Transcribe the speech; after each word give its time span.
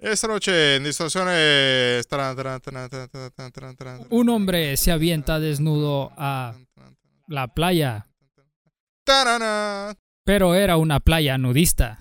Esta 0.00 0.28
noche 0.28 0.76
en 0.76 0.84
Distorsiones. 0.84 2.06
Un 4.08 4.28
hombre 4.30 4.76
se 4.78 4.92
avienta 4.92 5.38
desnudo 5.38 6.10
a 6.16 6.54
la 7.28 7.48
playa, 7.48 8.08
pero 10.24 10.54
era 10.54 10.78
una 10.78 11.00
playa 11.00 11.36
nudista. 11.36 12.00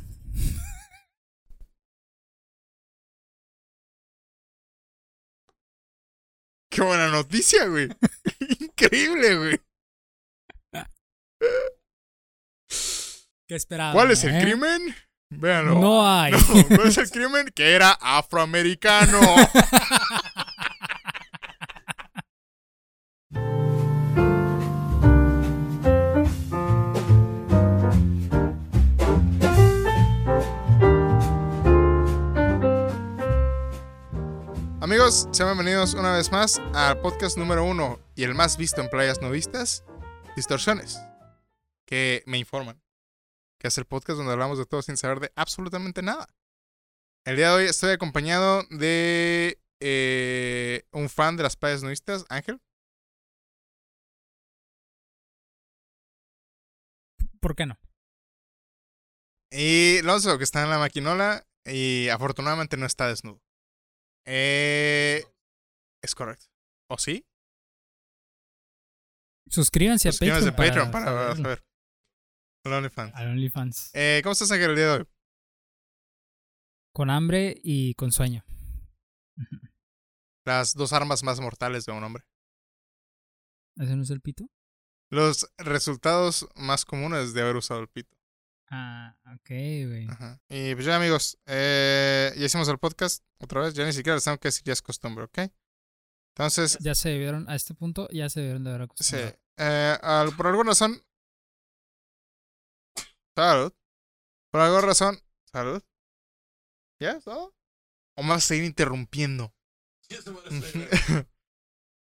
Qué 6.70 6.82
buena 6.82 7.10
noticia, 7.10 7.66
güey. 7.66 7.90
Increíble, 8.62 9.38
güey. 9.38 9.60
¿Qué 13.46 13.56
esperaba? 13.56 13.92
¿Cuál 13.92 14.12
es 14.12 14.24
el 14.24 14.36
eh? 14.36 14.42
crimen? 14.42 14.96
Véanlo. 15.30 15.76
No 15.80 16.08
hay. 16.20 16.32
No, 16.32 16.40
¿Cuál 16.76 16.88
es 16.88 16.98
el 16.98 17.10
crimen? 17.12 17.52
Que 17.54 17.74
era 17.76 17.92
afroamericano. 17.92 19.20
Amigos, 34.82 35.28
sean 35.32 35.50
bienvenidos 35.50 35.94
una 35.94 36.14
vez 36.14 36.32
más 36.32 36.60
al 36.74 37.00
podcast 37.00 37.38
número 37.38 37.64
uno 37.64 38.00
y 38.16 38.24
el 38.24 38.34
más 38.34 38.58
visto 38.58 38.82
en 38.82 38.90
playas 38.90 39.22
no 39.22 39.30
vistas, 39.30 39.84
Distorsiones, 40.36 41.00
que 41.86 42.24
me 42.26 42.40
informan 42.40 42.82
que 43.60 43.68
es 43.68 43.78
el 43.78 43.86
podcast 43.86 44.18
donde 44.18 44.32
hablamos 44.32 44.58
de 44.58 44.66
todo 44.66 44.82
sin 44.82 44.98
saber 44.98 45.20
de 45.20 45.32
absolutamente 45.36 46.02
nada. 46.02 46.28
El 47.26 47.36
día 47.36 47.50
de 47.50 47.56
hoy 47.56 47.66
estoy 47.66 47.92
acompañado 47.92 48.64
de 48.70 49.62
eh, 49.82 50.84
un 50.92 51.10
fan 51.10 51.36
de 51.36 51.44
las 51.44 51.58
playas 51.58 51.84
nudistas, 51.84 52.26
Ángel. 52.30 52.62
¿Por 57.40 57.56
qué 57.56 57.66
no? 57.66 57.78
Y 59.52 60.00
Alonso, 60.00 60.38
que 60.38 60.44
está 60.44 60.64
en 60.64 60.70
la 60.70 60.80
maquinola 60.80 61.46
y 61.66 62.08
afortunadamente 62.10 62.78
no 62.78 62.86
está 62.86 63.08
desnudo. 63.08 63.42
Eh, 64.26 65.26
es 66.02 66.16
correcto. 66.16 66.46
¿O 66.90 66.98
sí? 66.98 67.26
Suscríbanse 69.50 70.10
a 70.10 70.12
Suscríbanse 70.12 70.52
Patreon, 70.52 70.88
a 70.88 70.92
Patreon 70.92 70.92
para 70.92 71.06
saberlo. 71.06 71.44
saber. 71.44 71.69
Al 72.66 72.74
OnlyFans. 72.74 73.16
Al 73.16 73.28
OnlyFans. 73.30 73.92
Eh, 73.94 74.20
¿Cómo 74.24 74.34
estás, 74.34 74.52
Ángel, 74.52 74.72
el 74.72 74.76
día 74.76 74.86
de 74.86 74.92
hoy? 75.00 75.08
Con 76.94 77.10
hambre 77.10 77.60
y 77.64 77.94
con 77.96 78.12
sueño. 78.12 78.44
Las 80.46 80.74
dos 80.74 80.92
armas 80.94 81.24
más 81.24 81.40
mortales 81.40 81.86
de 81.86 81.92
un 81.94 82.04
hombre. 82.04 82.24
¿Ese 83.78 83.96
no 83.96 84.04
es 84.04 84.10
el 84.10 84.22
pito? 84.22 84.50
Los 85.12 85.50
resultados 85.58 86.48
más 86.56 86.86
comunes 86.86 87.34
de 87.34 87.42
haber 87.42 87.56
usado 87.56 87.80
el 87.80 87.88
pito. 87.88 88.18
Ah, 88.70 89.18
ok, 89.36 89.48
güey. 89.50 90.08
Ajá. 90.10 90.42
Y 90.50 90.76
pues 90.76 90.86
ya, 90.86 90.98
amigos, 90.98 91.40
eh, 91.48 92.32
ya 92.38 92.46
hicimos 92.46 92.68
el 92.68 92.78
podcast 92.78 93.24
otra 93.40 93.62
vez. 93.62 93.74
Ya 93.74 93.86
ni 93.86 93.94
siquiera 93.94 94.16
les 94.16 94.24
tengo 94.26 94.38
que 94.38 94.50
decir, 94.50 94.64
ya 94.66 94.74
es 94.74 94.82
costumbre, 94.82 95.24
¿ok? 95.24 95.40
Entonces, 96.36 96.78
Ya 96.82 96.94
se 96.94 97.10
debieron, 97.10 97.50
a 97.50 97.56
este 97.56 97.74
punto, 97.74 98.08
ya 98.12 98.30
se 98.30 98.42
debieron 98.42 98.64
de 98.64 98.70
haber 98.72 98.82
sí. 98.96 99.16
acostumbrado. 99.16 99.38
eh, 99.58 99.98
al- 100.02 100.36
por 100.36 100.48
alguna 100.48 100.72
razón. 100.72 101.02
Salud. 103.40 103.74
Por 104.52 104.62
alguna 104.62 104.82
razón. 104.82 105.20
Salud. 105.52 105.82
¿Ya? 107.02 107.12
¿Es 107.12 107.24
todo? 107.24 107.56
¿O 108.18 108.24
a 108.24 108.40
seguir 108.42 108.66
interrumpiendo? 108.66 109.54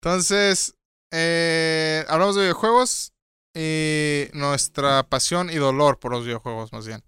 Entonces, 0.01 0.75
eh, 1.11 2.05
hablamos 2.07 2.35
de 2.35 2.41
videojuegos 2.43 3.13
y 3.55 4.29
nuestra 4.33 5.03
pasión 5.03 5.49
y 5.49 5.55
dolor 5.55 5.99
por 5.99 6.11
los 6.11 6.25
videojuegos, 6.25 6.71
más 6.73 6.87
bien. 6.87 7.03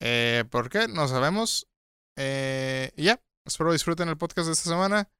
Eh, 0.00 0.44
¿Por 0.50 0.70
qué? 0.70 0.86
No 0.86 1.08
sabemos. 1.08 1.66
Eh, 2.16 2.92
y 2.96 3.04
ya, 3.04 3.20
espero 3.44 3.72
disfruten 3.72 4.08
el 4.08 4.18
podcast 4.18 4.46
de 4.46 4.52
esta 4.52 4.70
semana. 4.70 5.10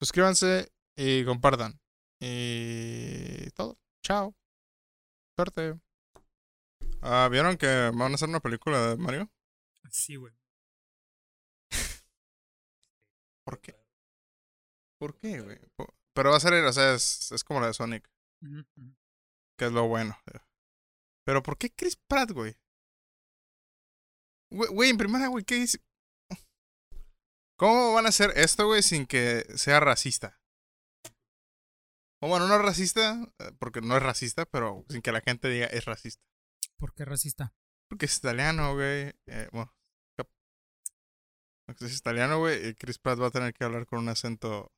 Suscríbanse 0.00 0.72
y 0.96 1.24
compartan. 1.24 1.78
Y 2.20 3.50
todo. 3.50 3.78
Chao. 4.02 4.34
Suerte. 5.36 5.78
Ah, 7.06 7.28
¿Vieron 7.30 7.58
que 7.58 7.66
van 7.94 8.12
a 8.12 8.14
hacer 8.14 8.30
una 8.30 8.40
película 8.40 8.80
de 8.80 8.96
Mario? 8.96 9.30
Sí, 9.90 10.16
güey. 10.16 10.32
¿Por 13.44 13.60
qué? 13.60 13.76
¿Por 14.98 15.14
qué, 15.14 15.42
güey? 15.42 15.60
Pero 16.14 16.30
va 16.30 16.38
a 16.38 16.40
ser, 16.40 16.54
o 16.54 16.72
sea, 16.72 16.94
es, 16.94 17.30
es 17.30 17.44
como 17.44 17.60
la 17.60 17.66
de 17.66 17.74
Sonic. 17.74 18.10
Que 19.58 19.66
es 19.66 19.72
lo 19.72 19.86
bueno. 19.86 20.18
Pero 21.24 21.42
¿por 21.42 21.58
qué 21.58 21.70
Chris 21.74 21.96
Pratt, 21.96 22.30
güey? 22.30 22.56
Güey, 24.50 24.70
güey, 24.70 24.90
en 24.90 24.96
primera, 24.96 25.28
güey, 25.28 25.44
¿qué 25.44 25.56
dice? 25.56 25.80
¿Cómo 27.56 27.92
van 27.92 28.06
a 28.06 28.08
hacer 28.08 28.32
esto, 28.34 28.66
güey, 28.66 28.82
sin 28.82 29.04
que 29.04 29.44
sea 29.56 29.78
racista? 29.78 30.40
O 32.22 32.28
bueno, 32.28 32.48
no 32.48 32.54
es 32.54 32.62
racista, 32.62 33.30
eh, 33.40 33.52
porque 33.58 33.82
no 33.82 33.94
es 33.94 34.02
racista, 34.02 34.46
pero 34.46 34.86
sin 34.88 35.02
que 35.02 35.12
la 35.12 35.20
gente 35.20 35.50
diga 35.50 35.66
es 35.66 35.84
racista. 35.84 36.24
¿Por 36.78 36.94
qué 36.94 37.04
racista? 37.04 37.54
Porque 37.88 38.06
es 38.06 38.16
italiano, 38.16 38.74
güey. 38.74 39.12
Eh, 39.26 39.48
bueno, 39.52 39.72
es 41.80 41.96
italiano, 41.96 42.38
güey, 42.38 42.68
y 42.68 42.74
Chris 42.74 42.98
Pratt 42.98 43.20
va 43.20 43.28
a 43.28 43.30
tener 43.30 43.54
que 43.54 43.64
hablar 43.64 43.86
con 43.86 44.00
un 44.00 44.08
acento... 44.08 44.70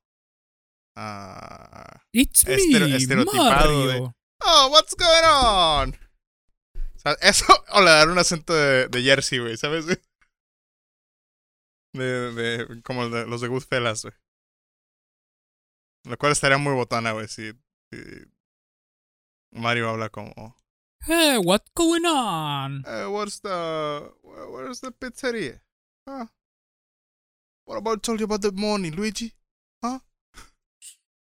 ah 0.95 2.01
It's 2.13 2.45
me, 2.45 2.55
estereotipado 2.55 3.87
de- 3.87 3.99
Mario. 3.99 4.15
Oh, 4.41 4.69
what's 4.71 4.95
going 4.95 5.25
on? 5.25 5.95
O 6.95 6.99
sea, 6.99 7.13
eso 7.21 7.45
o 7.73 7.81
le 7.81 7.89
dar 7.89 8.09
un 8.09 8.17
acento 8.17 8.53
de, 8.53 8.87
de 8.87 9.01
Jersey, 9.01 9.39
güey, 9.39 9.57
¿sabes? 9.57 9.85
De, 11.93 12.03
de, 12.33 12.81
como 12.83 13.03
el 13.05 13.11
de, 13.11 13.25
los 13.25 13.41
de 13.41 13.47
Goodfellas, 13.47 14.03
güey. 14.03 14.13
Lo 16.05 16.15
cual 16.17 16.31
estaría 16.31 16.59
muy 16.59 16.73
botana, 16.73 17.13
güey, 17.13 17.27
si, 17.27 17.51
si 17.91 17.97
Mario 19.51 19.89
habla 19.89 20.09
como... 20.09 20.55
Hey, 21.05 21.37
what's 21.37 21.69
going 21.75 22.05
on? 22.05 22.83
Hey, 22.85 23.05
what's 23.07 23.39
the... 23.39 24.11
where- 24.23 24.49
Where's 24.49 24.81
the 24.81 24.91
pizzeria? 24.91 25.59
Huh? 26.07 26.25
What 27.65 27.77
about 27.77 28.03
told 28.03 28.19
you 28.19 28.25
about 28.25 28.41
the 28.41 28.51
money, 28.51 28.91
Luigi? 28.91 29.33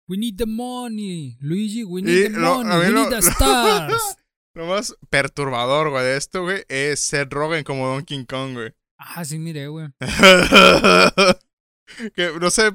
We 0.09 0.17
need 0.17 0.39
the 0.39 0.47
money. 0.47 1.37
Luigi, 1.41 1.85
we 1.85 2.01
Y 2.01 2.05
need 2.05 2.33
the 2.35 2.41
lo- 2.41 2.65
money. 2.65 2.75
a 2.75 2.79
We 2.81 2.89
lo- 2.89 3.03
need 3.09 3.13
the 3.13 3.23
stars. 3.31 4.17
Lo 4.57 4.67
más 4.67 4.93
perturbador, 5.09 5.91
güey, 5.91 6.03
de 6.03 6.17
esto, 6.17 6.43
güey, 6.43 6.65
es 6.69 6.99
Seth 6.99 7.33
Rogen 7.33 7.63
como 7.63 7.87
Donkey 7.87 8.27
Kong, 8.27 8.55
güey. 8.55 8.75
ah, 8.99 9.25
sí, 9.25 9.39
mire, 9.39 9.69
güey. 9.69 9.87
que 12.17 12.33
no 12.41 12.51
sé 12.51 12.73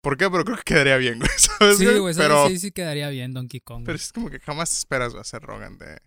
por 0.00 0.16
qué, 0.16 0.30
pero 0.30 0.44
creo 0.44 0.56
que 0.58 0.62
quedaría 0.62 0.96
bien, 0.98 1.18
güey. 1.18 1.30
¿sabes, 1.36 1.78
Sí, 1.78 1.86
güey? 1.98 2.14
pero, 2.14 2.46
sí, 2.48 2.58
sí 2.60 2.70
quedaría 2.70 3.08
bien 3.08 3.34
Donkey 3.34 3.58
Kong. 3.60 3.84
pero 3.84 3.94
güey. 3.96 4.02
es 4.04 4.12
como 4.12 4.30
que 4.30 4.38
jamás 4.38 4.72
esperas 4.78 5.10
güey, 5.12 5.22
hacer 5.22 5.42
Rogan 5.42 5.76
de 5.78 5.98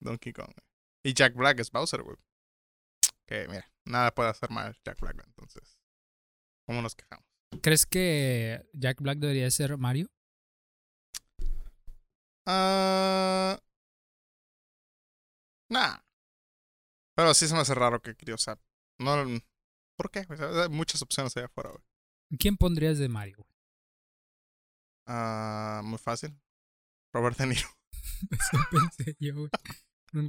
Donkey 0.00 0.32
Kong. 0.32 0.52
Y 1.04 1.14
Jack 1.14 1.34
Black 1.34 1.60
es 1.60 1.70
Bowser, 1.70 2.02
güey. 2.02 2.16
Que 3.26 3.46
mira, 3.48 3.70
nada 3.84 4.14
puede 4.14 4.30
hacer 4.30 4.50
mal 4.50 4.76
Jack 4.84 5.00
Black, 5.00 5.22
entonces. 5.26 5.78
¿Cómo 6.66 6.82
nos 6.82 6.94
quejamos? 6.94 7.26
¿Crees 7.62 7.86
que 7.86 8.68
Jack 8.72 9.00
Black 9.00 9.18
debería 9.18 9.50
ser 9.50 9.76
Mario? 9.78 10.08
Ah. 12.46 13.58
nah. 15.70 15.98
Pero 17.16 17.34
sí 17.34 17.48
se 17.48 17.54
me 17.54 17.60
hace 17.60 17.74
raro 17.74 18.00
que, 18.02 18.14
o 18.32 18.38
sea, 18.38 18.58
no. 18.98 19.40
¿Por 19.96 20.10
qué? 20.10 20.26
Hay 20.28 20.68
muchas 20.68 21.02
opciones 21.02 21.36
allá 21.36 21.46
afuera, 21.46 21.70
güey. 21.70 21.82
¿Quién 22.38 22.56
pondrías 22.56 22.98
de 22.98 23.08
Mario? 23.08 23.36
güey? 23.38 23.48
Ah, 25.06 25.80
muy 25.84 25.98
fácil. 25.98 26.38
Robert 27.12 27.38
De 27.38 27.46
Niro. 27.46 27.68
Eso 28.30 28.58
pensé 28.70 29.16
yo, 29.18 29.34
güey. 29.34 29.50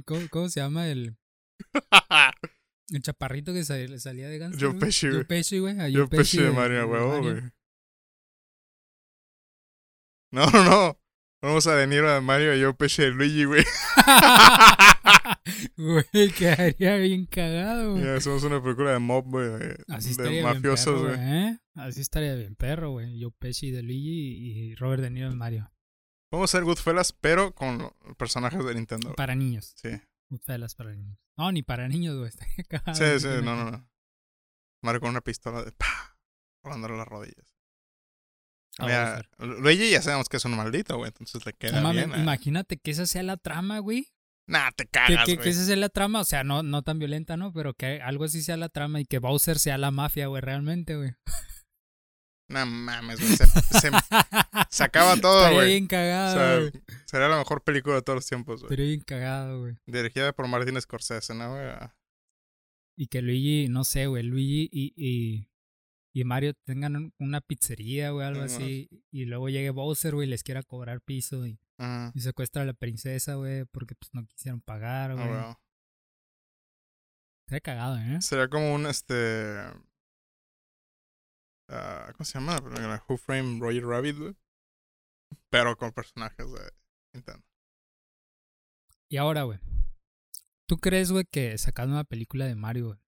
¿Cómo, 0.04 0.20
cómo 0.30 0.48
se 0.48 0.60
llama 0.60 0.88
el, 0.88 1.16
el 2.90 3.02
chaparrito 3.02 3.52
que 3.52 3.64
sal- 3.64 3.90
le 3.90 3.98
salía 3.98 4.28
de? 4.28 4.38
Joe 4.58 4.68
güey? 4.68 4.78
Pesci, 4.78 5.06
güey. 5.08 5.14
Joe 5.16 5.24
Pesci, 5.26 5.58
güey. 5.58 5.80
a 5.80 5.88
Yo 5.88 6.00
Joe 6.00 6.08
Pesci 6.08 6.38
de 6.42 6.50
Mario, 6.50 6.86
huevo, 6.88 7.22
güey. 7.22 7.42
No, 10.30 10.46
no, 10.50 10.64
no. 10.64 11.00
Vamos 11.40 11.66
a 11.68 11.76
De 11.76 11.86
Niro 11.86 12.12
de 12.12 12.20
Mario 12.20 12.54
y 12.56 12.60
yo 12.60 12.76
peché 12.76 13.02
de 13.04 13.10
Luigi, 13.10 13.44
güey. 13.44 13.64
Güey, 15.76 16.30
quedaría 16.36 16.96
bien 16.96 17.24
cagado, 17.26 17.92
güey. 17.92 18.04
Ya 18.04 18.16
hacemos 18.16 18.42
una 18.42 18.62
película 18.62 18.92
de 18.92 18.98
mob, 18.98 19.24
güey. 19.26 19.48
de- 19.48 19.84
Así 19.88 20.06
De 20.08 20.10
estaría 20.12 20.30
bien 20.42 20.44
mafiosos, 20.44 21.02
güey. 21.02 21.14
¿eh? 21.18 21.58
Así 21.74 22.00
estaría 22.00 22.34
bien 22.34 22.54
perro, 22.56 22.90
güey. 22.90 23.20
Joe 23.22 23.32
Pesci 23.38 23.70
de 23.70 23.82
Luigi 23.82 24.70
y 24.70 24.74
Robert 24.74 25.02
De 25.02 25.10
Niro 25.10 25.30
de 25.30 25.36
Mario. 25.36 25.70
Vamos 26.30 26.52
a 26.52 26.56
hacer 26.58 26.64
Goodfellas, 26.64 27.12
pero 27.12 27.52
con 27.54 27.90
personajes 28.16 28.64
de 28.64 28.74
Nintendo. 28.74 29.14
Para 29.14 29.34
niños. 29.34 29.72
Sí. 29.76 29.90
Goodfellas 30.30 30.74
para 30.74 30.94
niños. 30.94 31.18
No, 31.36 31.50
ni 31.52 31.62
para 31.62 31.88
niños, 31.88 32.16
güey. 32.18 32.30
Sí, 32.94 33.20
sí, 33.20 33.28
no, 33.42 33.56
no, 33.56 33.70
no. 33.70 33.88
Mario 34.82 35.00
con 35.00 35.10
una 35.10 35.20
pistola 35.20 35.62
de 35.64 35.72
pa, 35.72 36.16
rolándole 36.62 36.96
las 36.96 37.08
rodillas. 37.08 37.56
A 38.78 38.84
Mira, 38.86 39.22
Luigi 39.38 39.90
ya 39.90 40.02
sabemos 40.02 40.28
que 40.28 40.36
es 40.36 40.44
un 40.44 40.56
maldito, 40.56 40.96
güey, 40.98 41.08
entonces 41.08 41.44
le 41.44 41.52
queda 41.52 41.80
mames, 41.80 42.06
bien. 42.06 42.18
¿eh? 42.18 42.22
imagínate 42.22 42.76
que 42.78 42.92
esa 42.92 43.06
sea 43.06 43.24
la 43.24 43.36
trama, 43.36 43.80
güey. 43.80 44.06
Nah, 44.46 44.70
te 44.70 44.86
cagas, 44.86 45.26
que, 45.26 45.34
güey. 45.34 45.44
que 45.44 45.50
esa 45.50 45.64
sea 45.64 45.76
la 45.76 45.88
trama, 45.88 46.20
o 46.20 46.24
sea, 46.24 46.44
no, 46.44 46.62
no 46.62 46.82
tan 46.82 46.98
violenta, 47.00 47.36
¿no? 47.36 47.52
Pero 47.52 47.74
que 47.74 48.00
algo 48.00 48.24
así 48.24 48.40
sea 48.42 48.56
la 48.56 48.68
trama 48.68 49.00
y 49.00 49.04
que 49.04 49.18
Bowser 49.18 49.58
sea 49.58 49.78
la 49.78 49.90
mafia, 49.90 50.28
güey, 50.28 50.40
realmente, 50.42 50.96
güey. 50.96 51.10
No 52.48 52.64
mames, 52.66 53.20
güey. 53.20 53.36
Se, 53.36 53.46
se, 53.46 53.90
se 54.70 54.84
acaba 54.84 55.16
todo, 55.16 55.52
güey. 55.54 55.66
bien 55.68 55.84
O 55.84 55.88
cagado, 55.88 56.34
sea, 56.38 56.58
güey. 56.58 56.82
sería 57.04 57.28
la 57.28 57.38
mejor 57.38 57.62
película 57.62 57.96
de 57.96 58.02
todos 58.02 58.16
los 58.16 58.26
tiempos, 58.26 58.60
güey. 58.60 58.66
Estaría 58.72 58.86
bien 58.86 59.00
cagado, 59.02 59.60
güey. 59.60 59.76
Dirigida 59.86 60.32
por 60.32 60.48
Martin 60.48 60.80
Scorsese, 60.80 61.34
¿no, 61.34 61.50
güey? 61.50 61.66
Ah, 61.66 61.94
Y 62.96 63.08
que 63.08 63.20
Luigi, 63.22 63.68
no 63.68 63.84
sé, 63.84 64.06
güey, 64.06 64.22
Luigi 64.22 64.68
y, 64.72 64.92
y, 64.96 65.48
y 66.14 66.24
Mario 66.24 66.54
tengan 66.64 66.96
un- 66.96 67.14
una 67.18 67.40
pizzería, 67.42 68.10
güey, 68.10 68.26
algo 68.26 68.42
así. 68.42 68.88
Y 69.10 69.26
luego 69.26 69.48
llegue 69.50 69.70
Bowser, 69.70 70.14
güey, 70.14 70.26
y 70.26 70.30
les 70.30 70.42
quiera 70.42 70.62
cobrar 70.62 71.00
piso 71.02 71.46
y, 71.46 71.60
y 72.14 72.20
secuestra 72.20 72.62
a 72.62 72.64
la 72.64 72.72
princesa, 72.72 73.34
güey, 73.34 73.66
porque 73.66 73.94
pues 73.94 74.08
no 74.14 74.26
quisieron 74.26 74.62
pagar, 74.62 75.10
ah, 75.10 75.14
güey. 75.14 75.28
güey. 75.28 75.54
Estaría 77.46 77.60
cagado, 77.60 77.98
¿eh? 77.98 78.20
Sería 78.22 78.48
como 78.48 78.74
un, 78.74 78.86
este... 78.86 79.62
ah, 81.68 82.10
¿Cómo 82.12 82.24
se 82.24 82.38
llama? 82.38 82.58
Who 83.08 83.16
Framed 83.16 83.60
Roger 83.60 83.86
Rabbit, 83.86 84.16
güey. 84.16 84.36
Pero 85.50 85.76
con 85.76 85.92
personajes 85.92 86.50
de 86.50 86.72
Nintendo. 87.14 87.44
Y 89.08 89.16
ahora, 89.16 89.42
güey. 89.42 89.58
¿Tú 90.66 90.76
crees, 90.76 91.10
güey, 91.10 91.24
que 91.24 91.56
sacando 91.56 91.94
una 91.94 92.04
película 92.04 92.44
de 92.44 92.54
Mario, 92.54 92.86
güey, 92.88 92.98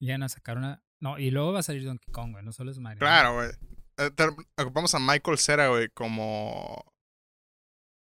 iban 0.00 0.24
a 0.24 0.28
sacar 0.28 0.56
una... 0.56 0.82
No, 1.00 1.18
y 1.18 1.30
luego 1.30 1.52
va 1.52 1.60
a 1.60 1.64
salir 1.64 1.84
Donkey 1.84 2.12
Kong, 2.12 2.32
güey, 2.32 2.44
no 2.44 2.52
solo 2.52 2.72
es 2.72 2.78
Mario. 2.78 2.98
Claro, 2.98 3.34
güey. 3.34 3.50
Eh, 3.98 4.10
Ocupamos 4.56 4.92
a 4.94 4.98
Michael 4.98 5.38
Cera, 5.38 5.68
güey, 5.68 5.88
como... 5.90 6.84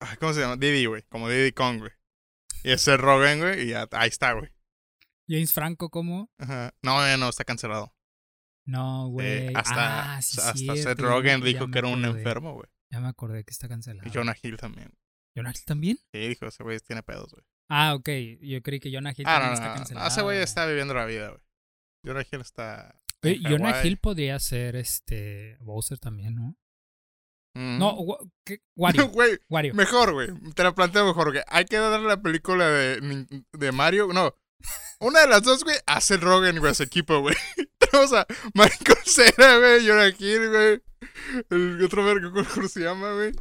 Ay, 0.01 0.15
¿Cómo 0.17 0.33
se 0.33 0.39
llama? 0.39 0.55
Diddy, 0.55 0.85
güey. 0.85 1.03
Como 1.09 1.27
Diddy 1.27 1.51
Kong, 1.51 1.79
güey. 1.79 1.91
Y 2.63 2.71
ese 2.71 2.95
Rogan, 2.95 3.39
güey, 3.39 3.63
y 3.63 3.69
ya, 3.71 3.85
ahí 3.91 4.07
está, 4.07 4.31
güey. 4.33 4.49
James 5.27 5.51
Franco, 5.53 5.89
¿cómo? 5.89 6.31
Ajá. 6.37 6.73
No, 6.81 7.17
no, 7.17 7.29
está 7.29 7.43
cancelado. 7.43 7.93
No, 8.69 9.07
Eh, 9.07 9.11
güey. 9.11 9.55
hasta 9.55 10.15
ah, 10.17 10.21
sí, 10.21 10.39
hasta 10.39 10.53
cierto, 10.53 10.75
Seth 10.83 10.99
Rogen 10.99 11.41
dijo 11.41 11.69
que 11.71 11.79
era 11.79 11.87
un 11.87 12.05
enfermo, 12.05 12.53
güey. 12.53 12.67
Ya 12.91 12.99
me 12.99 13.07
acordé 13.07 13.43
que 13.43 13.51
está 13.51 13.67
cancelado. 13.67 14.07
Y 14.07 14.11
Jonah 14.11 14.35
Hill 14.41 14.57
también. 14.57 14.93
¿Jonah 15.35 15.51
Hill 15.51 15.65
también? 15.65 15.97
Sí, 16.13 16.27
dijo, 16.27 16.45
ese 16.47 16.63
güey 16.63 16.79
tiene 16.79 17.01
pedos, 17.03 17.31
güey. 17.31 17.43
Ah, 17.69 17.93
ok. 17.95 18.09
Yo 18.41 18.61
creí 18.61 18.79
que 18.79 18.91
Jonah 18.91 19.11
Hill 19.15 19.25
Ah, 19.27 19.39
también 19.39 19.49
no, 19.49 19.53
está 19.53 19.65
no, 19.67 19.71
no, 19.73 19.77
cancelado. 19.77 20.07
Ese 20.07 20.21
güey 20.21 20.37
está 20.39 20.65
viviendo 20.65 20.93
la 20.93 21.05
vida, 21.05 21.29
güey. 21.29 21.41
Jonah 22.05 22.21
Hill 22.31 22.41
está. 22.41 22.95
Oye, 23.23 23.39
Jonah. 23.43 23.83
Hill 23.85 23.97
podría 23.97 24.39
ser 24.39 24.75
este 24.75 25.57
Bowser 25.59 25.99
también, 25.99 26.35
¿no? 26.35 26.55
Mm. 27.55 27.77
No, 27.79 27.93
Wa- 27.95 28.19
¿qué? 28.45 28.61
Wario. 29.49 29.73
Mejor, 29.73 30.13
güey. 30.13 30.29
Te 30.55 30.63
la 30.63 30.73
planteo 30.73 31.05
mejor, 31.07 31.31
güey. 31.31 31.43
Hay 31.47 31.65
que 31.65 31.77
darle 31.77 32.07
la 32.07 32.21
película 32.21 32.67
de, 32.69 33.27
de 33.53 33.71
Mario. 33.71 34.07
No. 34.13 34.33
Una 34.99 35.21
de 35.21 35.27
las 35.27 35.43
dos, 35.43 35.63
güey, 35.63 35.77
a 35.85 36.01
Seth 36.01 36.21
Rogen, 36.21 36.59
güey, 36.59 36.71
a 36.71 36.75
su 36.75 36.83
equipo, 36.83 37.19
güey. 37.21 37.35
Tenemos 37.91 38.13
a 38.13 38.25
Michael 38.53 38.97
Cera, 39.05 39.57
güey, 39.57 39.87
Jonah 39.87 40.09
Hill, 40.09 40.49
güey. 40.49 40.81
El 41.49 41.83
otro 41.83 42.03
verga, 42.05 42.31
¿cómo 42.53 42.67
se 42.67 42.81
llama, 42.81 43.13
güey? 43.13 43.31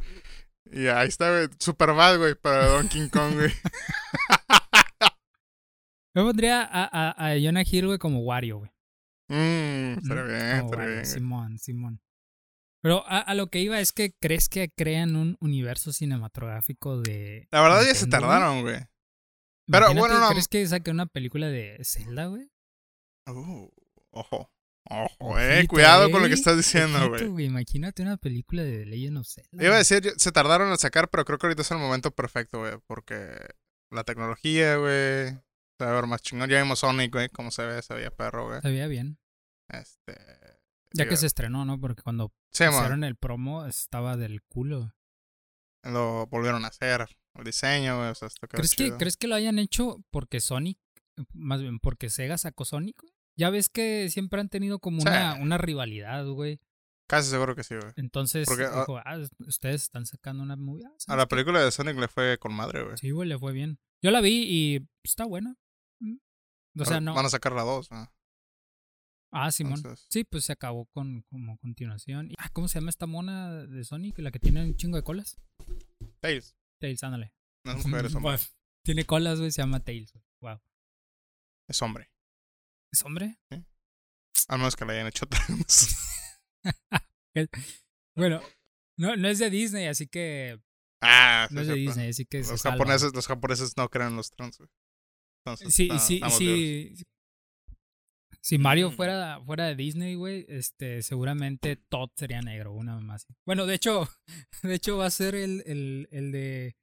Y 0.71 0.87
ahí 0.87 1.07
está, 1.07 1.29
güey. 1.31 1.49
Superbad, 1.59 2.17
güey, 2.17 2.35
para 2.35 2.67
Donkey 2.67 3.09
Kong, 3.09 3.35
güey. 3.35 3.51
Yo 6.15 6.25
pondría 6.25 6.63
a, 6.63 6.83
a, 6.83 7.31
a 7.31 7.39
Jonah 7.39 7.63
Hill, 7.69 7.87
güey, 7.87 7.99
como 7.99 8.21
Wario, 8.21 8.59
güey. 8.59 8.71
Mmm, 9.29 9.99
¿no? 10.01 10.25
bien, 10.25 10.65
Wario, 10.65 10.87
bien. 10.87 11.05
Simón, 11.05 11.59
Simón. 11.59 12.01
Pero 12.81 13.05
a, 13.07 13.19
a 13.19 13.35
lo 13.35 13.47
que 13.47 13.59
iba 13.59 13.79
es 13.79 13.91
que 13.91 14.13
crees 14.19 14.49
que 14.49 14.71
crean 14.75 15.15
un 15.15 15.37
universo 15.39 15.91
cinematográfico 15.91 16.99
de. 17.01 17.47
La 17.51 17.61
verdad 17.61 17.83
ya 17.85 17.93
se 17.93 18.07
tardaron, 18.07 18.61
güey. 18.61 18.79
Pero, 19.67 19.91
Imagínate, 19.91 19.99
bueno, 19.99 20.19
no. 20.19 20.29
¿Crees 20.29 20.47
que 20.47 20.65
saquen 20.65 20.95
una 20.95 21.05
película 21.05 21.47
de 21.47 21.77
Zelda, 21.83 22.25
güey? 22.27 22.49
Uh, 23.27 23.69
ojo. 24.11 24.51
Ojo, 24.91 25.15
Ojito, 25.19 25.39
eh. 25.39 25.67
Cuidado 25.67 26.09
con 26.09 26.21
lo 26.21 26.25
eh, 26.25 26.29
que 26.29 26.35
estás 26.35 26.57
diciendo, 26.57 27.09
güey. 27.09 27.45
Imagínate 27.45 28.01
una 28.01 28.17
película 28.17 28.63
de 28.63 28.79
The 28.79 28.85
Legend 28.87 29.17
of 29.19 29.27
Zelda. 29.27 29.63
Iba 29.63 29.75
a 29.75 29.77
decir, 29.79 30.13
se 30.17 30.31
tardaron 30.31 30.71
en 30.71 30.77
sacar, 30.77 31.09
pero 31.09 31.25
creo 31.25 31.37
que 31.37 31.45
ahorita 31.45 31.61
es 31.61 31.71
el 31.71 31.77
momento 31.77 32.11
perfecto, 32.11 32.59
güey. 32.59 32.73
Porque 32.87 33.35
la 33.91 34.03
tecnología, 34.03 34.77
güey. 34.77 35.29
Se 35.77 35.85
va 35.85 35.91
a 35.91 35.93
ver 35.93 36.07
más 36.07 36.21
chingón. 36.21 36.49
Ya 36.49 36.61
vimos 36.61 36.79
Sonic, 36.79 37.13
güey. 37.13 37.29
Cómo 37.29 37.51
se 37.51 37.65
ve, 37.65 37.81
se 37.81 37.93
veía 37.93 38.09
perro, 38.09 38.47
güey. 38.47 38.61
Se 38.61 38.69
veía 38.69 38.87
bien. 38.87 39.19
Este. 39.69 40.13
Ya 40.93 41.03
digo, 41.03 41.11
que 41.11 41.17
se 41.17 41.27
estrenó, 41.27 41.65
¿no? 41.65 41.79
Porque 41.79 42.01
cuando 42.01 42.33
sí, 42.51 42.63
hicieron 42.63 43.03
el 43.03 43.15
promo 43.15 43.65
estaba 43.65 44.17
del 44.17 44.41
culo. 44.41 44.95
lo 45.83 46.25
volvieron 46.27 46.65
a 46.65 46.69
hacer. 46.69 47.07
El 47.35 47.43
diseño, 47.43 47.97
güey. 47.97 48.09
O 48.09 48.15
sea, 48.15 48.27
esto 48.27 48.47
¿Crees 48.47 48.71
que, 48.71 48.85
chido. 48.85 48.97
¿Crees 48.97 49.17
que 49.17 49.27
lo 49.27 49.35
hayan 49.35 49.59
hecho 49.59 50.03
porque 50.09 50.41
Sonic, 50.41 50.79
más 51.33 51.61
bien 51.61 51.79
porque 51.79 52.09
Sega 52.09 52.39
sacó 52.39 52.65
Sonic? 52.65 52.99
güey? 52.99 53.13
Ya 53.39 53.49
ves 53.49 53.69
que 53.69 54.09
siempre 54.09 54.41
han 54.41 54.49
tenido 54.49 54.79
como 54.79 55.01
Sí. 55.01 55.07
una, 55.07 55.35
una 55.35 55.57
rivalidad, 55.57 56.25
güey. 56.27 56.59
Casi 57.07 57.29
seguro 57.29 57.55
que 57.55 57.63
sí, 57.63 57.75
güey. 57.75 57.93
Entonces, 57.95 58.47
Porque, 58.47 58.65
ah- 58.65 58.79
dijo, 58.81 58.97
ah, 58.97 59.17
ustedes 59.47 59.83
están 59.83 60.05
sacando 60.05 60.43
una 60.43 60.55
movie. 60.55 60.83
Ah, 60.85 60.89
A 60.89 60.99
¿sabes 60.99 61.17
la 61.17 61.27
película 61.27 61.63
de 61.63 61.71
Sonic 61.71 61.97
le 61.97 62.07
fue 62.07 62.37
con 62.37 62.53
madre, 62.53 62.83
güey. 62.83 62.97
Sí, 62.97 63.11
güey, 63.11 63.27
le 63.29 63.39
fue 63.39 63.53
bien. 63.53 63.79
Yo 64.03 64.11
la 64.11 64.21
vi 64.21 64.43
y 64.47 64.87
está 65.03 65.25
buena. 65.25 65.55
Mm. 66.01 66.17
O 66.79 66.85
sea, 66.85 66.99
no. 67.01 67.15
Van 67.15 67.25
a 67.25 67.29
sacar 67.29 67.53
la 67.53 67.63
2, 67.63 67.89
¿no? 67.91 68.11
Ah, 69.31 69.51
Simón. 69.51 69.75
Entonces- 69.77 70.05
Sí, 70.09 70.23
pues 70.23 70.45
se 70.45 70.51
acabó 70.53 70.85
con 70.87 71.21
como 71.29 71.57
continuación. 71.59 72.31
Ah, 72.37 72.49
¿cómo 72.51 72.67
se 72.67 72.79
llama 72.79 72.89
esta 72.89 73.05
mona 73.05 73.65
de 73.65 73.83
Sonic? 73.83 74.19
La 74.19 74.31
que 74.31 74.39
tiene 74.39 74.63
un 74.65 74.75
chingo 74.75 74.97
de 74.97 75.03
colas. 75.03 75.37
Tails. 76.19 76.55
Tails, 76.81 77.03
ándale. 77.03 77.33
No 77.65 77.71
es 77.73 77.85
mujer, 77.85 78.05
es 78.05 78.15
hombre. 78.15 78.37
Tiene 78.83 79.05
colas, 79.05 79.39
güey, 79.39 79.51
se 79.51 79.61
llama 79.61 79.79
Tails, 79.83 80.11
güey. 80.13 80.23
Wow. 80.41 80.61
Es 81.69 81.81
hombre. 81.81 82.09
¿Es 82.91 83.03
hombre? 83.03 83.37
Al 84.47 84.57
menos 84.57 84.75
que 84.75 84.85
le 84.85 84.93
hayan 84.93 85.07
hecho 85.07 85.25
trans. 85.27 85.95
Bueno, 88.15 88.41
no, 88.97 89.15
no 89.15 89.27
es 89.29 89.39
de 89.39 89.49
Disney, 89.49 89.85
así 89.87 90.07
que. 90.07 90.59
ah, 91.01 91.47
No 91.51 91.61
es 91.61 91.67
de 91.67 91.73
cierto. 91.75 91.89
Disney, 91.91 92.09
así 92.09 92.25
que. 92.25 92.39
Los 92.39 92.61
salva. 92.61 92.77
japoneses, 92.77 93.13
los 93.13 93.27
japoneses 93.27 93.77
no 93.77 93.89
creen 93.89 94.09
en 94.09 94.15
los 94.17 94.31
trans, 94.31 94.57
güey. 94.57 94.69
Entonces, 95.45 95.73
Sí, 95.73 95.83
está- 95.83 95.99
sí, 95.99 96.21
sí. 96.37 97.03
Si 98.41 98.57
Mario 98.57 98.89
Mm. 98.89 98.95
fuera, 98.95 99.41
fuera 99.45 99.65
de 99.67 99.75
Disney, 99.75 100.15
güey, 100.15 100.45
este, 100.49 101.01
seguramente 101.01 101.75
Todd 101.75 102.09
sería 102.15 102.41
negro, 102.41 102.73
una 102.73 102.97
así. 103.13 103.27
Bueno, 103.45 103.65
de 103.65 103.75
hecho, 103.75 104.09
de 104.63 104.73
hecho 104.75 104.97
va 104.97 105.05
a 105.05 105.11
ser 105.11 105.35
el, 105.35 105.61
el, 105.65 106.07
el 106.11 106.31
de. 106.31 106.75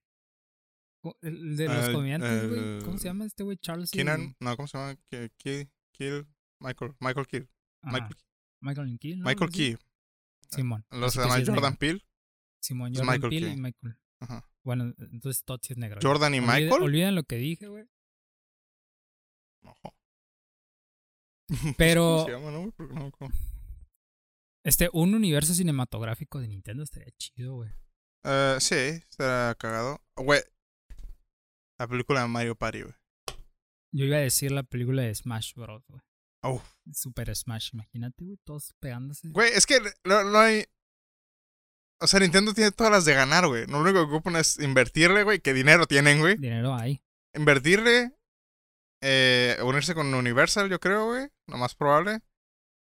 El 1.22 1.56
de 1.56 1.66
los 1.66 1.88
Ah, 1.88 1.92
comediantes, 1.92 2.48
güey. 2.48 2.78
¿Cómo 2.82 2.98
se 2.98 3.04
llama 3.04 3.26
este 3.26 3.42
güey? 3.44 3.56
Charles. 3.58 3.92
y- 3.92 3.96
Keenan, 3.98 4.34
no, 4.40 4.56
¿cómo 4.56 4.66
se 4.68 4.78
llama? 4.78 4.96
Ki- 5.38 5.68
Kill, 5.96 6.26
Michael, 6.60 6.94
Michael 7.00 7.26
Kill. 7.26 7.48
Michael, 7.82 8.16
Michael 8.60 8.98
¿no? 9.18 9.24
Michael. 9.24 9.50
Key. 9.50 9.76
Simón. 10.50 10.84
Lo 10.90 11.06
Así 11.06 11.14
se 11.16 11.20
que 11.22 11.24
llama 11.24 11.36
sí 11.36 11.42
es 11.42 11.48
Jordan. 11.48 11.76
Peele. 11.76 12.06
Simón, 12.60 12.94
Jordan 12.94 13.14
Michael 13.14 13.30
Peele 13.30 13.48
y 13.52 13.56
Michael. 13.56 13.98
Ajá. 14.20 14.48
Bueno, 14.64 14.94
entonces 14.98 15.44
Todd 15.44 15.60
sí 15.62 15.72
es 15.72 15.78
negro. 15.78 16.00
Jordan 16.02 16.34
y 16.34 16.40
Michael. 16.40 16.72
Olviden 16.72 17.14
lo 17.14 17.22
que 17.24 17.36
dije, 17.36 17.68
güey. 17.68 17.86
Pero- 21.78 22.02
¿Cómo 22.02 22.26
se 22.26 22.32
llama, 22.32 22.50
no, 22.50 22.58
güey? 22.60 22.72
Porque 22.72 22.94
no 22.94 23.00
me 23.02 23.06
acuerdo. 23.08 23.34
Este, 24.64 24.88
un 24.92 25.14
universo 25.14 25.54
cinematográfico 25.54 26.40
de 26.40 26.48
Nintendo 26.48 26.82
estaría 26.82 27.12
chido, 27.18 27.54
güey. 27.54 27.70
Eh, 28.24 28.56
sí, 28.58 28.74
estará 28.74 29.54
cagado. 29.54 30.02
Güey. 30.16 30.40
La 31.78 31.86
película 31.86 32.22
de 32.22 32.28
Mario 32.28 32.56
Party, 32.56 32.82
güey. 32.82 32.94
Yo 33.96 34.04
iba 34.04 34.18
a 34.18 34.20
decir 34.20 34.52
la 34.52 34.62
película 34.62 35.02
de 35.02 35.14
Smash 35.14 35.54
Bros, 35.54 35.82
güey. 35.88 36.02
Uf. 36.42 36.62
Super 36.92 37.34
Smash, 37.34 37.70
imagínate, 37.72 38.24
güey, 38.24 38.36
todos 38.44 38.74
pegándose. 38.78 39.30
Güey, 39.30 39.50
es 39.54 39.64
que 39.64 39.80
no, 40.04 40.22
no 40.22 40.38
hay. 40.38 40.66
O 42.02 42.06
sea, 42.06 42.20
Nintendo 42.20 42.52
tiene 42.52 42.72
todas 42.72 42.92
las 42.92 43.06
de 43.06 43.14
ganar, 43.14 43.46
güey. 43.46 43.66
Lo 43.66 43.80
único 43.80 44.06
que 44.06 44.12
ocupan 44.12 44.36
es 44.36 44.58
invertirle, 44.58 45.22
güey. 45.22 45.40
Que 45.40 45.54
dinero 45.54 45.86
tienen, 45.86 46.20
güey. 46.20 46.36
Dinero 46.36 46.74
hay. 46.74 47.02
Invertirle. 47.34 48.12
Eh, 49.02 49.56
unirse 49.62 49.94
con 49.94 50.12
Universal, 50.12 50.68
yo 50.68 50.78
creo, 50.78 51.06
güey. 51.06 51.28
Lo 51.46 51.56
más 51.56 51.74
probable. 51.74 52.20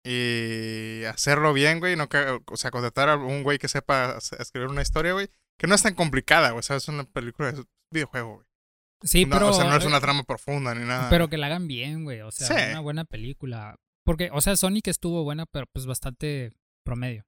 Y 0.02 1.04
hacerlo 1.04 1.52
bien, 1.52 1.78
güey. 1.78 1.94
No 1.94 2.08
que, 2.08 2.40
o 2.46 2.56
sea, 2.56 2.70
contratar 2.70 3.10
a 3.10 3.16
un 3.16 3.42
güey 3.42 3.58
que 3.58 3.68
sepa 3.68 4.16
escribir 4.38 4.68
una 4.68 4.80
historia, 4.80 5.12
güey. 5.12 5.28
Que 5.58 5.66
no 5.66 5.74
es 5.74 5.82
tan 5.82 5.94
complicada, 5.94 6.52
güey. 6.52 6.60
O 6.60 6.62
sea, 6.62 6.76
es 6.76 6.88
una 6.88 7.04
película 7.04 7.52
de 7.52 7.66
videojuego, 7.92 8.36
güey. 8.36 8.45
Sí, 9.02 9.24
No, 9.26 9.36
pero. 9.36 9.50
o 9.50 9.52
sea, 9.52 9.64
no 9.64 9.76
es 9.76 9.84
eh, 9.84 9.86
una 9.88 10.00
trama 10.00 10.22
profunda 10.24 10.74
ni 10.74 10.84
nada. 10.84 11.08
Pero 11.10 11.28
que 11.28 11.36
la 11.36 11.46
hagan 11.46 11.68
bien, 11.68 12.04
güey. 12.04 12.20
O 12.22 12.30
sea, 12.30 12.46
Sí. 12.46 12.70
una 12.70 12.80
buena 12.80 13.04
película. 13.04 13.76
Porque, 14.04 14.30
o 14.32 14.40
sea, 14.40 14.56
Sonic 14.56 14.88
estuvo 14.88 15.24
buena, 15.24 15.46
pero 15.46 15.66
pues 15.72 15.86
bastante 15.86 16.52
promedio. 16.84 17.26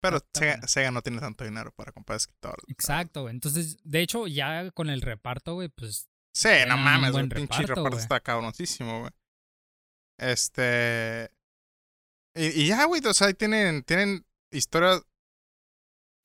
Pero 0.00 0.20
Sega, 0.66 0.90
no 0.90 1.02
tiene 1.02 1.20
tanto 1.20 1.44
dinero 1.44 1.72
para 1.72 1.90
comprar 1.92 2.16
escritores. 2.16 2.64
Exacto, 2.68 3.22
güey. 3.22 3.34
Entonces, 3.34 3.78
de 3.82 4.00
hecho, 4.00 4.26
ya 4.28 4.70
con 4.70 4.90
el 4.90 5.02
reparto, 5.02 5.54
güey, 5.54 5.68
pues 5.68 6.08
Sí, 6.34 6.48
no 6.68 6.76
mames, 6.76 7.10
güey. 7.12 7.28
Pinche 7.28 7.64
reparto, 7.66 7.96
está 7.98 8.20
cabroncísimo, 8.20 9.00
güey. 9.00 9.10
Este. 10.18 11.30
Y, 12.34 12.62
y 12.62 12.66
ya, 12.68 12.84
güey, 12.84 13.00
o 13.04 13.14
sea, 13.14 13.32
tienen, 13.32 13.82
tienen 13.82 14.24
historias. 14.52 15.02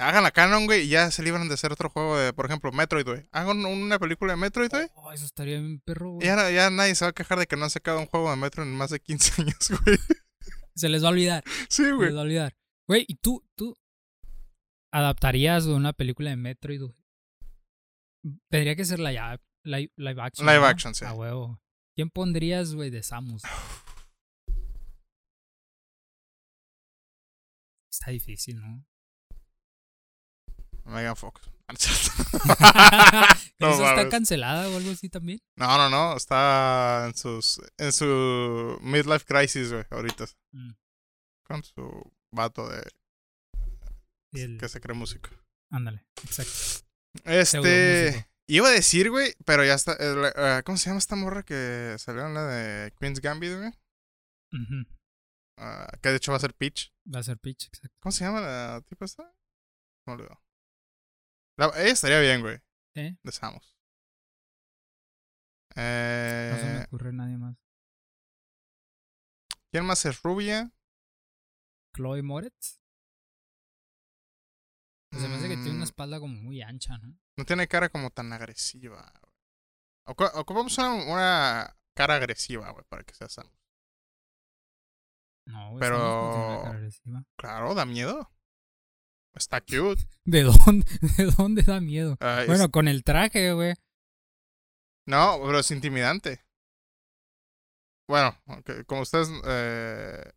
Hagan 0.07 0.23
la 0.23 0.31
canon, 0.31 0.65
güey, 0.65 0.81
y 0.83 0.87
ya 0.89 1.09
se 1.11 1.23
libran 1.23 1.47
de 1.47 1.53
hacer 1.53 1.71
otro 1.71 1.89
juego 1.89 2.17
de, 2.17 2.33
por 2.33 2.45
ejemplo, 2.45 2.71
Metroid, 2.71 3.05
güey. 3.05 3.27
Hagan 3.31 3.65
una 3.65 3.99
película 3.99 4.33
de 4.33 4.37
Metroid, 4.37 4.69
güey. 4.69 4.87
Oh, 4.95 5.11
eso 5.11 5.25
estaría 5.25 5.59
bien 5.59 5.79
perro, 5.79 6.11
güey. 6.11 6.25
ya, 6.27 6.49
ya 6.51 6.69
nadie 6.69 6.95
se 6.95 7.05
va 7.05 7.09
a 7.09 7.13
quejar 7.13 7.39
de 7.39 7.47
que 7.47 7.55
no 7.55 7.63
han 7.65 7.69
sacado 7.69 7.99
un 7.99 8.05
juego 8.07 8.29
de 8.29 8.35
Metroid 8.37 8.67
en 8.67 8.75
más 8.75 8.89
de 8.89 8.99
15 8.99 9.41
años, 9.41 9.71
güey. 9.85 9.97
Se 10.75 10.89
les 10.89 11.03
va 11.03 11.07
a 11.07 11.11
olvidar. 11.11 11.43
Sí, 11.69 11.83
Se 11.83 11.83
les 11.83 11.93
güey. 11.95 12.11
va 12.13 12.19
a 12.19 12.23
olvidar. 12.23 12.55
Güey, 12.87 13.05
¿y 13.07 13.15
tú, 13.15 13.43
tú 13.55 13.75
adaptarías 14.91 15.65
güey, 15.65 15.77
una 15.77 15.93
película 15.93 16.29
de 16.31 16.35
Metroid, 16.37 16.81
güey? 16.81 16.95
Tendría 18.49 18.75
que 18.75 18.85
ser 18.85 18.99
live, 18.99 19.39
live, 19.63 19.91
live 19.97 20.21
action. 20.21 20.47
Live 20.47 20.59
¿no? 20.59 20.65
action, 20.65 20.95
sí. 20.95 21.05
A 21.05 21.13
huevo. 21.13 21.59
¿Quién 21.95 22.09
pondrías, 22.09 22.73
güey, 22.73 22.89
de 22.89 23.03
Samus? 23.03 23.43
Está 27.91 28.11
difícil, 28.11 28.59
¿no? 28.59 28.83
Megan 30.85 31.15
Fox. 31.15 31.41
¿Pero 31.67 31.77
No 33.59 33.69
esa 33.73 33.89
está 33.95 34.09
cancelada 34.09 34.69
o 34.69 34.77
algo 34.77 34.91
así 34.91 35.09
también? 35.09 35.39
No, 35.57 35.77
no, 35.77 35.89
no. 35.89 36.17
Está 36.17 37.05
en 37.07 37.15
sus. 37.15 37.61
En 37.77 37.91
su 37.91 38.77
midlife 38.81 39.25
crisis, 39.25 39.71
güey, 39.71 39.85
ahorita. 39.89 40.25
Mm. 40.51 40.71
Con 41.47 41.63
su 41.63 42.11
vato 42.33 42.67
de. 42.69 42.83
El- 44.33 44.57
que 44.59 44.67
se 44.67 44.81
cree 44.81 44.95
músico. 44.97 45.29
Ándale, 45.71 46.05
exacto. 46.23 46.85
Este. 47.23 48.27
Iba 48.49 48.67
a 48.67 48.71
decir, 48.71 49.09
güey, 49.09 49.33
pero 49.45 49.63
ya 49.63 49.73
está. 49.75 49.93
eh, 49.93 50.31
eh, 50.35 50.61
¿Cómo 50.65 50.77
se 50.77 50.89
llama 50.89 50.99
esta 50.99 51.15
morra 51.15 51.43
que 51.43 51.95
salió 51.97 52.25
en 52.27 52.33
la 52.33 52.45
de 52.45 52.91
Queen's 52.99 53.21
Gambit, 53.21 53.55
güey? 53.57 53.71
Ah, 55.57 55.87
que 56.01 56.09
de 56.09 56.17
hecho 56.17 56.31
va 56.31 56.37
a 56.37 56.41
ser 56.41 56.53
Peach. 56.53 56.91
Va 57.13 57.19
a 57.19 57.23
ser 57.23 57.37
pitch, 57.37 57.67
exacto. 57.67 57.95
¿Cómo 58.01 58.11
se 58.11 58.25
llama 58.25 58.41
la 58.41 58.81
tipo 58.87 59.05
esta? 59.05 59.23
No 60.07 60.13
olvidó. 60.13 60.41
La, 61.57 61.67
ella 61.75 61.91
estaría 61.91 62.19
bien, 62.19 62.41
güey. 62.41 62.57
¿Eh? 62.95 63.15
De 63.21 63.31
Samus. 63.31 63.77
No 65.75 65.81
se 65.81 65.81
me 65.81 66.79
Eh, 66.81 66.83
ocurre 66.87 67.13
nadie 67.13 67.37
más. 67.37 67.57
¿Quién 69.71 69.85
más 69.85 70.05
es 70.05 70.21
rubia? 70.21 70.71
Chloe 71.95 72.21
Moretz. 72.21 72.79
Se 75.11 75.27
me 75.27 75.35
hace 75.35 75.47
que 75.47 75.55
tiene 75.55 75.73
Mm, 75.73 75.75
una 75.75 75.83
espalda 75.83 76.19
como 76.19 76.35
muy 76.35 76.61
ancha, 76.63 76.97
¿no? 76.97 77.15
No 77.37 77.45
tiene 77.45 77.67
cara 77.67 77.89
como 77.89 78.09
tan 78.09 78.33
agresiva. 78.33 79.11
Ocu- 80.07 80.31
Ocupamos 80.35 80.75
una, 80.79 80.93
una 80.93 81.77
cara 81.95 82.15
agresiva, 82.15 82.69
güey, 82.71 82.83
para 82.89 83.03
que 83.03 83.13
sea 83.13 83.29
Samus. 83.29 83.53
No, 85.45 85.71
güey. 85.71 85.79
Pero- 85.81 85.97
Samus 85.97 86.13
no 86.23 86.31
tiene 86.33 86.47
una 86.47 86.63
cara 86.63 86.77
agresiva. 86.77 87.25
Claro, 87.37 87.75
da 87.75 87.85
miedo. 87.85 88.31
Está 89.35 89.61
cute. 89.61 90.03
¿De 90.25 90.43
dónde, 90.43 90.85
¿De 91.17 91.25
dónde 91.37 91.63
da 91.63 91.79
miedo? 91.81 92.17
Ah, 92.19 92.41
es- 92.41 92.47
Bueno, 92.47 92.69
con 92.71 92.87
el 92.87 93.03
traje, 93.03 93.53
güey. 93.53 93.73
No, 95.07 95.39
pero 95.43 95.59
es 95.59 95.71
intimidante. 95.71 96.45
Bueno, 98.07 98.37
como 98.85 99.01
ustedes 99.01 99.29
eh, 99.45 100.31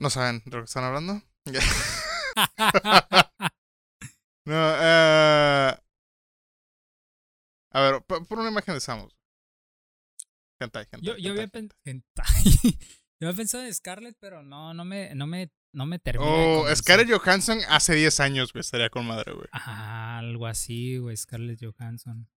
no 0.00 0.10
saben 0.10 0.42
de 0.46 0.50
lo 0.56 0.62
que 0.62 0.64
están 0.66 0.84
hablando. 0.84 1.20
no, 4.44 4.54
eh, 4.80 5.76
a 7.72 7.80
ver, 7.80 8.02
por 8.04 8.38
una 8.38 8.50
imagen 8.50 8.74
de 8.74 8.80
Samus. 8.80 9.16
Hentai, 10.60 10.84
hentai, 10.90 11.02
yo, 11.02 11.16
yo 11.18 11.30
había 11.32 11.44
hentai. 11.44 11.72
yo 13.20 13.28
había 13.28 13.36
pensado 13.36 13.64
en 13.64 13.74
Scarlett, 13.74 14.16
pero 14.18 14.42
no, 14.42 14.74
no 14.74 14.84
me, 14.84 15.14
no 15.14 15.26
me, 15.26 15.52
no 15.72 15.86
me 15.86 15.98
termina. 15.98 16.30
Oh. 16.30 16.74
Scarlett 16.74 17.10
Johansson 17.10 17.58
hace 17.68 17.94
10 17.94 18.20
años, 18.20 18.52
güey, 18.52 18.60
estaría 18.60 18.90
con 18.90 19.06
madre, 19.06 19.32
güey. 19.32 19.48
Ah, 19.52 20.18
algo 20.18 20.46
así, 20.46 20.98
güey. 20.98 21.16
Scarlett 21.16 21.60
Johansson. 21.62 22.28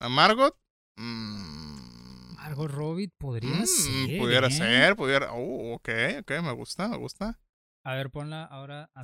¿A 0.00 0.08
Margot? 0.08 0.58
Mm, 0.96 2.34
Margot 2.36 2.70
Robbie 2.70 3.08
podría 3.18 3.54
mm, 3.54 3.66
ser. 3.66 4.18
Pudiera 4.18 4.46
¿eh? 4.48 4.50
ser, 4.50 4.96
pudiera. 4.96 5.32
Oh, 5.32 5.74
ok, 5.74 5.88
ok, 6.20 6.30
me 6.42 6.52
gusta, 6.52 6.88
me 6.88 6.96
gusta. 6.96 7.40
A 7.84 7.94
ver, 7.94 8.10
ponla 8.10 8.44
ahora 8.44 8.90
a. 8.94 9.02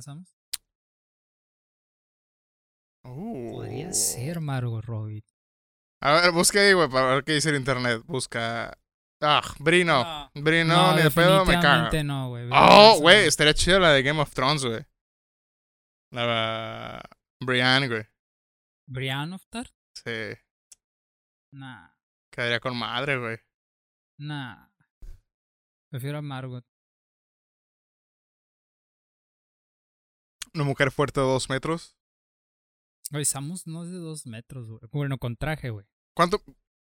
Oh. 3.03 3.51
Podría 3.53 3.93
ser 3.93 4.41
Margot 4.41 4.83
Robbie. 4.83 5.23
A 6.01 6.13
ver, 6.13 6.31
busca 6.31 6.59
ahí, 6.59 6.73
güey, 6.73 6.89
para 6.89 7.15
ver 7.15 7.23
qué 7.23 7.33
dice 7.33 7.49
el 7.49 7.55
internet. 7.55 8.01
Busca. 8.05 8.77
Ah, 9.21 9.41
Brino. 9.59 10.03
No. 10.03 10.41
Brino, 10.41 10.95
ni 10.95 11.03
de 11.03 11.11
pedo, 11.11 11.45
me 11.45 11.53
caga. 11.59 12.03
no, 12.03 12.29
güey. 12.29 12.49
Oh, 12.51 12.97
güey, 12.99 13.27
estaría 13.27 13.53
chida 13.53 13.79
la 13.79 13.91
de 13.91 14.01
Game 14.03 14.19
of 14.19 14.33
Thrones, 14.33 14.65
güey. 14.65 14.83
La. 16.11 17.01
Brienne, 17.39 17.87
güey. 17.87 18.05
Brienne 18.87 19.33
of 19.35 19.45
Tarth? 19.47 19.71
Sí. 19.93 20.33
Nah, 21.53 21.89
Quedaría 22.31 22.59
con 22.59 22.75
madre, 22.77 23.17
güey. 23.17 23.37
nah. 24.19 24.67
Prefiero 25.91 26.19
a 26.19 26.21
Margot. 26.21 26.63
Una 30.53 30.63
mujer 30.63 30.91
fuerte 30.91 31.19
de 31.19 31.25
dos 31.25 31.49
metros. 31.49 31.95
Güey, 33.11 33.25
Samus 33.25 33.67
no 33.67 33.83
es 33.83 33.91
de 33.91 33.97
dos 33.97 34.25
metros, 34.25 34.67
güey. 34.69 34.81
Bueno, 34.91 35.17
con 35.17 35.35
traje, 35.35 35.69
güey. 35.69 35.85
¿Cuánto? 36.15 36.41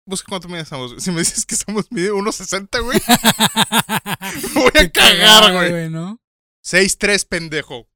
Busca 0.06 0.28
cuánto 0.30 0.50
mide 0.50 0.66
Samus. 0.66 0.92
güey. 0.92 1.02
Si 1.02 1.12
me 1.12 1.20
dices 1.20 1.46
que 1.46 1.56
mide 1.92 2.12
1.60, 2.12 2.84
güey. 2.84 3.00
Me 4.56 4.62
voy 4.62 4.72
a 4.86 4.92
cagar, 4.92 5.54
güey. 5.54 5.90
¿no? 5.90 6.20
6'3, 6.64 7.28
pendejo. 7.28 7.88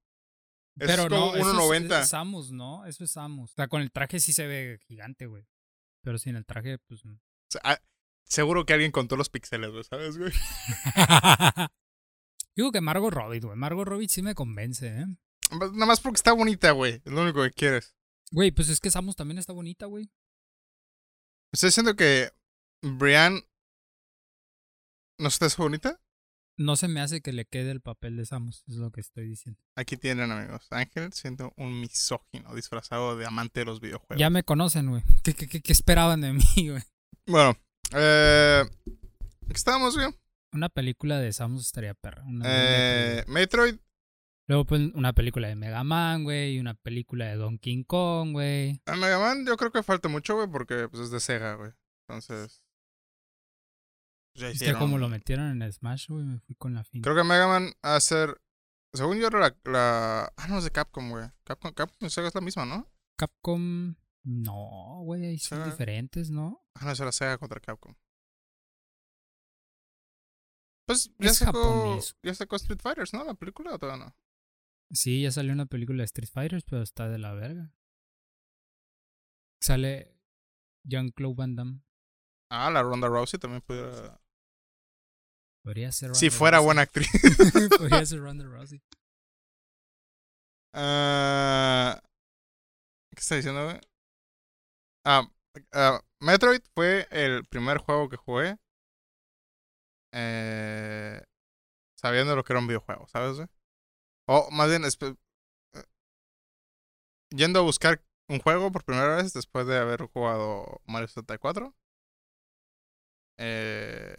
Eso 0.79 0.87
Pero 0.87 1.03
es 1.03 1.09
como 1.09 1.25
no, 1.25 1.35
eso 1.35 1.73
es- 1.73 1.87
1.90. 1.89 2.01
es 2.01 2.09
Samus, 2.09 2.51
¿no? 2.51 2.85
Eso 2.85 3.03
es 3.03 3.11
Samus. 3.11 3.51
O 3.51 3.55
sea, 3.55 3.67
con 3.67 3.81
el 3.81 3.91
traje 3.91 4.19
sí 4.19 4.31
se 4.33 4.45
ve 4.47 4.79
gigante, 4.87 5.25
güey. 5.25 5.45
Pero 6.01 6.17
sin 6.17 6.35
el 6.35 6.45
traje, 6.45 6.77
pues... 6.87 7.03
O 7.05 7.09
sea, 7.49 7.61
ah, 7.63 7.79
seguro 8.25 8.65
que 8.65 8.73
alguien 8.73 8.91
contó 8.91 9.17
los 9.17 9.29
píxeles, 9.29 9.71
güey, 9.71 9.83
¿sabes, 9.83 10.17
güey? 10.17 10.31
Digo 12.55 12.71
que 12.71 12.81
Margot 12.81 13.11
Robbie, 13.13 13.39
güey. 13.39 13.55
Margot 13.57 13.87
Robbie 13.87 14.07
sí 14.09 14.21
me 14.21 14.33
convence, 14.35 14.87
¿eh? 14.87 15.05
Nada 15.51 15.85
más 15.85 15.99
porque 15.99 16.17
está 16.17 16.33
bonita, 16.33 16.71
güey. 16.71 17.01
Es 17.05 17.11
lo 17.11 17.21
único 17.23 17.43
que 17.43 17.51
quieres. 17.51 17.95
Güey, 18.31 18.51
pues 18.51 18.69
es 18.69 18.79
que 18.79 18.91
Samus 18.91 19.15
también 19.15 19.37
está 19.37 19.53
bonita, 19.53 19.85
güey. 19.85 20.09
Estoy 21.51 21.69
diciendo 21.69 21.95
que 21.95 22.31
Brian 22.81 23.41
no 25.17 25.27
está 25.27 25.47
bonita. 25.57 25.99
No 26.59 26.75
se 26.75 26.87
me 26.87 27.01
hace 27.01 27.21
que 27.21 27.33
le 27.33 27.45
quede 27.45 27.69
el 27.69 27.81
papel 27.81 28.17
de 28.17 28.25
Samus, 28.25 28.63
es 28.67 28.75
lo 28.75 28.91
que 28.91 28.99
estoy 28.99 29.27
diciendo. 29.27 29.61
Aquí 29.75 29.95
tienen, 29.95 30.31
amigos. 30.31 30.65
Ángel 30.71 31.13
siendo 31.13 31.53
un 31.55 31.79
misógino 31.79 32.55
disfrazado 32.55 33.15
de 33.15 33.27
amante 33.27 33.59
de 33.59 33.65
los 33.65 33.79
videojuegos. 33.79 34.17
Ya 34.19 34.31
me 34.31 34.43
conocen, 34.43 34.89
güey. 34.89 35.03
¿Qué, 35.23 35.35
qué, 35.35 35.47
qué, 35.47 35.61
qué 35.61 35.71
esperaban 35.71 36.21
de 36.21 36.33
mí, 36.55 36.69
güey? 36.69 36.81
Bueno, 37.27 37.55
eh, 37.93 38.63
¿qué 39.47 39.53
estábamos, 39.53 39.95
güey? 39.95 40.07
Una 40.51 40.69
película 40.69 41.19
de 41.19 41.31
Samus 41.31 41.67
estaría 41.67 41.93
perra. 41.93 42.23
Una 42.25 42.45
Eh, 42.47 43.23
Metroid. 43.27 43.75
Luego, 44.47 44.65
pues, 44.65 44.81
una 44.93 45.13
película 45.13 45.47
de 45.49 45.55
Mega 45.55 45.83
Man, 45.83 46.23
güey. 46.23 46.55
Y 46.55 46.59
una 46.59 46.73
película 46.73 47.25
de 47.25 47.35
Donkey 47.35 47.83
Kong, 47.83 48.31
güey. 48.31 48.81
A 48.85 48.95
Mega 48.95 49.19
Man 49.19 49.45
yo 49.45 49.57
creo 49.57 49.71
que 49.71 49.83
falta 49.83 50.07
mucho, 50.07 50.35
güey, 50.35 50.47
porque 50.49 50.87
pues, 50.89 51.03
es 51.03 51.11
de 51.11 51.19
Sega, 51.19 51.55
güey. 51.55 51.71
Entonces. 52.07 52.63
pues, 54.33 54.41
ya 54.41 54.47
Es 54.49 54.59
que 54.59 54.65
hicieron- 54.65 54.79
como 54.79 54.97
lo 54.97 55.09
metieron 55.09 55.61
en 55.61 55.71
Smash, 55.71 56.07
güey, 56.09 56.23
me 56.23 56.39
fui 56.39 56.55
con 56.55 56.73
la 56.73 56.83
finta. 56.83 57.09
Creo 57.09 57.21
que 57.21 57.27
Mega 57.27 57.47
Man 57.47 57.71
va 57.85 57.95
a 57.95 57.99
ser. 57.99 58.39
Según 58.93 59.17
yo, 59.19 59.27
era 59.27 59.39
la, 59.39 59.55
la. 59.65 60.33
Ah, 60.37 60.47
no, 60.47 60.59
es 60.59 60.63
de 60.63 60.71
Capcom, 60.71 61.09
güey. 61.09 61.25
Capcom, 61.43 61.73
Capcom 61.73 62.07
y 62.07 62.09
Sega 62.09 62.29
es 62.29 62.35
la 62.35 62.41
misma, 62.41 62.65
¿no? 62.65 62.87
Capcom. 63.17 63.95
No, 64.23 65.01
güey, 65.03 65.37
son 65.39 65.57
Sega. 65.59 65.69
diferentes, 65.71 66.29
¿no? 66.31 66.63
Ah, 66.75 66.85
no, 66.85 66.91
es 66.91 66.99
la 66.99 67.11
Sega 67.11 67.37
contra 67.37 67.59
Capcom. 67.59 67.93
Pues 70.85 71.11
ya 71.19 71.29
Es 71.31 71.37
sacó. 71.37 71.61
japonés. 71.63 72.15
Ya 72.23 72.33
sacó 72.33 72.55
Street 72.55 72.79
Fighters, 72.81 73.13
¿no? 73.13 73.23
La 73.25 73.33
película 73.33 73.73
o 73.75 73.79
todavía 73.79 74.05
no. 74.05 74.15
Sí, 74.91 75.23
ya 75.23 75.31
salió 75.31 75.53
una 75.53 75.65
película 75.65 75.99
de 75.99 76.05
Street 76.05 76.29
Fighters, 76.31 76.63
pero 76.63 76.81
está 76.81 77.09
de 77.09 77.17
la 77.17 77.33
verga. 77.33 77.73
Sale 79.61 80.15
Jean-Claude 80.85 81.35
Van 81.35 81.55
Damme. 81.55 81.81
Ah, 82.49 82.71
la 82.71 82.81
Ronda 82.83 83.07
Rousey 83.07 83.39
también 83.39 83.61
pudiera. 83.61 84.19
Podría 85.63 85.91
ser 85.91 86.15
Si 86.15 86.27
Ronda 86.29 86.37
fuera 86.37 86.57
Rousey. 86.57 86.65
buena 86.65 86.81
actriz. 86.83 87.09
Podría 87.77 88.05
ser 88.05 88.19
Ronda 88.19 88.45
Rousey. 88.45 88.81
Ah, 90.73 92.01
¿Qué 93.15 93.19
está 93.19 93.35
diciendo, 93.35 93.65
güey? 93.65 93.79
Ah, 95.05 95.27
ah, 95.73 95.99
Metroid 96.21 96.61
fue 96.75 97.07
el 97.11 97.45
primer 97.45 97.79
juego 97.79 98.07
que 98.09 98.15
jugué. 98.17 98.57
Eh, 100.13 101.21
sabiendo 101.99 102.35
lo 102.35 102.43
que 102.43 102.53
era 102.53 102.59
un 102.59 102.67
videojuego, 102.67 103.07
¿sabes, 103.07 103.35
güey? 103.37 103.47
O 104.27 104.49
más 104.51 104.67
bien, 104.69 104.83
eh, 104.83 105.83
yendo 107.29 107.59
a 107.59 107.63
buscar 107.63 108.03
un 108.29 108.39
juego 108.39 108.71
por 108.71 108.83
primera 108.83 109.15
vez 109.15 109.33
después 109.33 109.65
de 109.67 109.77
haber 109.77 110.01
jugado 110.07 110.81
Mario 110.85 111.07
64. 111.07 111.73
Eh, 113.39 114.15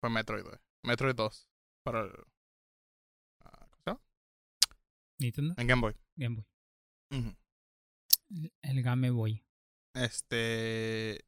fue 0.00 0.10
Metroid, 0.10 0.42
güey. 0.44 0.56
Metroid 0.84 1.14
2. 1.14 1.48
Para 1.84 2.00
el. 2.02 2.12
ah, 3.44 3.66
¿Cómo 3.70 3.76
se 3.84 3.90
llama? 3.90 4.00
Nintendo, 5.20 5.54
En 5.56 5.66
Game 5.66 5.80
Boy. 5.82 5.96
Game 6.16 6.36
Boy. 6.36 6.46
El- 8.30 8.52
El 8.62 8.82
Game 8.82 9.10
Boy. 9.10 9.44
Este. 9.94 11.24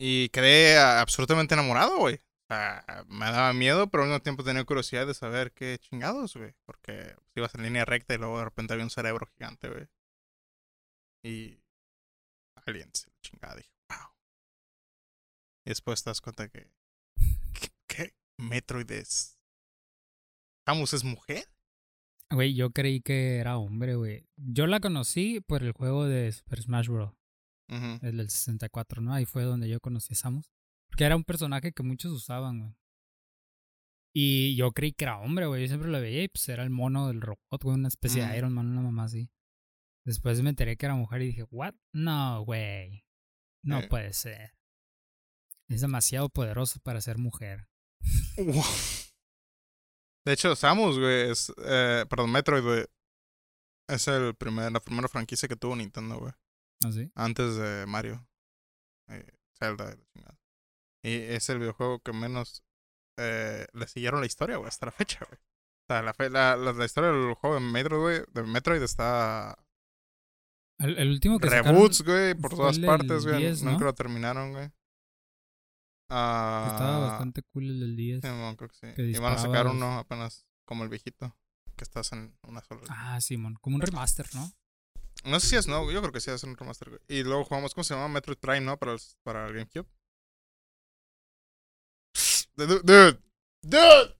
Y 0.00 0.28
quedé 0.28 0.78
absolutamente 0.78 1.54
enamorado, 1.54 1.98
güey. 1.98 2.20
O 2.50 2.54
sea, 2.54 3.04
me 3.08 3.26
daba 3.26 3.52
miedo, 3.52 3.90
pero 3.90 4.04
al 4.04 4.08
mismo 4.08 4.22
tiempo 4.22 4.42
tenía 4.42 4.64
curiosidad 4.64 5.06
de 5.06 5.12
saber 5.12 5.52
qué 5.52 5.78
chingados, 5.78 6.34
güey. 6.34 6.54
Porque 6.64 7.14
pues, 7.14 7.36
ibas 7.36 7.54
en 7.54 7.62
línea 7.62 7.84
recta 7.84 8.14
y 8.14 8.18
luego 8.18 8.38
de 8.38 8.44
repente 8.44 8.72
había 8.72 8.86
un 8.86 8.90
cerebro 8.90 9.26
gigante, 9.26 9.68
güey. 9.68 9.86
Y. 11.22 11.60
Aliens, 12.64 13.10
chingada, 13.20 13.56
dije, 13.56 13.70
wow. 13.90 14.08
Y 15.66 15.68
después 15.70 16.02
te 16.02 16.08
das 16.08 16.22
cuenta 16.22 16.48
que. 16.48 16.70
¿Qué? 17.52 17.68
qué? 17.86 18.14
Metroid 18.38 18.90
es. 18.92 19.38
¿Samus 20.64 20.94
es 20.94 21.04
mujer? 21.04 21.44
Güey, 22.30 22.54
yo 22.54 22.70
creí 22.70 23.02
que 23.02 23.36
era 23.36 23.58
hombre, 23.58 23.96
güey. 23.96 24.26
Yo 24.36 24.66
la 24.66 24.80
conocí 24.80 25.40
por 25.40 25.62
el 25.62 25.72
juego 25.72 26.06
de 26.06 26.32
Super 26.32 26.62
Smash 26.62 26.88
Bros. 26.88 27.12
El 27.68 28.16
del 28.16 28.30
64, 28.30 29.02
¿no? 29.02 29.12
Ahí 29.12 29.26
fue 29.26 29.42
donde 29.42 29.68
yo 29.68 29.80
conocí 29.80 30.14
a 30.14 30.16
Samus. 30.16 30.50
Que 30.98 31.04
era 31.04 31.16
un 31.16 31.24
personaje 31.24 31.72
que 31.72 31.82
muchos 31.82 32.12
usaban, 32.12 32.58
güey. 32.60 32.74
Y 34.14 34.56
yo 34.56 34.72
creí 34.72 34.92
que 34.92 35.04
era 35.04 35.18
hombre, 35.18 35.46
güey. 35.46 35.62
Yo 35.62 35.68
siempre 35.68 35.88
lo 35.90 36.00
veía 36.00 36.24
y 36.24 36.28
pues 36.28 36.48
era 36.48 36.62
el 36.64 36.70
mono 36.70 37.06
del 37.06 37.20
robot, 37.20 37.62
güey. 37.62 37.76
Una 37.76 37.88
especie 37.88 38.26
de 38.26 38.36
Iron 38.36 38.52
Man, 38.52 38.66
una 38.66 38.80
mamá 38.82 39.04
así. 39.04 39.30
Después 40.04 40.42
me 40.42 40.50
enteré 40.50 40.76
que 40.76 40.86
era 40.86 40.94
mujer 40.96 41.22
y 41.22 41.26
dije, 41.26 41.44
¿what? 41.50 41.74
No, 41.92 42.44
güey. 42.44 43.04
No 43.62 43.78
Eh. 43.80 43.88
puede 43.88 44.12
ser. 44.12 44.54
Es 45.68 45.82
demasiado 45.82 46.28
poderoso 46.30 46.80
para 46.80 47.00
ser 47.00 47.18
mujer. 47.18 47.68
De 50.24 50.32
hecho, 50.32 50.56
Samus, 50.56 50.98
güey, 50.98 51.30
es. 51.30 51.52
Eh, 51.64 52.04
perdón, 52.08 52.32
Metroid, 52.32 52.62
güey. 52.64 52.84
Es 53.88 54.08
el 54.08 54.34
primer, 54.34 54.72
la 54.72 54.80
primera 54.80 55.08
franquicia 55.08 55.48
que 55.48 55.56
tuvo 55.56 55.76
Nintendo, 55.76 56.18
güey. 56.18 56.32
¿Así? 56.84 57.10
Antes 57.14 57.56
de 57.56 57.86
Mario. 57.86 58.26
Eh, 59.08 59.26
Zelda 59.58 59.92
y 59.92 59.96
la 59.98 60.04
chingada. 60.12 60.37
Y 61.04 61.14
es 61.14 61.48
el 61.48 61.58
videojuego 61.60 62.00
que 62.00 62.12
menos 62.12 62.64
eh, 63.18 63.66
le 63.72 63.86
siguieron 63.88 64.20
la 64.20 64.26
historia, 64.26 64.56
güey, 64.56 64.68
hasta 64.68 64.86
la 64.86 64.92
fecha, 64.92 65.24
güey. 65.28 65.38
O 65.38 65.86
sea, 65.88 66.02
la, 66.02 66.12
fe- 66.14 66.30
la, 66.30 66.56
la, 66.56 66.72
la 66.72 66.84
historia 66.84 67.10
del 67.10 67.34
juego 67.34 67.54
de 67.56 67.60
Metroid, 67.62 68.00
güey, 68.00 68.22
de 68.32 68.42
Metroid 68.42 68.82
está 68.82 69.58
El, 70.78 70.98
el 70.98 71.08
último 71.10 71.38
que 71.38 71.48
reboots, 71.48 72.02
güey, 72.02 72.34
por 72.34 72.50
todas 72.54 72.78
partes, 72.78 73.24
güey. 73.24 73.38
10, 73.38 73.62
Nunca 73.62 73.78
¿no? 73.80 73.84
lo 73.86 73.94
terminaron, 73.94 74.52
güey. 74.52 74.70
Ah, 76.10 76.68
estaba 76.72 76.98
bastante 77.06 77.42
cool 77.52 77.64
el 77.66 77.80
del 77.80 77.96
10. 77.96 78.20
sí, 78.22 78.28
mon, 78.28 78.56
creo 78.56 78.70
que 78.70 78.76
sí. 78.76 78.94
que 78.94 79.02
Y 79.02 79.18
van 79.18 79.34
a 79.34 79.38
sacar 79.38 79.66
uno 79.66 79.98
apenas 79.98 80.46
como 80.66 80.82
el 80.84 80.88
viejito, 80.88 81.36
que 81.76 81.84
estás 81.84 82.12
en 82.12 82.36
una 82.42 82.62
sola. 82.62 82.80
Ah, 82.88 83.20
Simón. 83.20 83.56
Como 83.60 83.76
un 83.76 83.82
remaster, 83.82 84.26
¿no? 84.34 84.50
No 85.24 85.40
sé 85.40 85.48
si 85.48 85.56
es 85.56 85.66
no, 85.68 85.90
yo 85.90 86.00
creo 86.00 86.12
que 86.12 86.20
sí 86.20 86.30
es 86.30 86.42
un 86.44 86.56
remaster, 86.56 86.90
güey. 86.90 87.00
Y 87.08 87.24
luego 87.24 87.44
jugamos, 87.44 87.74
¿cómo 87.74 87.84
se 87.84 87.94
llama? 87.94 88.08
Metroid 88.08 88.38
Prime, 88.38 88.60
¿no? 88.60 88.78
Para 88.78 88.92
el, 88.92 88.98
para 89.22 89.46
el 89.48 89.52
GameCube. 89.54 89.86
Dude, 92.58 93.20
dude. 93.62 94.14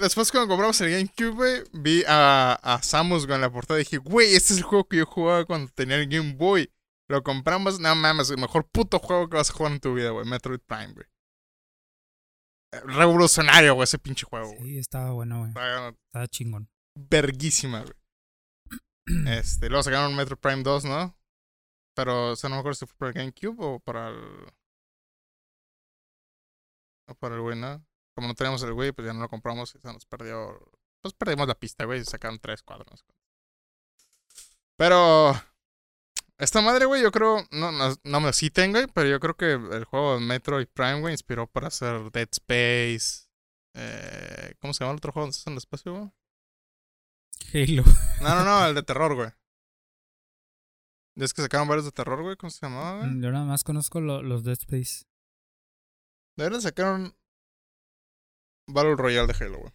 Después 0.00 0.30
cuando 0.32 0.48
compramos 0.48 0.80
el 0.80 0.90
GameCube, 0.90 1.30
güey, 1.30 1.62
vi 1.72 2.04
a, 2.06 2.54
a 2.54 2.82
Samus 2.82 3.26
güey, 3.26 3.36
en 3.36 3.42
la 3.42 3.52
portada 3.52 3.78
y 3.78 3.84
dije, 3.84 3.98
güey, 3.98 4.34
este 4.34 4.52
es 4.52 4.58
el 4.58 4.64
juego 4.64 4.88
que 4.88 4.96
yo 4.96 5.06
jugaba 5.06 5.44
cuando 5.44 5.70
tenía 5.72 5.96
el 5.96 6.08
Game 6.08 6.34
Boy. 6.34 6.72
Lo 7.08 7.22
compramos, 7.22 7.78
no 7.78 7.94
mames, 7.94 8.30
el 8.30 8.38
mejor 8.38 8.68
puto 8.68 8.98
juego 8.98 9.28
que 9.28 9.36
vas 9.36 9.50
a 9.50 9.52
jugar 9.52 9.72
en 9.72 9.80
tu 9.80 9.94
vida, 9.94 10.10
güey. 10.10 10.26
Metroid 10.26 10.60
Prime, 10.60 10.92
güey. 10.94 11.06
Revolucionario, 12.96 13.74
güey, 13.74 13.84
ese 13.84 13.98
pinche 13.98 14.26
juego, 14.26 14.48
güey. 14.56 14.70
Sí, 14.70 14.78
estaba 14.78 15.12
bueno, 15.12 15.38
güey. 15.38 15.50
Estaba 15.50 16.28
chingón. 16.28 16.68
verguísima, 16.94 17.82
güey. 17.82 17.94
Este, 19.38 19.68
luego 19.68 19.84
sacaron 19.84 20.14
Metro 20.14 20.36
Prime 20.36 20.62
2, 20.62 20.84
¿no? 20.84 21.16
Pero, 21.94 22.32
o 22.32 22.36
sea, 22.36 22.50
no 22.50 22.56
me 22.56 22.60
acuerdo 22.60 22.74
si 22.74 22.86
fue 22.86 22.96
para 22.98 23.10
el 23.10 23.14
GameCube 23.14 23.56
o 23.58 23.80
para 23.80 24.08
el. 24.10 24.52
O 27.08 27.14
para 27.14 27.34
el 27.34 27.40
Wii, 27.40 27.58
¿no? 27.58 27.84
Como 28.14 28.28
no 28.28 28.34
teníamos 28.34 28.62
el 28.62 28.72
Wii, 28.72 28.92
pues 28.92 29.06
ya 29.06 29.12
no 29.12 29.20
lo 29.20 29.28
compramos 29.28 29.74
y 29.74 29.78
se 29.80 29.92
nos 29.92 30.04
perdió. 30.06 30.58
Pues 31.00 31.14
perdimos 31.14 31.46
la 31.48 31.54
pista, 31.58 31.84
güey, 31.84 32.00
y 32.00 32.04
sacaron 32.04 32.38
3, 32.38 32.62
4, 32.62 32.84
no 32.90 32.96
sé 32.96 33.04
cuánto. 33.04 33.22
Pero. 34.76 35.34
Esta 36.38 36.60
madre, 36.60 36.84
güey, 36.84 37.02
yo 37.02 37.10
creo. 37.10 37.44
No, 37.50 37.72
no, 37.72 37.94
no 38.04 38.20
me 38.20 38.26
lo 38.26 38.32
citen, 38.32 38.70
güey, 38.70 38.86
pero 38.94 39.08
yo 39.08 39.18
creo 39.18 39.36
que 39.36 39.52
el 39.52 39.84
juego 39.84 40.14
de 40.14 40.20
Metroid 40.20 40.68
Prime, 40.68 41.00
güey, 41.00 41.14
inspiró 41.14 41.48
para 41.48 41.66
hacer 41.68 42.12
Dead 42.12 42.28
Space. 42.30 43.28
Eh, 43.74 44.54
¿Cómo 44.60 44.72
se 44.72 44.80
llama 44.84 44.92
el 44.92 44.98
otro 44.98 45.10
juego 45.12 45.24
donde 45.26 45.32
estás 45.36 45.46
en 45.48 45.52
el 45.54 45.58
espacio, 45.58 45.92
güey? 45.94 46.12
Halo. 47.54 47.82
No, 48.20 48.34
no, 48.36 48.44
no, 48.44 48.66
el 48.66 48.74
de 48.76 48.82
terror, 48.84 49.14
güey. 49.16 49.30
Es 51.16 51.34
que 51.34 51.42
sacaron 51.42 51.66
varios 51.66 51.86
de 51.86 51.92
terror, 51.92 52.22
güey. 52.22 52.36
¿Cómo 52.36 52.50
se 52.50 52.64
llamaba, 52.64 52.98
güey? 52.98 53.20
Yo 53.20 53.32
nada 53.32 53.44
más 53.44 53.64
conozco 53.64 54.00
lo- 54.00 54.22
los 54.22 54.44
Dead 54.44 54.58
Space. 54.60 55.06
Deberían 56.38 56.62
sacar 56.62 56.94
un 56.94 57.12
Battle 58.68 58.94
Royale 58.94 59.26
de 59.26 59.44
Halo, 59.44 59.58
güey. 59.58 59.72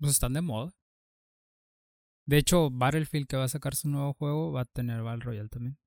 Pues 0.00 0.12
están 0.12 0.32
de 0.32 0.40
moda. 0.40 0.72
De 2.26 2.38
hecho, 2.38 2.70
Battlefield 2.70 3.26
que 3.26 3.36
va 3.36 3.44
a 3.44 3.48
sacar 3.48 3.74
su 3.74 3.90
nuevo 3.90 4.14
juego 4.14 4.52
va 4.52 4.62
a 4.62 4.64
tener 4.64 5.02
Battle 5.02 5.22
Royale 5.22 5.50
también. 5.50 5.78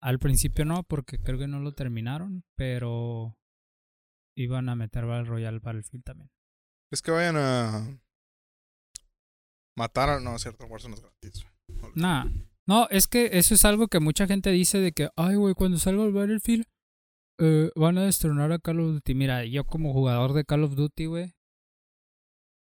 Al 0.00 0.20
principio 0.20 0.64
no, 0.64 0.84
porque 0.84 1.20
creo 1.20 1.38
que 1.40 1.48
no 1.48 1.58
lo 1.58 1.72
terminaron, 1.72 2.44
pero 2.56 3.36
iban 4.38 4.68
a 4.68 4.76
meter 4.76 5.06
Battle 5.06 5.28
Royale 5.28 5.58
Battlefield 5.58 6.04
también. 6.04 6.30
Es 6.92 7.02
que 7.02 7.10
vayan 7.10 7.36
a 7.36 8.00
matar 9.76 10.08
a... 10.08 10.20
No, 10.20 10.36
es 10.36 10.42
cierto, 10.42 10.66
Warzone 10.66 10.94
es 10.94 11.02
gratis. 11.02 11.46
Nah. 11.96 12.26
No, 12.68 12.86
es 12.90 13.08
que 13.08 13.30
eso 13.32 13.54
es 13.54 13.64
algo 13.64 13.88
que 13.88 13.98
mucha 13.98 14.28
gente 14.28 14.50
dice 14.50 14.78
de 14.78 14.92
que, 14.92 15.10
ay, 15.16 15.34
güey, 15.34 15.54
cuando 15.54 15.78
salga 15.78 16.04
el 16.04 16.12
Battlefield 16.12 16.64
eh, 17.40 17.70
van 17.74 17.98
a 17.98 18.04
destronar 18.04 18.52
a 18.52 18.58
Call 18.58 18.80
of 18.80 18.92
Duty. 18.92 19.14
Mira, 19.14 19.44
yo 19.44 19.64
como 19.64 19.92
jugador 19.92 20.34
de 20.34 20.44
Call 20.44 20.64
of 20.64 20.74
Duty, 20.74 21.06
güey, 21.06 21.34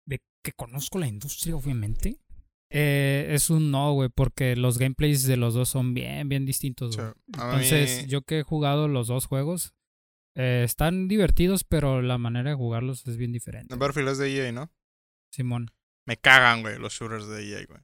de 0.07 0.21
que 0.43 0.53
conozco 0.53 0.99
la 0.99 1.07
industria, 1.07 1.55
obviamente, 1.55 2.19
eh, 2.71 3.29
es 3.31 3.51
un 3.51 3.71
no, 3.71 3.93
güey, 3.93 4.09
porque 4.09 4.57
los 4.57 4.79
gameplays 4.79 5.25
de 5.25 5.37
los 5.37 5.55
dos 5.55 5.69
son 5.69 5.95
bien, 5.95 6.29
bien 6.29 6.45
distintos, 6.45 6.97
güey. 6.97 7.13
Entonces, 7.29 8.07
yo 8.09 8.23
que 8.23 8.41
he 8.41 8.43
jugado 8.43 8.89
los 8.89 9.07
dos 9.07 9.27
juegos, 9.27 9.75
eh, 10.37 10.63
están 10.65 11.07
divertidos, 11.07 11.63
pero 11.63 12.03
la 12.03 12.19
manera 12.19 12.51
de 12.51 12.57
jugarlos 12.57 13.07
es 13.07 13.17
bien 13.17 13.31
diferente. 13.33 13.73
El 13.73 13.79
Battlefield 13.79 14.09
es 14.09 14.19
de 14.19 14.47
EA, 14.47 14.53
¿no? 14.53 14.73
Simón. 15.33 15.71
Me 16.07 16.17
cagan, 16.17 16.63
güey, 16.63 16.79
los 16.79 16.93
shooters 16.93 17.29
de 17.29 17.49
EA, 17.49 17.65
güey. 17.67 17.81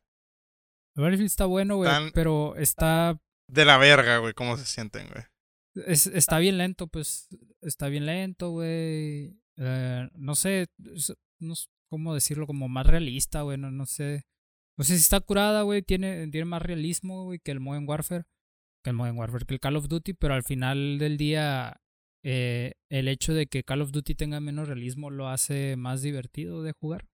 El 0.96 1.03
Battlefield 1.05 1.31
está 1.31 1.46
bueno, 1.46 1.76
güey, 1.76 1.90
pero 2.12 2.57
está 2.57 3.20
De 3.48 3.64
la 3.64 3.79
verga, 3.79 4.18
güey, 4.18 4.35
cómo 4.35 4.57
se 4.57 4.66
sienten, 4.66 5.07
güey. 5.09 5.24
Es, 5.87 6.07
está 6.07 6.38
bien 6.38 6.59
lento, 6.59 6.87
pues. 6.87 7.29
Está 7.61 7.88
bien 7.88 8.07
lento, 8.07 8.51
güey. 8.51 9.37
Eh, 9.57 10.09
no 10.14 10.35
sé. 10.35 10.69
No 11.38 11.55
cómo 11.88 12.14
decirlo, 12.14 12.47
como 12.47 12.69
más 12.69 12.87
realista, 12.87 13.43
güey. 13.43 13.59
No, 13.59 13.71
no 13.71 13.87
sé. 13.87 14.25
No 14.77 14.85
sé 14.85 14.95
si 14.97 15.03
está 15.03 15.21
curada, 15.21 15.62
güey. 15.62 15.83
Tiene, 15.83 16.29
tiene 16.29 16.45
más 16.45 16.62
realismo, 16.62 17.25
güey, 17.25 17.38
que 17.38 17.51
el 17.51 17.61
Modern 17.61 17.88
Warfare. 17.88 18.25
Que 18.83 18.90
el 18.90 18.97
Modern 18.97 19.19
Warfare, 19.19 19.45
que 19.45 19.55
el 19.55 19.61
Call 19.61 19.77
of 19.77 19.88
Duty. 19.88 20.14
Pero 20.14 20.35
al 20.35 20.43
final 20.43 20.99
del 20.99 21.16
día, 21.16 21.81
eh, 22.25 22.75
el 22.90 23.09
hecho 23.09 23.35
de 23.35 23.47
que 23.47 23.64
Call 23.64 23.83
of 23.83 23.93
Duty 23.93 24.14
tenga 24.14 24.40
menos 24.40 24.69
realismo 24.69 25.11
lo 25.11 25.29
hace 25.29 25.77
más 25.77 26.03
divertido 26.03 26.62
de 26.62 26.73
jugar. 26.73 27.09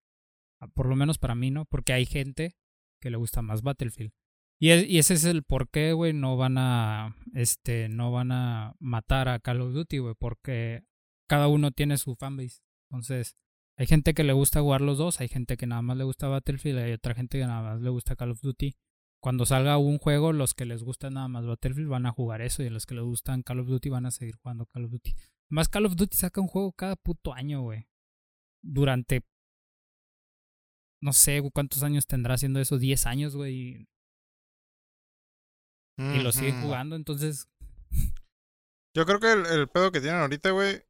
Ah, 0.61 0.68
Por 0.68 0.87
lo 0.87 0.96
menos 0.96 1.18
para 1.18 1.35
mí, 1.35 1.50
¿no? 1.50 1.64
Porque 1.64 1.92
hay 1.92 2.07
gente 2.07 2.57
que 3.00 3.11
le 3.11 3.16
gusta 3.16 3.42
más 3.42 3.62
Battlefield. 3.62 4.12
Y, 4.58 4.70
es- 4.70 4.88
y 4.88 4.98
ese 4.98 5.14
es 5.14 5.24
el 5.24 5.42
por 5.42 5.68
qué, 5.68 5.92
güey, 5.92 6.12
no 6.12 6.36
van 6.36 6.56
a, 6.58 7.14
este, 7.34 7.88
no 7.88 8.10
van 8.12 8.32
a 8.32 8.74
matar 8.80 9.28
a 9.28 9.38
Call 9.38 9.60
of 9.60 9.72
Duty, 9.74 9.98
güey, 9.98 10.14
porque 10.18 10.82
cada 11.28 11.48
uno 11.48 11.70
tiene 11.72 11.98
su 11.98 12.14
fanbase. 12.16 12.62
Entonces, 12.90 13.36
hay 13.78 13.86
gente 13.86 14.14
que 14.14 14.24
le 14.24 14.32
gusta 14.32 14.60
jugar 14.62 14.80
los 14.80 14.96
dos, 14.96 15.20
hay 15.20 15.28
gente 15.28 15.56
que 15.56 15.66
nada 15.66 15.82
más 15.82 15.96
le 15.98 16.04
gusta 16.04 16.28
Battlefield, 16.28 16.78
hay 16.78 16.92
otra 16.92 17.14
gente 17.14 17.38
que 17.38 17.44
nada 17.46 17.62
más 17.62 17.82
le 17.82 17.90
gusta 17.90 18.16
Call 18.16 18.30
of 18.30 18.40
Duty. 18.40 18.74
Cuando 19.22 19.44
salga 19.44 19.76
un 19.76 19.98
juego, 19.98 20.32
los 20.32 20.54
que 20.54 20.64
les 20.66 20.82
gusta 20.82 21.10
nada 21.10 21.28
más 21.28 21.44
Battlefield 21.46 21.88
van 21.88 22.06
a 22.06 22.12
jugar 22.12 22.40
eso 22.42 22.62
y 22.62 22.70
los 22.70 22.86
que 22.86 22.94
les 22.94 23.04
gustan 23.04 23.42
Call 23.42 23.60
of 23.60 23.66
Duty 23.66 23.88
van 23.90 24.06
a 24.06 24.10
seguir 24.10 24.36
jugando 24.36 24.66
Call 24.66 24.84
of 24.84 24.92
Duty. 24.92 25.14
Más 25.50 25.68
Call 25.68 25.86
of 25.86 25.96
Duty 25.96 26.16
saca 26.16 26.40
un 26.40 26.46
juego 26.48 26.72
cada 26.72 26.96
puto 26.96 27.34
año, 27.34 27.60
güey. 27.62 27.88
Durante 28.62 29.22
no 31.02 31.12
sé 31.12 31.42
cuántos 31.52 31.82
años 31.82 32.06
tendrá 32.06 32.34
haciendo 32.34 32.60
eso, 32.60 32.78
10 32.78 33.06
años, 33.06 33.36
güey, 33.36 33.86
y 35.98 36.20
lo 36.20 36.32
siguen 36.32 36.61
jugando, 36.62 36.94
entonces 36.96 37.48
Yo 38.94 39.06
creo 39.06 39.20
que 39.20 39.32
el, 39.32 39.46
el 39.46 39.68
pedo 39.68 39.92
que 39.92 40.00
tienen 40.00 40.20
ahorita, 40.20 40.50
güey. 40.50 40.82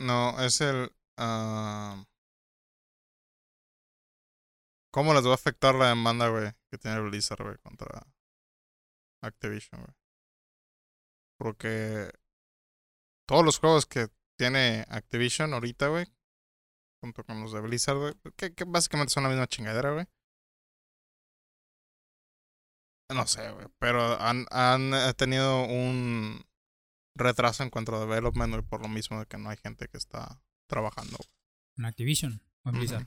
No, 0.00 0.38
es 0.42 0.60
el. 0.60 0.90
ah, 1.18 2.04
¿Cómo 4.92 5.12
les 5.12 5.26
va 5.26 5.32
a 5.32 5.34
afectar 5.34 5.74
la 5.74 5.88
demanda, 5.88 6.28
güey, 6.28 6.52
que 6.70 6.78
tiene 6.78 7.00
Blizzard, 7.00 7.42
güey, 7.42 7.58
contra 7.58 8.06
Activision, 9.22 9.80
güey? 9.82 9.94
Porque 11.38 12.10
todos 13.26 13.44
los 13.44 13.58
juegos 13.58 13.86
que 13.86 14.08
tiene 14.38 14.84
Activision 14.88 15.52
ahorita, 15.52 15.88
güey, 15.88 16.06
junto 17.00 17.24
con 17.24 17.40
los 17.42 17.52
de 17.52 17.60
Blizzard, 17.60 17.98
güey, 17.98 18.14
que, 18.36 18.54
que 18.54 18.64
básicamente 18.64 19.12
son 19.12 19.24
la 19.24 19.30
misma 19.30 19.46
chingadera, 19.46 19.92
güey. 19.92 20.06
No 23.12 23.26
sé, 23.26 23.50
güey, 23.52 23.66
pero 23.78 24.20
han, 24.20 24.46
han 24.50 24.94
eh, 24.94 25.12
tenido 25.14 25.64
un 25.64 26.42
retraso 27.16 27.62
en 27.62 27.70
cuanto 27.70 27.94
a 27.94 28.00
development, 28.00 28.66
por 28.66 28.80
lo 28.82 28.88
mismo 28.88 29.20
de 29.20 29.26
que 29.26 29.38
no 29.38 29.50
hay 29.50 29.56
gente 29.58 29.88
que 29.88 29.98
está 29.98 30.40
trabajando. 30.68 31.16
güey. 31.18 31.28
En 31.78 31.84
Activision 31.84 32.42
o 32.64 32.70
en. 32.70 32.76
Blizzard. 32.76 33.06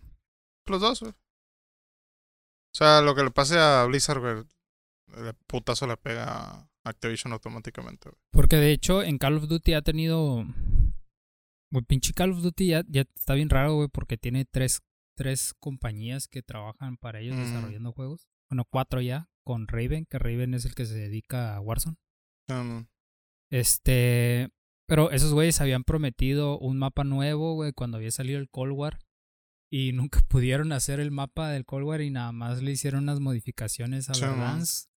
Los 0.68 0.82
dos, 0.82 1.00
güey. 1.02 1.12
O 1.14 2.76
sea, 2.78 3.02
lo 3.02 3.16
que 3.16 3.24
le 3.24 3.32
pase 3.32 3.58
a 3.58 3.86
Blizzard, 3.86 4.20
güey, 4.20 4.46
el 5.28 5.34
putazo 5.48 5.88
le 5.88 5.98
pega 5.98 6.26
a 6.26 6.70
Activision 6.84 7.34
automáticamente, 7.34 8.10
güey. 8.10 8.22
Porque 8.32 8.58
de 8.58 8.72
hecho 8.72 9.02
en 9.02 9.18
Call 9.18 9.38
of 9.38 9.48
Duty 9.48 9.74
ha 9.74 9.82
tenido... 9.82 10.46
Güey, 11.72 11.84
pinche 11.86 12.14
Call 12.14 12.32
of 12.32 12.42
Duty 12.44 12.68
ya, 12.68 12.84
ya 12.88 13.02
está 13.16 13.34
bien 13.34 13.50
raro, 13.50 13.76
güey, 13.76 13.88
porque 13.90 14.18
tiene 14.18 14.46
tres, 14.46 14.82
tres 15.16 15.54
compañías 15.60 16.28
que 16.28 16.44
trabajan 16.44 16.98
para 16.98 17.20
ellos 17.20 17.36
Mm. 17.36 17.40
desarrollando 17.42 17.92
juegos. 17.94 18.28
Bueno, 18.50 18.64
cuatro 18.70 19.02
ya, 19.02 19.30
con 19.48 19.68
Raven, 19.68 20.06
que 20.06 20.20
Raven 20.20 20.54
es 20.54 20.66
el 20.66 20.76
que 20.76 20.86
se 20.86 20.94
dedica 20.96 21.56
a 21.56 21.62
Warzone. 21.62 21.96
Um, 22.50 22.88
Este... 23.50 24.50
Pero 24.90 25.12
esos 25.12 25.34
güeyes 25.34 25.60
habían 25.60 25.84
prometido 25.84 26.58
un 26.60 26.78
mapa 26.78 27.04
nuevo, 27.04 27.56
güey, 27.56 27.74
cuando 27.74 27.98
había 27.98 28.12
salido 28.12 28.40
el 28.40 28.50
Cold 28.50 28.74
War. 28.74 29.00
Y 29.72 29.92
nunca 29.94 30.20
pudieron 30.28 30.72
hacer 30.72 31.00
el 31.00 31.12
mapa 31.12 31.50
del 31.50 31.66
Cold 31.66 31.86
War 31.86 32.02
y 32.02 32.10
nada 32.10 32.32
más 32.32 32.62
le 32.62 32.72
hicieron 32.72 33.04
unas 33.04 33.20
modificaciones 33.20 34.10
a 34.10 34.14
Sí, 34.14 34.24
runs. 34.26 34.90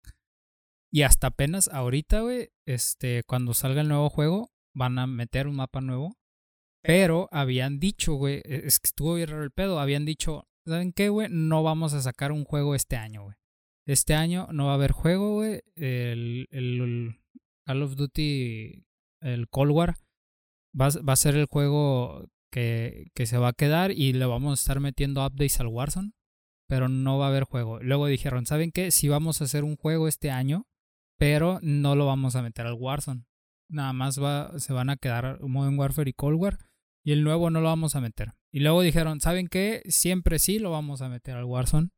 Y 0.92 1.02
hasta 1.02 1.28
apenas 1.28 1.68
ahorita, 1.68 2.20
güey, 2.20 2.50
este, 2.66 3.22
cuando 3.24 3.54
salga 3.54 3.80
el 3.80 3.88
nuevo 3.88 4.10
juego, 4.10 4.50
van 4.74 4.98
a 4.98 5.06
meter 5.06 5.46
un 5.46 5.56
mapa 5.56 5.80
nuevo. 5.80 6.16
Pero 6.82 7.28
habían 7.30 7.78
dicho, 7.78 8.14
güey, 8.14 8.36
e- 8.44 8.62
es 8.66 8.80
que 8.80 8.88
estuvo 8.88 9.14
bien 9.14 9.28
raro 9.28 9.44
el 9.44 9.50
pedo, 9.52 9.78
habían 9.80 10.04
dicho, 10.04 10.48
¿saben 10.66 10.92
qué, 10.92 11.08
güey? 11.08 11.28
No 11.30 11.62
vamos 11.62 11.92
a 11.94 12.00
sacar 12.00 12.32
un 12.32 12.44
juego 12.44 12.74
este 12.74 12.96
año, 12.96 13.22
güey. 13.24 13.36
Este 13.86 14.14
año 14.14 14.48
no 14.52 14.66
va 14.66 14.72
a 14.72 14.74
haber 14.74 14.92
juego, 14.92 15.34
güey. 15.34 15.62
El, 15.76 17.16
Call 17.66 17.82
of 17.82 17.96
Duty, 17.96 18.84
el 19.20 19.48
Cold 19.48 19.72
War, 19.72 19.96
va, 20.78 20.86
a- 20.86 21.16
ser 21.16 21.36
el 21.36 21.46
juego 21.46 22.28
que, 22.50 23.10
se 23.24 23.38
va 23.38 23.48
a 23.48 23.52
quedar 23.52 23.90
y 23.92 24.12
le 24.12 24.26
vamos 24.26 24.58
a 24.58 24.62
estar 24.62 24.80
metiendo 24.80 25.24
updates 25.24 25.60
al 25.60 25.68
Warzone, 25.68 26.12
pero 26.68 26.88
no 26.88 27.18
va 27.18 27.26
a 27.26 27.28
haber 27.28 27.44
juego. 27.44 27.80
Luego 27.80 28.06
dijeron, 28.06 28.46
¿saben 28.46 28.72
qué? 28.72 28.90
Sí 28.90 29.08
vamos 29.08 29.40
a 29.40 29.44
hacer 29.44 29.64
un 29.64 29.76
juego 29.76 30.08
este 30.08 30.30
año, 30.30 30.66
pero 31.18 31.58
no 31.62 31.94
lo 31.96 32.06
vamos 32.06 32.36
a 32.36 32.42
meter 32.42 32.66
al 32.66 32.74
Warzone. 32.74 33.24
Nada 33.68 33.92
más 33.92 34.20
va, 34.20 34.58
se 34.58 34.72
van 34.72 34.90
a 34.90 34.96
quedar 34.96 35.40
Modern 35.42 35.78
Warfare 35.78 36.10
y 36.10 36.12
Cold 36.14 36.40
War 36.40 36.58
y 37.04 37.12
el 37.12 37.22
nuevo 37.22 37.50
no 37.50 37.60
lo 37.60 37.68
vamos 37.68 37.94
a 37.94 38.00
meter. 38.00 38.32
Y 38.52 38.60
luego 38.60 38.82
dijeron, 38.82 39.20
¿saben 39.20 39.46
qué? 39.46 39.82
Siempre 39.86 40.38
sí 40.38 40.58
lo 40.58 40.70
vamos 40.72 41.02
a 41.02 41.08
meter 41.08 41.36
al 41.36 41.44
Warzone. 41.44 41.90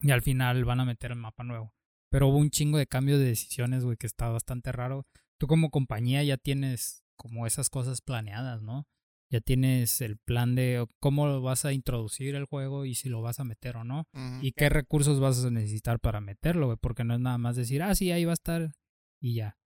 Y 0.00 0.10
al 0.10 0.22
final 0.22 0.64
van 0.64 0.80
a 0.80 0.84
meter 0.84 1.12
el 1.12 1.18
mapa 1.18 1.44
nuevo. 1.44 1.72
Pero 2.10 2.28
hubo 2.28 2.38
un 2.38 2.50
chingo 2.50 2.78
de 2.78 2.86
cambio 2.86 3.18
de 3.18 3.26
decisiones, 3.26 3.84
güey, 3.84 3.96
que 3.96 4.06
está 4.06 4.28
bastante 4.28 4.72
raro. 4.72 5.06
Tú 5.38 5.46
como 5.46 5.70
compañía 5.70 6.22
ya 6.22 6.36
tienes 6.36 7.04
como 7.16 7.46
esas 7.46 7.70
cosas 7.70 8.00
planeadas, 8.00 8.62
¿no? 8.62 8.86
Ya 9.30 9.40
tienes 9.40 10.00
el 10.02 10.18
plan 10.18 10.54
de 10.54 10.86
cómo 11.00 11.40
vas 11.40 11.64
a 11.64 11.72
introducir 11.72 12.36
el 12.36 12.44
juego 12.44 12.84
y 12.84 12.94
si 12.94 13.08
lo 13.08 13.22
vas 13.22 13.40
a 13.40 13.44
meter 13.44 13.76
o 13.76 13.84
no. 13.84 14.06
Y 14.40 14.52
qué 14.52 14.68
recursos 14.68 15.18
vas 15.18 15.44
a 15.44 15.50
necesitar 15.50 15.98
para 15.98 16.20
meterlo, 16.20 16.66
güey. 16.66 16.78
Porque 16.80 17.02
no 17.02 17.14
es 17.14 17.20
nada 17.20 17.36
más 17.38 17.56
decir, 17.56 17.82
ah, 17.82 17.94
sí, 17.94 18.12
ahí 18.12 18.24
va 18.24 18.32
a 18.32 18.34
estar 18.34 18.72
y 19.20 19.34
ya. 19.34 19.58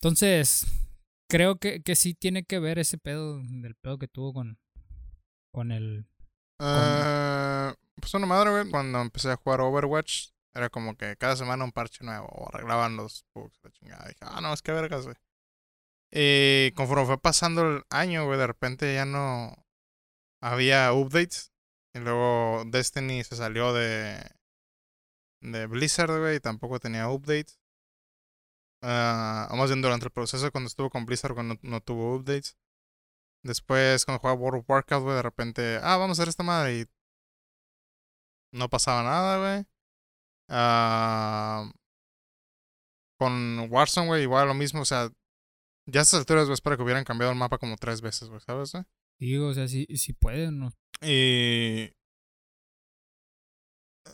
Entonces, 0.00 0.64
creo 1.28 1.58
que, 1.58 1.82
que 1.82 1.96
sí 1.96 2.14
tiene 2.14 2.44
que 2.44 2.58
ver 2.58 2.78
ese 2.78 2.98
pedo 2.98 3.42
del 3.42 3.74
pedo 3.74 3.98
que 3.98 4.08
tuvo 4.08 4.32
con, 4.32 4.58
con 5.52 5.72
el... 5.72 6.06
Eh, 6.60 7.74
pues 8.00 8.14
una 8.14 8.26
madre, 8.26 8.50
güey, 8.50 8.70
cuando 8.70 9.00
empecé 9.00 9.30
a 9.30 9.36
jugar 9.36 9.60
Overwatch, 9.60 10.30
era 10.54 10.68
como 10.70 10.96
que 10.96 11.16
cada 11.16 11.36
semana 11.36 11.64
un 11.64 11.72
parche 11.72 12.04
nuevo, 12.04 12.26
o 12.26 12.48
arreglaban 12.48 12.96
los 12.96 13.24
bugs, 13.34 13.58
la 13.62 13.70
chingada. 13.70 14.08
Dije, 14.08 14.18
ah, 14.22 14.40
no, 14.40 14.52
es 14.52 14.62
que 14.62 14.72
vergas, 14.72 15.04
güey. 15.04 15.16
Y 16.12 16.72
conforme 16.72 17.06
fue 17.06 17.18
pasando 17.20 17.62
el 17.62 17.84
año, 17.90 18.26
güey, 18.26 18.38
de 18.38 18.46
repente 18.46 18.94
ya 18.94 19.04
no 19.04 19.54
había 20.40 20.92
updates. 20.92 21.52
Y 21.94 22.00
luego 22.00 22.64
Destiny 22.66 23.24
se 23.24 23.36
salió 23.36 23.72
de, 23.72 24.20
de 25.40 25.66
Blizzard, 25.66 26.18
güey, 26.18 26.36
y 26.36 26.40
tampoco 26.40 26.80
tenía 26.80 27.08
updates. 27.08 27.60
O 28.82 29.56
más 29.56 29.68
bien 29.68 29.82
durante 29.82 30.06
el 30.06 30.12
proceso, 30.12 30.50
cuando 30.52 30.68
estuvo 30.68 30.90
con 30.90 31.06
Blizzard, 31.06 31.34
cuando 31.34 31.54
no, 31.54 31.60
no 31.62 31.80
tuvo 31.80 32.16
updates. 32.16 32.56
Después, 33.42 34.04
cuando 34.04 34.20
jugaba 34.20 34.38
World 34.38 34.60
of 34.60 34.70
Warcraft, 34.70 35.02
güey, 35.04 35.16
de 35.16 35.22
repente, 35.22 35.78
ah, 35.82 35.96
vamos 35.96 36.18
a 36.18 36.22
hacer 36.22 36.28
esta 36.28 36.42
madre. 36.42 36.80
Y 36.80 36.86
no 38.52 38.68
pasaba 38.68 39.02
nada, 39.02 39.38
güey. 39.38 39.66
Ah, 40.48 41.70
con 43.18 43.68
Warzone, 43.70 44.06
güey, 44.06 44.22
igual 44.22 44.48
lo 44.48 44.54
mismo. 44.54 44.80
O 44.80 44.84
sea, 44.84 45.10
ya 45.86 46.00
a 46.00 46.02
estas 46.02 46.20
alturas, 46.20 46.44
güey, 46.44 46.54
espero 46.54 46.76
que 46.76 46.82
hubieran 46.82 47.04
cambiado 47.04 47.32
el 47.32 47.38
mapa 47.38 47.58
como 47.58 47.76
tres 47.76 48.00
veces, 48.00 48.28
güey, 48.28 48.40
¿sabes, 48.40 48.72
güey? 48.72 48.84
Digo, 49.18 49.48
o 49.48 49.54
sea, 49.54 49.68
si, 49.68 49.86
si 49.96 50.12
pueden, 50.14 50.58
¿no? 50.58 50.72
Y. 51.02 51.92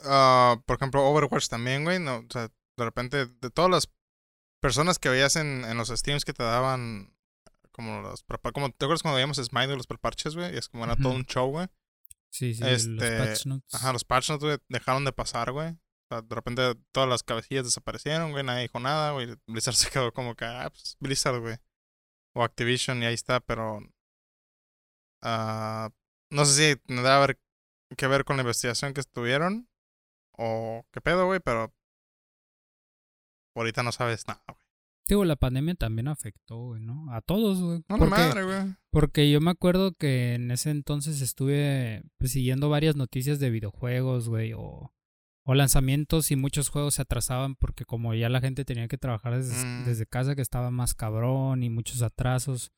ah, 0.05 0.61
por 0.67 0.77
ejemplo, 0.77 1.07
Overwatch 1.07 1.49
también, 1.49 1.85
güey. 1.85 1.99
No, 1.99 2.19
o 2.19 2.27
sea, 2.31 2.49
de 2.77 2.85
repente, 2.85 3.27
de 3.27 3.51
todas 3.51 3.71
las 3.71 3.89
personas 4.61 4.99
que 4.99 5.09
veías 5.09 5.37
en, 5.37 5.65
en 5.65 5.77
los 5.77 5.89
streams 5.89 6.25
que 6.25 6.33
te 6.33 6.43
daban. 6.43 7.15
Como 7.71 8.01
los 8.01 8.25
como 8.55 8.71
¿Te 8.71 8.87
acuerdas 8.87 9.03
cuando 9.03 9.17
veíamos 9.17 9.37
Smite 9.37 9.77
los 9.77 9.87
preparches, 9.87 10.35
güey? 10.35 10.55
Y 10.55 10.57
es 10.57 10.69
como 10.69 10.85
era 10.85 10.97
todo 10.97 11.13
un 11.13 11.27
show, 11.27 11.51
güey. 11.51 11.69
Sí, 12.37 12.55
sí, 12.55 12.63
Este, 12.67 12.91
los 12.91 13.27
patch 13.29 13.47
notes. 13.47 13.75
Ajá, 13.75 13.93
los 13.95 14.05
patch 14.05 14.29
notes, 14.31 14.45
güey, 14.45 14.59
dejaron 14.69 15.05
de 15.07 15.13
pasar, 15.13 15.53
güey. 15.53 15.69
O 15.71 16.09
sea, 16.11 16.23
de 16.23 16.35
repente 16.35 16.75
todas 16.93 17.09
las 17.09 17.23
cabecillas 17.23 17.65
desaparecieron, 17.65 18.31
güey. 18.33 18.45
Nadie 18.45 18.63
dijo 18.63 18.79
nada, 18.79 19.13
güey. 19.13 19.29
Blizzard 19.47 19.75
se 19.75 19.91
quedó 19.91 20.13
como 20.13 20.35
que, 20.35 20.45
ah, 20.45 20.69
pues 20.71 20.97
Blizzard, 21.01 21.41
güey. 21.41 21.57
O 22.35 22.43
Activision 22.45 23.03
y 23.03 23.07
ahí 23.07 23.15
está, 23.15 23.41
pero. 23.41 23.81
ah, 25.23 25.91
no 26.31 26.45
sé 26.45 26.75
si 26.75 26.81
tendrá 26.83 27.19
ver- 27.21 27.41
que 27.97 28.07
ver 28.07 28.25
con 28.25 28.37
la 28.37 28.43
investigación 28.43 28.93
que 28.93 29.01
estuvieron. 29.01 29.69
O 30.37 30.85
qué 30.93 31.01
pedo, 31.01 31.25
güey, 31.27 31.41
pero. 31.41 31.73
Ahorita 33.57 33.83
no 33.83 33.91
sabes 33.93 34.27
nada, 34.29 34.43
güey. 34.47 34.61
Digo, 35.09 35.25
la 35.25 35.37
pandemia 35.37 35.75
también 35.77 36.09
afectó, 36.09 36.57
güey, 36.59 36.81
¿no? 36.83 37.13
A 37.13 37.21
todos, 37.21 37.61
güey. 37.63 37.79
No, 37.89 37.97
Porque- 37.99 38.11
madre, 38.11 38.43
güey. 38.45 38.75
Porque 38.91 39.31
yo 39.31 39.41
me 39.41 39.51
acuerdo 39.53 39.93
que 39.93 40.35
en 40.35 40.51
ese 40.51 40.71
entonces 40.71 41.21
estuve 41.21 42.03
pues, 42.19 42.33
siguiendo 42.33 42.69
varias 42.69 42.97
noticias 42.97 43.39
de 43.39 43.51
videojuegos, 43.51 44.29
güey, 44.29 44.53
o, 44.55 44.93
o 45.45 45.55
lanzamientos 45.55 46.31
y 46.33 46.37
muchos 46.37 46.71
juegos 46.71 46.95
se 46.95 47.03
atrasaban 47.03 47.55
porque 47.55 47.85
como 47.85 48.15
ya 48.15 48.29
la 48.29 48.41
gente 48.41 48.65
tenía 48.65 48.89
que 48.89 48.99
trabajar 48.99 49.37
desde, 49.37 49.55
Mm. 49.65 49.85
desde 49.85 50.07
casa, 50.07 50.35
que 50.35 50.43
estaba 50.43 50.71
más 50.73 50.95
cabrón 50.95 51.63
y 51.63 51.71
muchos 51.71 52.03
atrasos 52.03 52.73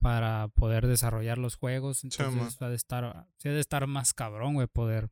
para 0.00 0.48
poder 0.48 0.86
desarrollar 0.88 1.38
los 1.38 1.54
juegos. 1.56 2.02
Entonces 2.02 2.60
ha 2.62 2.68
de 2.68 2.74
estar, 2.74 3.26
sí 3.36 3.48
ha 3.48 3.52
de 3.52 3.60
estar 3.60 3.86
más 3.86 4.12
cabrón, 4.12 4.54
güey, 4.54 4.66
poder. 4.66 5.08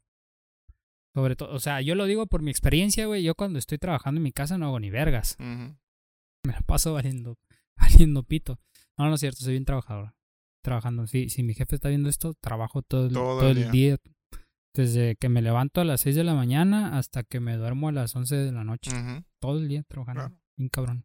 Sobre 1.15 1.37
todo, 1.37 1.55
o 1.55 1.61
sea, 1.61 1.81
yo 1.83 1.95
lo 1.95 2.07
digo 2.07 2.27
por 2.27 2.43
mi 2.43 2.51
experiencia, 2.51 3.07
güey. 3.07 3.23
Yo 3.23 3.35
cuando 3.35 3.59
estoy 3.59 3.79
trabajando 3.79 4.19
en 4.19 4.23
mi 4.25 4.33
casa 4.33 4.57
no 4.59 4.67
hago 4.67 4.81
ni 4.81 4.91
vergas. 4.91 5.37
Me 6.47 6.53
la 6.53 6.61
paso 6.61 6.95
valiendo, 6.95 7.37
valiendo 7.79 8.23
pito. 8.23 8.61
No, 8.97 9.09
no 9.09 9.15
es 9.15 9.21
cierto, 9.21 9.41
soy 9.41 9.53
bien 9.53 9.65
trabajador. 9.65 10.15
Trabajando. 10.63 11.07
Si, 11.07 11.29
si 11.29 11.43
mi 11.43 11.55
jefe 11.55 11.77
está 11.77 11.89
viendo 11.89 12.09
esto, 12.09 12.35
trabajo 12.35 12.83
todo 12.83 13.07
el, 13.07 13.13
Todo 13.13 13.41
todo 13.41 13.51
el 13.51 13.71
día. 13.71 13.97
Desde 14.75 15.17
que 15.17 15.29
me 15.29 15.43
levanto 15.43 15.81
a 15.81 15.85
las 15.85 16.03
6 16.03 16.17
de 16.17 16.25
la 16.25 16.35
mañana 16.35 16.99
hasta 16.99 17.23
que 17.25 17.41
me 17.41 17.57
duermo 17.57 17.89
a 17.89 17.93
las 17.93 18.15
11 18.15 18.37
de 18.37 18.53
la 18.53 18.65
noche. 18.65 18.91
Todo 19.41 19.59
el 19.59 19.69
día 19.69 19.83
trabajando. 19.85 20.21
Claro. 20.21 20.41
Bien 20.57 20.69
cabrón. 20.69 21.05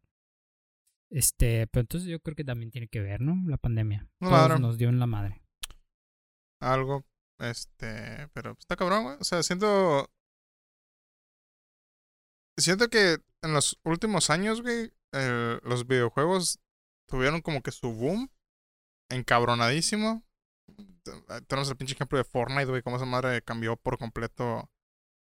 Este, 1.10 1.68
pero 1.68 1.82
entonces 1.82 2.10
yo 2.10 2.20
creo 2.20 2.36
que 2.36 2.44
también 2.44 2.72
tiene 2.72 2.88
que 2.88 3.00
ver, 3.00 3.22
¿no? 3.22 3.36
La 3.48 3.58
pandemia. 3.58 4.10
Todos 4.20 4.34
claro. 4.34 4.60
nos 4.60 4.78
dio 4.78 4.90
en 4.90 5.00
la 5.00 5.08
madre. 5.08 5.44
algo. 6.60 7.06
Este, 7.40 8.28
pero 8.34 8.56
está 8.60 8.76
cabrón, 8.76 9.04
güey. 9.04 9.18
O 9.20 9.24
sea, 9.24 9.44
siento. 9.44 10.10
Siento 12.58 12.90
que 12.90 13.18
en 13.42 13.54
los 13.54 13.80
últimos 13.84 14.30
años, 14.30 14.62
güey, 14.62 14.92
el- 15.14 15.60
los 15.64 15.88
videojuegos 15.88 16.60
tuvieron 17.08 17.42
como 17.42 17.62
que 17.62 17.72
su 17.72 17.94
boom 17.94 18.30
encabronadísimo. 19.10 20.24
Te- 21.04 21.42
Tenemos 21.48 21.70
el 21.70 21.78
pinche 21.78 21.94
ejemplo 21.96 22.18
de 22.18 22.24
Fortnite, 22.24 22.66
güey, 22.66 22.82
cómo 22.82 22.96
esa 22.98 23.06
madre 23.06 23.42
cambió 23.42 23.76
por 23.76 23.98
completo 23.98 24.70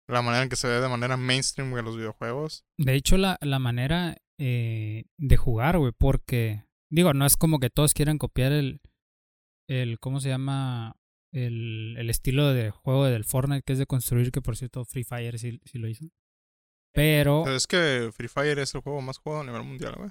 la 0.08 0.22
manera 0.22 0.44
en 0.44 0.50
que 0.50 0.56
se 0.56 0.68
ve 0.68 0.82
de 0.82 0.90
manera 0.90 1.18
mainstream, 1.18 1.70
güey, 1.72 1.84
los 1.84 1.96
videojuegos. 1.96 2.66
De 2.78 2.96
hecho, 2.96 3.18
la, 3.18 3.38
la 3.42 3.60
manera 3.60 4.18
eh, 4.40 5.06
de 5.18 5.38
jugar, 5.38 5.78
güey, 5.78 5.92
porque, 5.98 6.66
digo, 6.92 7.14
no 7.14 7.26
es 7.26 7.38
como 7.38 7.60
que 7.60 7.70
todos 7.70 7.94
quieran 7.94 8.18
copiar 8.18 8.52
el, 8.52 8.82
el 9.68 10.00
¿cómo 10.00 10.20
se 10.20 10.30
llama? 10.30 10.96
El, 11.32 11.96
el 12.00 12.10
estilo 12.10 12.52
de 12.54 12.72
juego 12.72 13.06
del 13.06 13.24
Fortnite, 13.24 13.62
que 13.64 13.74
es 13.74 13.80
de 13.80 13.86
construir, 13.86 14.32
que 14.32 14.42
por 14.42 14.58
cierto 14.58 14.84
Free 14.84 15.04
Fire 15.04 15.38
sí, 15.38 15.62
sí 15.64 15.78
lo 15.78 15.88
hizo. 15.88 16.06
Pero, 16.94 17.44
Pero 17.44 17.56
es 17.56 17.68
que 17.68 18.10
Free 18.14 18.28
Fire 18.28 18.60
es 18.60 18.74
el 18.76 18.82
juego 18.82 19.02
más 19.02 19.18
jugado 19.18 19.42
a 19.42 19.46
nivel 19.46 19.64
mundial, 19.64 19.96
güey. 19.98 20.10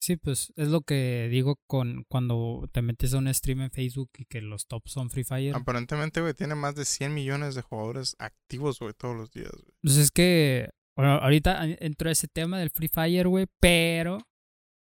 sí, 0.00 0.16
pues 0.16 0.52
es 0.56 0.68
lo 0.68 0.80
que 0.80 1.28
digo 1.30 1.56
con 1.66 2.04
cuando 2.08 2.68
te 2.72 2.82
metes 2.82 3.14
a 3.14 3.18
un 3.18 3.32
stream 3.32 3.62
en 3.62 3.70
Facebook 3.70 4.10
y 4.18 4.24
que 4.24 4.40
los 4.40 4.66
tops 4.66 4.92
son 4.92 5.10
Free 5.10 5.24
Fire. 5.24 5.54
Aparentemente, 5.54 6.20
güey, 6.20 6.34
tiene 6.34 6.54
más 6.54 6.74
de 6.74 6.84
100 6.84 7.14
millones 7.14 7.54
de 7.54 7.62
jugadores 7.62 8.16
activos, 8.18 8.78
güey, 8.78 8.94
todos 8.94 9.16
los 9.16 9.30
días, 9.30 9.52
güey. 9.52 9.74
Pues 9.82 9.96
es 9.96 10.10
que 10.10 10.70
bueno, 10.98 11.12
ahorita 11.12 11.64
entró 11.78 12.10
ese 12.10 12.26
tema 12.26 12.58
del 12.58 12.70
Free 12.70 12.88
Fire, 12.88 13.28
güey, 13.28 13.46
pero 13.60 14.18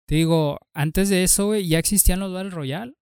te 0.08 0.16
digo, 0.16 0.58
antes 0.74 1.10
de 1.10 1.24
eso, 1.24 1.46
güey, 1.46 1.68
ya 1.68 1.78
existían 1.78 2.20
los 2.20 2.34
Battle 2.34 2.50
Royale, 2.50 2.96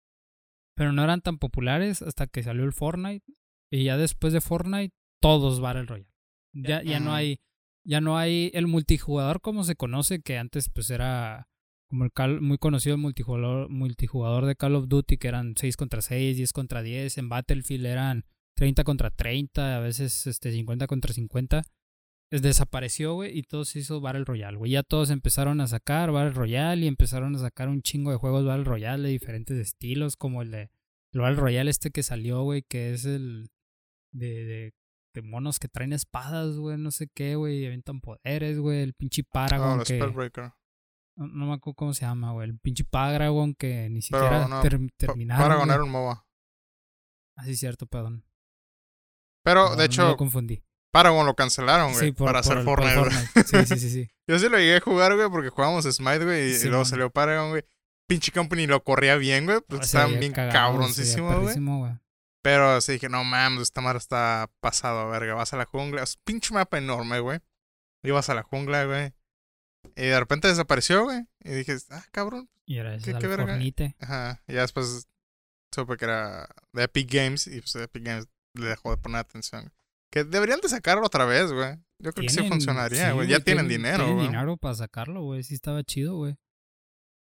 pero 0.75 0.91
no 0.91 1.03
eran 1.03 1.21
tan 1.21 1.37
populares 1.37 2.01
hasta 2.01 2.25
que 2.25 2.41
salió 2.41 2.63
el 2.63 2.73
Fortnite 2.73 3.23
y 3.71 3.83
ya 3.83 3.97
después 3.97 4.33
de 4.33 4.41
Fortnite 4.41 4.95
todos 5.21 5.61
Battle 5.61 5.85
Royale. 5.85 6.09
Ya 6.53 6.81
ya 6.81 6.99
no 6.99 7.13
hay 7.13 7.37
ya 7.85 8.01
no 8.01 8.17
hay 8.17 8.51
el 8.53 8.67
multijugador 8.67 9.41
como 9.41 9.63
se 9.63 9.75
conoce 9.75 10.21
que 10.21 10.37
antes 10.37 10.69
pues 10.69 10.89
era 10.89 11.47
como 11.87 12.03
el 12.03 12.11
Call- 12.11 12.41
muy 12.41 12.57
conocido 12.57 12.95
el 12.95 13.01
multijugador 13.01 13.69
multijugador 13.69 14.45
de 14.45 14.55
Call 14.55 14.75
of 14.75 14.87
Duty 14.87 15.17
que 15.17 15.27
eran 15.27 15.53
6 15.55 15.77
contra 15.77 16.01
6, 16.01 16.35
10 16.37 16.51
contra 16.51 16.81
10, 16.81 17.17
en 17.19 17.29
Battlefield 17.29 17.85
eran 17.85 18.25
30 18.57 18.83
contra 18.83 19.11
30, 19.11 19.77
a 19.77 19.79
veces 19.79 20.27
este 20.27 20.51
50 20.51 20.87
contra 20.87 21.13
50 21.13 21.63
es- 22.31 22.41
desapareció, 22.41 23.13
güey, 23.13 23.37
y 23.37 23.43
todo 23.43 23.65
se 23.65 23.79
hizo 23.79 24.01
Battle 24.01 24.23
Royale, 24.25 24.57
güey. 24.57 24.71
Ya 24.71 24.81
todos 24.83 25.11
empezaron 25.11 25.61
a 25.61 25.67
sacar 25.67 26.11
Battle 26.11 26.31
Royale 26.31 26.83
y 26.85 26.87
empezaron 26.87 27.35
a 27.35 27.39
sacar 27.39 27.69
un 27.69 27.81
chingo 27.83 28.09
de 28.11 28.17
juegos 28.17 28.45
Battle 28.45 28.63
Royale 28.63 29.03
de 29.03 29.09
diferentes 29.09 29.57
estilos, 29.57 30.15
como 30.15 30.41
el 30.41 30.49
de 30.51 30.71
el 31.13 31.21
Battle 31.21 31.35
Royale 31.37 31.69
este 31.69 31.91
que 31.91 32.01
salió, 32.03 32.41
güey, 32.43 32.63
que 32.67 32.93
es 32.93 33.05
el 33.05 33.49
de, 34.11 34.43
de, 34.45 34.73
de 35.15 35.21
monos 35.21 35.57
que 35.59 35.67
traen 35.67 35.93
espadas, 35.93 36.57
güey, 36.57 36.77
no 36.77 36.91
sé 36.91 37.07
qué, 37.07 37.35
güey, 37.35 37.59
y 37.61 37.65
aventan 37.65 38.01
poderes, 38.01 38.59
güey, 38.59 38.81
el 38.81 38.93
pinche 38.93 39.23
Paragon 39.23 39.79
los 39.79 39.87
que... 39.87 39.97
Spellbreaker. 39.97 40.51
No, 41.17 41.27
no 41.27 41.45
me 41.47 41.53
acuerdo 41.53 41.75
cómo 41.75 41.93
se 41.93 42.01
llama, 42.05 42.33
güey, 42.33 42.49
el 42.49 42.59
pinche 42.59 42.83
Paragon 42.83 43.55
que 43.55 43.89
ni 43.89 44.01
siquiera 44.01 44.47
no, 44.47 44.61
ter- 44.61 44.77
terminaron. 44.97 45.41
Paragon 45.43 45.71
era 45.71 45.83
un 45.83 45.89
MOBA. 45.89 46.25
Ah, 47.37 47.45
sí, 47.45 47.55
cierto, 47.55 47.87
perdón. 47.87 48.25
Pero, 49.43 49.75
de 49.75 49.85
hecho, 49.85 50.07
lo 50.07 50.17
confundí. 50.17 50.63
Paragon 50.91 51.25
lo 51.25 51.35
cancelaron, 51.35 51.93
güey, 51.93 52.05
Sí, 52.07 52.11
por, 52.11 52.27
para 52.27 52.41
por 52.41 52.51
hacer 52.51 52.57
el- 52.57 52.63
Fortnite. 52.65 53.43
Sí, 53.43 53.65
sí, 53.65 53.79
sí, 53.79 53.89
sí. 53.89 54.07
Yo 54.27 54.37
sí 54.39 54.49
lo 54.49 54.57
llegué 54.57 54.77
a 54.77 54.81
jugar, 54.81 55.15
güey, 55.15 55.29
porque 55.29 55.49
jugábamos 55.49 55.85
Smite, 55.85 56.23
güey, 56.25 56.51
y, 56.51 56.63
luego 56.63 56.77
man. 56.77 56.85
salió 56.85 57.09
Paragon, 57.09 57.49
güey. 57.51 57.63
Pinche 58.07 58.31
Company 58.31 58.67
lo 58.67 58.83
corría 58.83 59.15
bien, 59.15 59.45
güey, 59.45 59.59
pues 59.67 59.81
estaban 59.85 60.19
bien 60.19 60.31
cabroncísimos, 60.33 61.39
güey. 61.39 61.55
Pero 62.45 62.79
sí 62.79 62.91
dije, 62.91 63.09
no 63.09 63.23
mames, 63.23 63.63
esta 63.63 63.81
madre 63.81 63.97
está 63.97 64.51
pasado, 64.59 64.99
a 64.99 65.05
verga. 65.07 65.33
Vas 65.33 65.51
a 65.53 65.57
la 65.57 65.65
jungla. 65.65 66.03
Es 66.03 66.15
pinche 66.17 66.53
mapa 66.53 66.77
enorme, 66.77 67.19
güey. 67.19 67.39
Ibas 68.03 68.29
a 68.29 68.35
la 68.35 68.43
jungla, 68.43 68.85
güey. 68.85 69.13
Y 69.95 70.03
de 70.03 70.19
repente 70.19 70.47
desapareció, 70.47 71.05
güey. 71.05 71.25
Y 71.43 71.49
dije, 71.53 71.75
ah, 71.89 72.05
cabrón. 72.11 72.47
Y 72.67 72.77
era 72.77 72.91
¿Qué- 72.99 73.11
ese 73.11 73.15
qué 73.17 73.25
verga? 73.25 73.57
Ajá. 73.99 74.43
Y 74.47 74.53
ya 74.53 74.61
después 74.61 75.07
supe 75.73 75.97
que 75.97 76.05
era 76.05 76.47
de 76.71 76.83
Epic 76.83 77.11
Games. 77.11 77.47
Y 77.47 77.61
pues 77.61 77.75
Epic 77.77 78.03
Games 78.03 78.27
le 78.53 78.67
dejó 78.67 78.91
de 78.91 78.97
poner 78.97 79.21
atención. 79.21 79.73
Que 80.11 80.23
deberían 80.23 80.61
de 80.61 80.69
sacarlo 80.69 81.03
otra 81.07 81.25
vez, 81.25 81.51
güey. 81.51 81.77
Yo 81.97 82.11
creo 82.13 82.25
que 82.25 82.29
sí 82.29 82.35
Tienen- 82.35 82.51
funcionaría, 82.51 83.07
sí, 83.09 83.13
güey. 83.15 83.27
ya 83.27 83.39
tienen, 83.39 83.67
dinero, 83.67 83.97
Tienen 84.03 84.15
güey. 84.17 84.27
dinero 84.27 84.57
para 84.57 84.75
sacarlo, 84.75 85.23
güey. 85.23 85.41
Sí 85.41 85.55
estaba 85.55 85.83
chido, 85.83 86.15
güey. 86.15 86.35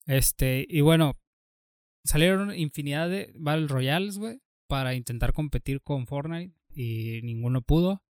Este, 0.06 0.66
y 0.68 0.80
bueno, 0.80 1.16
salieron 2.04 2.52
infinidad 2.56 3.08
de 3.08 3.32
Battle 3.36 3.68
Royales, 3.68 4.18
güey, 4.18 4.40
para 4.66 4.94
intentar 4.94 5.33
competir 5.33 5.83
con 5.83 6.07
Fortnite 6.07 6.55
y 6.70 7.20
ninguno 7.22 7.62
pudo. 7.62 8.02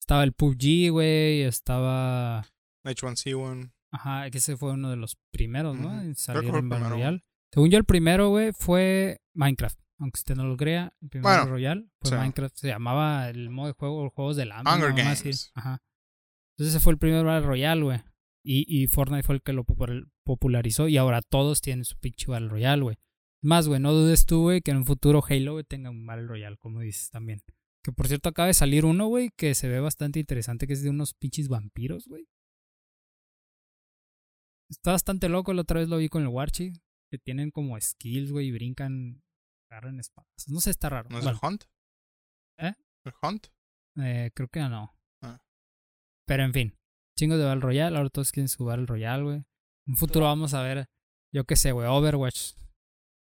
Estaba 0.00 0.24
el 0.24 0.32
PUBG, 0.32 0.90
güey, 0.90 1.42
estaba... 1.42 2.46
H1C1. 2.84 3.72
Ajá, 3.92 4.30
que 4.30 4.38
ese 4.38 4.56
fue 4.56 4.72
uno 4.72 4.90
de 4.90 4.96
los 4.96 5.18
primeros, 5.32 5.76
¿no? 5.76 6.00
En 6.00 6.14
salir 6.14 6.54
en 6.54 6.68
Battle. 6.68 6.88
Royale. 6.88 7.24
Según 7.52 7.70
yo, 7.70 7.78
el 7.78 7.84
primero, 7.84 8.28
güey, 8.28 8.52
fue 8.52 9.20
Minecraft. 9.34 9.78
Aunque 9.98 10.18
usted 10.18 10.34
no 10.36 10.44
lo 10.46 10.56
crea, 10.56 10.94
el 11.02 11.08
primer 11.10 11.22
Bueno, 11.24 11.46
Royale 11.46 11.86
fue 12.00 12.10
sí. 12.10 12.16
Minecraft. 12.16 12.56
Se 12.56 12.68
llamaba 12.68 13.28
el 13.28 13.50
modo 13.50 13.66
de 13.68 13.72
juego, 13.74 14.02
los 14.04 14.12
juegos 14.12 14.36
del 14.36 14.52
hambre. 14.52 14.72
Hunger 14.72 15.06
así. 15.08 15.24
Games. 15.24 15.50
Ajá. 15.54 15.82
Entonces 16.56 16.74
ese 16.74 16.82
fue 16.82 16.92
el 16.92 16.98
primer 16.98 17.24
Battle 17.24 17.46
Royale, 17.46 17.82
güey. 17.82 18.00
Y, 18.42 18.64
y 18.82 18.86
Fortnite 18.86 19.22
fue 19.24 19.34
el 19.34 19.42
que 19.42 19.52
lo 19.52 19.64
popul- 19.64 20.10
popularizó. 20.24 20.88
Y 20.88 20.96
ahora 20.96 21.20
todos 21.20 21.60
tienen 21.60 21.84
su 21.84 21.98
pinche 21.98 22.30
Battle 22.30 22.48
Royale, 22.48 22.82
güey. 22.82 22.96
Más, 23.42 23.68
güey, 23.68 23.80
no 23.80 23.92
dudes 23.92 24.26
tú, 24.26 24.42
güey, 24.42 24.60
que 24.60 24.70
en 24.70 24.78
un 24.78 24.84
futuro 24.84 25.22
Halo 25.26 25.52
güey, 25.52 25.64
tenga 25.64 25.90
un 25.90 26.04
Battle 26.04 26.26
Royale, 26.26 26.56
como 26.58 26.80
dices 26.80 27.10
también. 27.10 27.42
Que 27.82 27.92
por 27.92 28.06
cierto 28.06 28.28
acaba 28.28 28.48
de 28.48 28.54
salir 28.54 28.84
uno, 28.84 29.06
güey, 29.06 29.30
que 29.36 29.54
se 29.54 29.68
ve 29.68 29.80
bastante 29.80 30.20
interesante, 30.20 30.66
que 30.66 30.74
es 30.74 30.82
de 30.82 30.90
unos 30.90 31.14
pinches 31.14 31.48
vampiros, 31.48 32.06
güey. 32.06 32.28
Está 34.70 34.92
bastante 34.92 35.28
loco, 35.28 35.52
la 35.54 35.62
otra 35.62 35.80
vez 35.80 35.88
lo 35.88 35.96
vi 35.96 36.08
con 36.08 36.22
el 36.22 36.28
Warchi, 36.28 36.72
que 37.10 37.18
tienen 37.18 37.50
como 37.50 37.80
skills, 37.80 38.30
güey, 38.30 38.48
y 38.48 38.52
brincan, 38.52 39.22
agarran 39.70 39.98
espadas. 39.98 40.28
No 40.48 40.60
sé, 40.60 40.70
está 40.70 40.90
raro. 40.90 41.08
¿No 41.08 41.18
es 41.18 41.24
Bueno, 41.24 41.38
el 41.42 41.48
Hunt? 41.48 41.64
¿Eh? 42.58 42.74
¿El 43.04 43.12
Hunt? 43.22 43.46
eh, 43.96 44.30
creo 44.34 44.48
que 44.48 44.60
no. 44.60 44.94
Ah. 45.22 45.40
Pero 46.26 46.44
en 46.44 46.52
fin, 46.52 46.78
chingos 47.18 47.38
de 47.38 47.44
Battle 47.44 47.62
Royale, 47.62 47.96
ahora 47.96 48.10
todos 48.10 48.30
quieren 48.30 48.48
su 48.48 48.64
Battle 48.64 48.86
Royale, 48.86 49.22
güey. 49.22 49.36
En 49.36 49.92
un 49.94 49.96
futuro 49.96 50.26
vamos 50.26 50.54
a 50.54 50.62
ver, 50.62 50.88
yo 51.34 51.44
qué 51.44 51.56
sé, 51.56 51.72
güey, 51.72 51.88
Overwatch, 51.88 52.52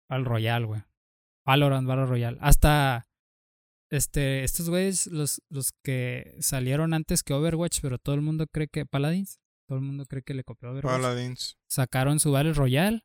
Battle 0.09 0.25
Royale, 0.25 0.67
güey. 0.67 0.83
Valorant, 1.47 1.87
Battle 1.87 2.07
Royale. 2.07 2.39
Hasta, 2.41 3.09
este, 3.91 4.45
estos 4.45 4.71
güeyes, 4.71 5.07
los, 5.09 5.43
los 5.49 5.73
que 5.83 6.37
salieron 6.41 6.95
antes 6.95 7.23
que 7.23 7.35
Overwatch, 7.35 7.81
pero 7.83 7.99
todo 7.99 8.15
el 8.15 8.23
mundo 8.23 8.47
cree 8.47 8.69
que, 8.69 8.87
Paladins, 8.87 9.41
todo 9.67 9.79
el 9.79 9.85
mundo 9.85 10.07
cree 10.07 10.23
que 10.23 10.35
le 10.35 10.45
copió 10.45 10.71
Overwatch. 10.71 11.01
Paladins. 11.01 11.59
Sacaron 11.67 12.21
su 12.21 12.33
Battle 12.33 12.55
Royale 12.55 13.05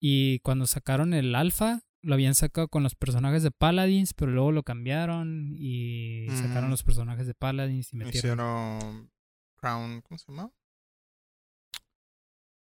y 0.00 0.40
cuando 0.40 0.66
sacaron 0.66 1.14
el 1.14 1.34
alfa, 1.34 1.80
lo 2.02 2.14
habían 2.14 2.34
sacado 2.34 2.68
con 2.68 2.82
los 2.82 2.94
personajes 2.94 3.42
de 3.42 3.50
Paladins, 3.50 4.12
pero 4.14 4.30
luego 4.30 4.52
lo 4.52 4.62
cambiaron 4.62 5.54
y 5.56 6.26
sacaron 6.30 6.70
los 6.70 6.82
personajes 6.82 7.26
de 7.26 7.34
Paladins 7.34 7.92
y 7.92 7.96
metieron 7.96 8.18
Hicieron 8.18 9.10
Crown, 9.56 10.02
¿cómo 10.02 10.18
se 10.18 10.26
llama? 10.30 10.52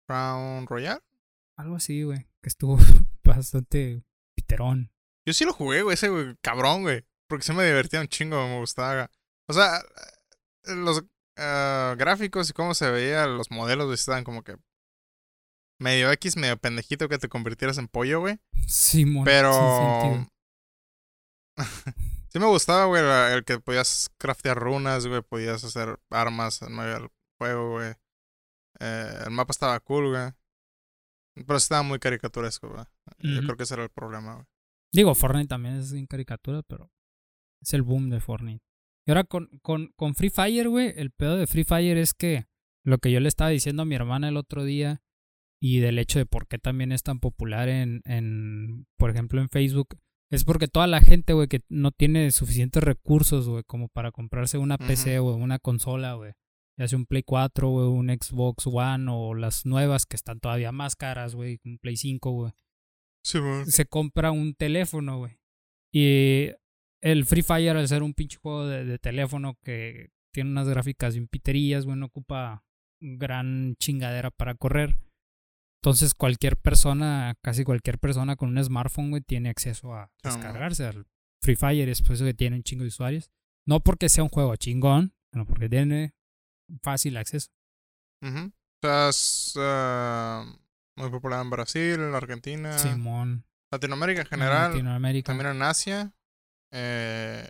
Crown 0.08 0.68
Royale. 0.68 1.02
algo 1.56 1.76
así, 1.76 2.04
güey, 2.04 2.28
que 2.42 2.50
estuvo 2.50 2.78
bastante 3.38 4.04
piterón. 4.36 4.92
Yo 5.26 5.34
sí 5.34 5.46
lo 5.46 5.54
jugué, 5.54 5.84
güey, 5.84 5.94
ese 5.94 6.10
güey, 6.10 6.36
cabrón, 6.42 6.84
güey. 6.84 7.06
Porque 7.28 7.46
se 7.46 7.54
me 7.54 7.66
divertía 7.66 8.02
un 8.02 8.08
chingo, 8.08 8.48
me 8.48 8.60
gustaba. 8.60 9.10
O 9.48 9.54
sea, 9.54 9.78
eh, 10.66 10.76
los 10.76 11.04
eh, 11.38 11.96
gráficos 11.98 12.50
y 12.50 12.54
cómo 12.54 12.74
se 12.74 12.90
veía, 12.90 13.28
los 13.28 13.52
modelos 13.52 13.86
güey, 13.86 13.96
estaban 13.96 14.24
como 14.24 14.44
que 14.44 14.58
medio 15.80 16.12
X, 16.12 16.38
medio 16.38 16.58
pendejito 16.58 17.10
que 17.10 17.18
te 17.18 17.30
convirtieras 17.30 17.78
en 17.78 17.88
pollo, 17.88 18.20
güey. 18.20 18.40
Simón, 18.68 19.26
Pero 19.26 19.54
sin 19.54 20.02
sentido. 20.02 20.32
sí 22.30 22.40
me 22.40 22.46
gustaba, 22.48 22.86
güey, 22.86 23.04
el 23.34 23.44
que 23.44 23.60
podías 23.60 24.10
craftear 24.18 24.58
runas, 24.58 25.08
güey, 25.08 25.22
podías 25.22 25.64
hacer 25.64 26.00
armas 26.10 26.62
en 26.62 26.76
medio 26.76 26.94
del 26.94 27.10
juego, 27.40 27.72
güey. 27.72 27.94
Eh, 28.80 29.24
el 29.26 29.32
mapa 29.32 29.52
estaba 29.52 29.80
cool, 29.80 30.10
güey. 30.10 30.32
Pero 31.36 31.60
sí 31.60 31.64
estaba 31.64 31.84
muy 31.84 32.00
caricaturesco, 32.00 32.70
güey. 32.70 32.86
Yo 33.22 33.42
creo 33.42 33.58
que 33.58 33.64
ese 33.64 33.76
era 33.76 33.84
el 33.84 33.90
problema, 33.90 34.36
güey. 34.36 34.46
Digo, 34.94 35.16
Fortnite 35.16 35.48
también 35.48 35.76
es 35.76 35.94
en 35.94 36.06
caricatura, 36.06 36.64
pero 36.64 36.92
es 37.62 37.74
el 37.74 37.82
boom 37.82 38.10
de 38.10 38.20
Fortnite. 38.20 38.64
Y 39.08 39.12
ahora 39.12 39.24
con, 39.24 39.48
con, 39.62 39.92
con 39.96 40.16
Free 40.16 40.30
Fire, 40.30 40.68
güey, 40.68 40.94
el 40.96 41.12
pedo 41.12 41.38
de 41.38 41.48
Free 41.48 41.64
Fire 41.64 41.98
es 41.98 42.14
que 42.14 42.46
lo 42.86 42.98
que 42.98 43.12
yo 43.12 43.20
le 43.20 43.28
estaba 43.28 43.50
diciendo 43.50 43.84
a 43.84 43.86
mi 43.86 43.96
hermana 43.96 44.30
el 44.30 44.38
otro 44.38 44.64
día 44.64 45.02
y 45.62 45.80
del 45.80 46.00
hecho 46.00 46.20
de 46.20 46.26
por 46.26 46.48
qué 46.48 46.58
también 46.58 46.92
es 46.92 47.04
tan 47.04 47.20
popular 47.20 47.70
en, 47.70 48.02
en 48.06 48.86
por 48.98 49.12
ejemplo, 49.12 49.42
en 49.42 49.50
Facebook, 49.50 49.98
es 50.30 50.44
porque 50.44 50.68
toda 50.68 50.88
la 50.88 51.02
gente, 51.02 51.34
güey, 51.34 51.48
que 51.48 51.62
no 51.70 51.92
tiene 51.92 52.32
suficientes 52.32 52.84
recursos, 52.84 53.48
güey, 53.48 53.64
como 53.64 53.88
para 53.90 54.12
comprarse 54.12 54.58
una. 54.58 54.78
PC 54.78 55.20
o 55.20 55.36
una 55.36 55.60
consola, 55.60 56.14
güey. 56.14 56.34
Ya 56.78 56.88
sea 56.88 56.98
un 56.98 57.06
Play 57.06 57.24
4, 57.24 57.70
güey, 57.70 57.88
un 57.88 58.10
Xbox 58.10 58.66
One 58.66 59.06
o 59.10 59.36
las 59.36 59.66
nuevas 59.66 60.06
que 60.06 60.16
están 60.16 60.40
todavía 60.40 60.72
más 60.72 60.96
caras, 60.96 61.36
güey, 61.36 61.60
un 61.64 61.78
Play 61.78 61.98
5, 61.98 62.32
güey 62.32 62.54
Sí, 63.24 63.40
se 63.68 63.86
compra 63.86 64.32
un 64.32 64.54
teléfono, 64.56 65.18
güey. 65.20 65.38
Y 65.94 66.50
el 67.02 67.26
Free 67.26 67.44
Fire, 67.44 67.78
al 67.78 67.88
ser 67.88 68.04
un 68.04 68.14
pinche 68.14 68.38
juego 68.38 68.68
de, 68.68 68.86
de 68.86 68.98
teléfono 69.00 69.56
que 69.64 70.10
tiene 70.34 70.50
unas 70.50 70.68
gráficas 70.68 71.14
bien 71.14 71.28
piterías, 71.28 71.86
güey, 71.86 71.98
no 71.98 72.06
ocupa 72.08 72.64
gran 73.02 73.76
chingadera 73.80 74.32
para 74.32 74.56
correr. 74.56 74.96
Entonces 75.84 76.14
cualquier 76.14 76.58
persona, 76.58 77.36
casi 77.44 77.64
cualquier 77.64 77.98
persona 77.98 78.36
con 78.36 78.56
un 78.56 78.64
smartphone, 78.64 79.10
güey, 79.10 79.22
tiene 79.24 79.50
acceso 79.50 79.94
a 79.94 80.04
Ah, 80.04 80.10
descargarse 80.24 80.86
al 80.86 81.08
Free 81.44 81.56
Fire. 81.56 81.90
Es 81.90 82.02
por 82.02 82.14
eso 82.14 82.26
que 82.26 82.34
tiene 82.36 82.56
un 82.58 82.64
chingo 82.64 82.84
de 82.84 82.90
usuarios. 82.90 83.30
No 83.68 83.80
porque 83.80 84.10
sea 84.10 84.24
un 84.24 84.30
juego 84.30 84.56
chingón, 84.56 85.14
sino 85.34 85.46
porque 85.46 85.70
tiene 85.70 86.14
fácil 86.84 87.18
acceso. 87.18 87.50
O 88.84 88.88
sea, 88.88 89.10
es 89.10 89.54
eh, 89.60 90.44
muy 90.98 91.10
popular 91.10 91.42
en 91.42 91.50
Brasil, 91.50 91.94
en 92.00 92.14
Argentina, 92.16 92.78
Simón. 92.78 93.46
Latinoamérica 93.72 94.22
en 94.22 94.28
en 94.28 94.30
general, 94.30 94.72
Latinoamérica. 94.72 95.28
también 95.28 95.52
en 95.56 95.62
Asia. 95.62 96.14
eh, 96.72 97.50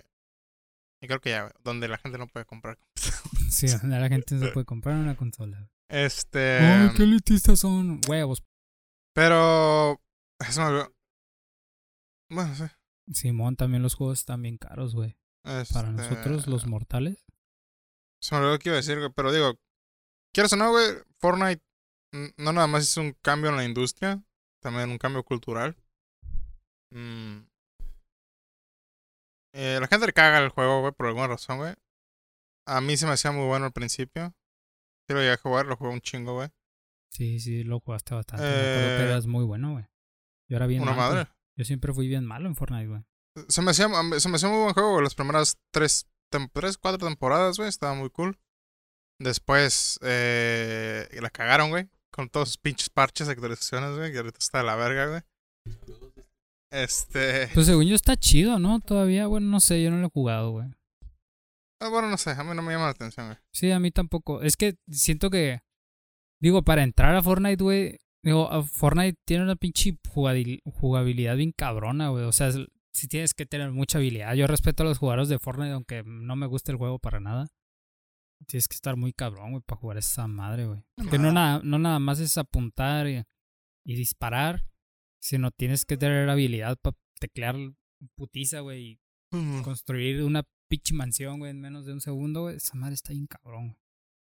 y 1.03 1.07
creo 1.07 1.19
que 1.19 1.31
ya, 1.31 1.51
donde 1.63 1.87
la 1.87 1.97
gente 1.97 2.17
no 2.19 2.27
puede 2.27 2.45
comprar. 2.45 2.77
Sí, 3.49 3.65
la 3.87 4.07
gente 4.07 4.35
no 4.35 4.45
se 4.45 4.51
puede 4.51 4.65
comprar 4.65 4.95
una 4.95 5.15
consola. 5.17 5.67
Este. 5.89 6.59
Ay, 6.59 6.91
qué 6.95 7.03
elitistas 7.03 7.59
son. 7.59 7.99
Huevos. 8.07 8.43
Pero. 9.13 9.99
Eso 10.39 10.61
me 10.61 10.67
olvidó. 10.67 10.93
Bueno, 12.29 12.55
sí. 12.55 12.63
Simón, 13.13 13.55
también 13.55 13.81
los 13.83 13.95
juegos 13.95 14.19
están 14.19 14.41
bien 14.43 14.57
caros, 14.57 14.93
güey. 14.95 15.17
Para 15.73 15.89
nosotros, 15.91 16.47
los 16.47 16.61
Este, 16.61 16.69
mortales. 16.69 17.25
Se 18.21 18.35
me 18.35 18.41
olvidó 18.41 18.59
que 18.59 18.69
iba 18.69 18.75
a 18.75 18.77
decir, 18.81 18.99
güey. 18.99 19.11
Pero 19.15 19.31
digo, 19.33 19.55
quieres 20.33 20.53
o 20.53 20.55
no, 20.55 20.69
güey, 20.71 20.85
Fortnite 21.19 21.61
no 22.37 22.53
nada 22.53 22.67
más 22.67 22.83
hizo 22.83 23.01
un 23.01 23.13
cambio 23.21 23.49
en 23.49 23.57
la 23.57 23.65
industria, 23.65 24.21
también 24.61 24.89
un 24.89 24.97
cambio 24.97 25.23
cultural. 25.23 25.75
Mm. 26.91 27.39
Eh, 29.53 29.77
la 29.81 29.87
gente 29.87 30.05
le 30.05 30.13
caga 30.13 30.39
el 30.39 30.49
juego, 30.49 30.81
güey, 30.81 30.93
por 30.93 31.07
alguna 31.07 31.27
razón, 31.27 31.57
güey. 31.57 31.73
A 32.65 32.79
mí 32.79 32.95
se 32.97 33.05
me 33.05 33.13
hacía 33.13 33.31
muy 33.31 33.45
bueno 33.45 33.65
al 33.65 33.73
principio. 33.73 34.33
Sí 35.07 35.13
lo 35.13 35.19
llegué 35.19 35.33
a 35.33 35.37
jugar, 35.37 35.65
lo 35.65 35.75
jugué 35.75 35.91
un 35.91 36.01
chingo, 36.01 36.35
güey. 36.35 36.49
Sí, 37.11 37.39
sí, 37.39 37.63
lo 37.63 37.79
jugaste 37.79 38.15
bastante. 38.15 38.45
Eh, 38.45 39.03
eras 39.03 39.27
muy 39.27 39.43
bueno, 39.43 39.73
güey. 39.73 39.85
Yo 40.49 40.57
era 40.57 40.67
bien 40.67 40.83
Una 40.83 40.93
malo. 40.93 41.15
madre. 41.15 41.29
Yo 41.57 41.65
siempre 41.65 41.93
fui 41.93 42.07
bien 42.07 42.25
malo 42.25 42.47
en 42.47 42.55
Fortnite, 42.55 42.87
güey. 42.87 43.03
Se 43.49 43.61
me 43.61 43.71
hacía, 43.71 43.87
se 44.19 44.29
me 44.29 44.35
hacía 44.35 44.49
muy 44.49 44.61
buen 44.61 44.73
juego, 44.73 44.91
güey. 44.91 45.03
Las 45.03 45.15
primeras 45.15 45.57
tres, 45.71 46.07
tres 46.53 46.77
cuatro 46.77 47.07
temporadas, 47.07 47.57
güey, 47.57 47.67
estaba 47.67 47.93
muy 47.93 48.09
cool. 48.09 48.39
Después, 49.19 49.99
eh, 50.01 51.07
la 51.21 51.29
cagaron, 51.29 51.69
güey. 51.69 51.89
Con 52.11 52.29
todos 52.29 52.49
sus 52.49 52.57
pinches 52.57 52.89
parches, 52.89 53.29
actualizaciones, 53.29 53.95
güey. 53.97 54.11
Que 54.11 54.17
ahorita 54.19 54.37
está 54.39 54.59
de 54.59 54.63
la 54.65 54.75
verga, 54.75 55.07
güey. 55.07 55.21
Este. 56.71 57.47
Pues 57.53 57.65
según 57.67 57.85
yo 57.85 57.95
está 57.95 58.15
chido, 58.17 58.59
¿no? 58.59 58.79
Todavía, 58.79 59.27
bueno, 59.27 59.47
no 59.47 59.59
sé, 59.59 59.81
yo 59.81 59.91
no 59.91 59.97
lo 59.97 60.07
he 60.07 60.11
jugado, 60.11 60.51
güey. 60.51 60.67
ah, 61.79 61.89
bueno, 61.89 62.09
no 62.09 62.17
sé, 62.17 62.31
a 62.31 62.43
mí 62.43 62.55
no 62.55 62.61
me 62.61 62.73
llama 62.73 62.85
la 62.85 62.91
atención, 62.91 63.27
güey. 63.27 63.37
Sí, 63.53 63.71
a 63.71 63.79
mí 63.79 63.91
tampoco. 63.91 64.41
Es 64.41 64.55
que 64.57 64.75
siento 64.89 65.29
que, 65.29 65.59
digo, 66.41 66.63
para 66.63 66.83
entrar 66.83 67.15
a 67.15 67.21
Fortnite, 67.23 67.63
güey, 67.63 67.97
digo, 68.23 68.49
Fortnite 68.63 69.17
tiene 69.25 69.43
una 69.43 69.55
pinche 69.55 69.97
jugabilidad 70.09 71.35
bien 71.35 71.51
cabrona, 71.55 72.09
güey. 72.09 72.25
O 72.25 72.31
sea, 72.31 72.51
sí 72.93 73.07
tienes 73.07 73.33
que 73.33 73.45
tener 73.45 73.71
mucha 73.71 73.97
habilidad. 73.97 74.33
Yo 74.35 74.47
respeto 74.47 74.83
a 74.83 74.85
los 74.85 74.97
jugadores 74.97 75.29
de 75.29 75.39
Fortnite, 75.39 75.71
aunque 75.71 76.03
no 76.05 76.35
me 76.35 76.47
guste 76.47 76.71
el 76.71 76.77
juego 76.77 76.99
para 76.99 77.19
nada. 77.19 77.47
Tienes 78.47 78.67
que 78.67 78.75
estar 78.75 78.95
muy 78.95 79.13
cabrón, 79.13 79.51
güey, 79.51 79.63
para 79.63 79.79
jugar 79.79 79.97
esa 79.97 80.27
madre, 80.27 80.65
güey. 80.65 80.83
Que 81.09 81.19
no, 81.19 81.31
nada, 81.31 81.61
no 81.63 81.79
nada 81.79 81.99
más 81.99 82.19
es 82.19 82.37
apuntar 82.37 83.07
y, 83.07 83.23
y 83.85 83.95
disparar, 83.95 84.67
sino 85.21 85.51
tienes 85.51 85.85
que 85.85 85.97
tener 85.97 86.29
habilidad 86.29 86.77
para 86.79 86.97
teclear 87.19 87.55
putiza, 88.15 88.61
güey, 88.61 88.99
y 89.31 89.61
construir 89.63 90.23
una 90.23 90.43
pinche 90.67 90.93
mansión, 90.93 91.39
güey, 91.39 91.51
en 91.51 91.61
menos 91.61 91.85
de 91.85 91.93
un 91.93 92.01
segundo, 92.01 92.41
güey. 92.43 92.57
Esa 92.57 92.75
madre 92.75 92.95
está 92.95 93.13
bien 93.13 93.27
cabrón, 93.27 93.69
güey. 93.69 93.81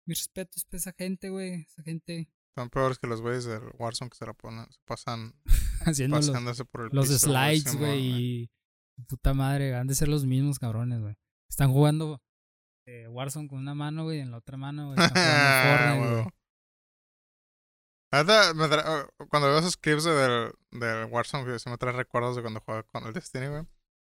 Mis 0.07 0.19
respetos 0.19 0.65
para 0.65 0.79
esa 0.79 0.93
gente, 0.93 1.31
güey. 1.31 1.63
Esa 1.63 1.83
gente 1.83 2.29
Son 2.55 2.69
peores 2.69 2.99
que 2.99 3.07
los 3.07 3.23
güeyes 3.23 3.45
del 3.45 3.63
Warzone 3.79 4.11
que 4.11 4.19
se 4.19 4.27
la 4.27 4.35
ponen, 4.35 4.71
se 4.71 4.79
pasan 4.85 5.35
haciendo 5.87 6.17
los, 6.17 6.63
por 6.71 6.83
el 6.83 6.89
los 6.93 7.09
piso, 7.09 7.19
slides, 7.31 7.77
güey. 7.77 8.51
Y 8.97 9.05
puta 9.09 9.33
madre, 9.33 9.75
han 9.75 9.87
de 9.87 9.95
ser 9.95 10.09
los 10.09 10.27
mismos 10.27 10.59
cabrones, 10.59 11.01
güey. 11.01 11.17
Están 11.49 11.73
jugando 11.73 12.23
eh, 12.87 13.09
Warzone 13.09 13.49
con 13.49 13.59
una 13.59 13.75
mano, 13.75 14.05
güey, 14.05 14.19
y 14.19 14.21
en 14.21 14.31
la 14.31 14.39
otra 14.39 14.57
mano, 14.57 14.93
güey. 14.93 14.99
Fortnite, 18.13 18.55
me 18.55 18.65
oh, 18.87 19.09
cuando 19.29 19.49
veo 19.49 19.59
esos 19.59 19.77
clips 19.77 20.05
de- 20.05 20.13
del, 20.13 20.53
del 20.71 21.05
Warzone, 21.07 21.45
güey, 21.45 21.59
se 21.59 21.71
me 21.71 21.79
trae 21.79 21.93
recuerdos 21.93 22.37
de 22.37 22.43
cuando 22.43 22.61
jugaba 22.61 22.83
con 22.85 23.05
el 23.07 23.13
Destiny, 23.13 23.49
güey. 23.49 23.63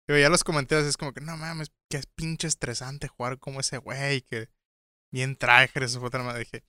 Y 0.07 0.13
veía 0.13 0.29
los 0.29 0.43
comentarios 0.43 0.85
y 0.85 0.89
es 0.89 0.97
como 0.97 1.13
que, 1.13 1.21
no 1.21 1.37
mames, 1.37 1.71
que 1.89 1.97
es 1.97 2.05
pinche 2.07 2.47
estresante 2.47 3.07
jugar 3.07 3.37
como 3.39 3.59
ese 3.59 3.77
güey, 3.77 4.21
que 4.21 4.49
bien 5.11 5.35
traje, 5.35 5.83
eso 5.83 5.99
fue 5.99 6.07
otra 6.07 6.23
madre. 6.23 6.39
Dije, 6.39 6.63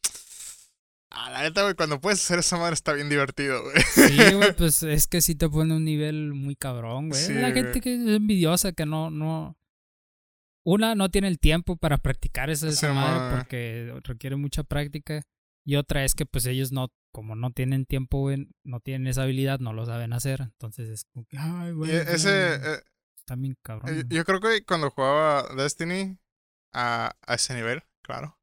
ah, 1.10 1.30
la 1.30 1.42
neta, 1.42 1.62
güey, 1.62 1.74
cuando 1.74 2.00
puedes 2.00 2.22
hacer 2.22 2.40
esa 2.40 2.58
madre 2.58 2.74
está 2.74 2.92
bien 2.92 3.08
divertido, 3.08 3.62
güey. 3.62 3.76
Sí, 3.94 4.34
güey, 4.34 4.52
pues 4.56 4.82
es 4.82 5.06
que 5.06 5.20
sí 5.22 5.34
te 5.36 5.48
pone 5.48 5.74
un 5.74 5.84
nivel 5.84 6.34
muy 6.34 6.56
cabrón, 6.56 7.10
güey. 7.10 7.22
Sí, 7.22 7.32
la 7.34 7.52
gente 7.52 7.70
güey. 7.70 7.80
que 7.80 7.94
es 7.94 8.16
envidiosa, 8.16 8.72
que 8.72 8.86
no, 8.86 9.10
no. 9.10 9.56
Una, 10.64 10.94
no 10.94 11.08
tiene 11.10 11.28
el 11.28 11.38
tiempo 11.38 11.76
para 11.76 11.98
practicar 11.98 12.50
esa, 12.50 12.66
madre 12.92 13.20
ma. 13.20 13.36
porque 13.36 13.94
requiere 14.04 14.36
mucha 14.36 14.62
práctica. 14.62 15.22
Y 15.64 15.76
otra 15.76 16.04
es 16.04 16.14
que, 16.14 16.26
pues, 16.26 16.46
ellos 16.46 16.72
no, 16.72 16.88
como 17.12 17.34
no 17.36 17.50
tienen 17.52 17.86
tiempo, 17.86 18.30
no 18.64 18.80
tienen 18.80 19.06
esa 19.06 19.22
habilidad, 19.22 19.58
no 19.60 19.72
lo 19.72 19.86
saben 19.86 20.12
hacer. 20.12 20.40
Entonces 20.42 20.88
es 20.88 21.04
como 21.04 21.26
que, 21.26 21.38
ay, 21.38 21.72
güey. 21.72 21.90
ese, 21.90 22.58
güey, 22.58 22.74
eh, 22.74 22.82
está 23.16 23.36
bien 23.36 23.56
cabrón. 23.62 23.98
eh, 23.98 24.04
yo 24.08 24.24
creo 24.24 24.40
que 24.40 24.64
cuando 24.64 24.90
jugaba 24.90 25.54
Destiny 25.54 26.18
a, 26.72 27.12
a 27.26 27.34
ese 27.34 27.54
nivel, 27.54 27.82
claro. 28.02 28.38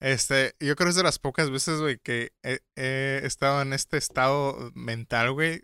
Este, 0.00 0.54
yo 0.60 0.76
creo 0.76 0.86
que 0.86 0.90
es 0.90 0.96
de 0.96 1.02
las 1.02 1.18
pocas 1.18 1.50
veces, 1.50 1.80
güey, 1.80 1.98
que 1.98 2.32
he, 2.44 2.60
he 2.76 3.20
estado 3.24 3.60
en 3.62 3.72
este 3.72 3.96
estado 3.96 4.70
mental, 4.74 5.32
güey, 5.32 5.62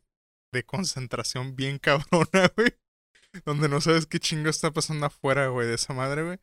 de 0.52 0.64
concentración 0.64 1.54
bien 1.54 1.78
cabrona, 1.80 2.50
güey. 2.56 2.70
Donde 3.44 3.68
no 3.68 3.80
sabes 3.80 4.06
qué 4.06 4.20
chingo 4.20 4.48
está 4.48 4.70
pasando 4.72 5.06
afuera, 5.06 5.48
güey, 5.48 5.66
de 5.66 5.74
esa 5.74 5.92
madre, 5.94 6.22
güey. 6.22 6.38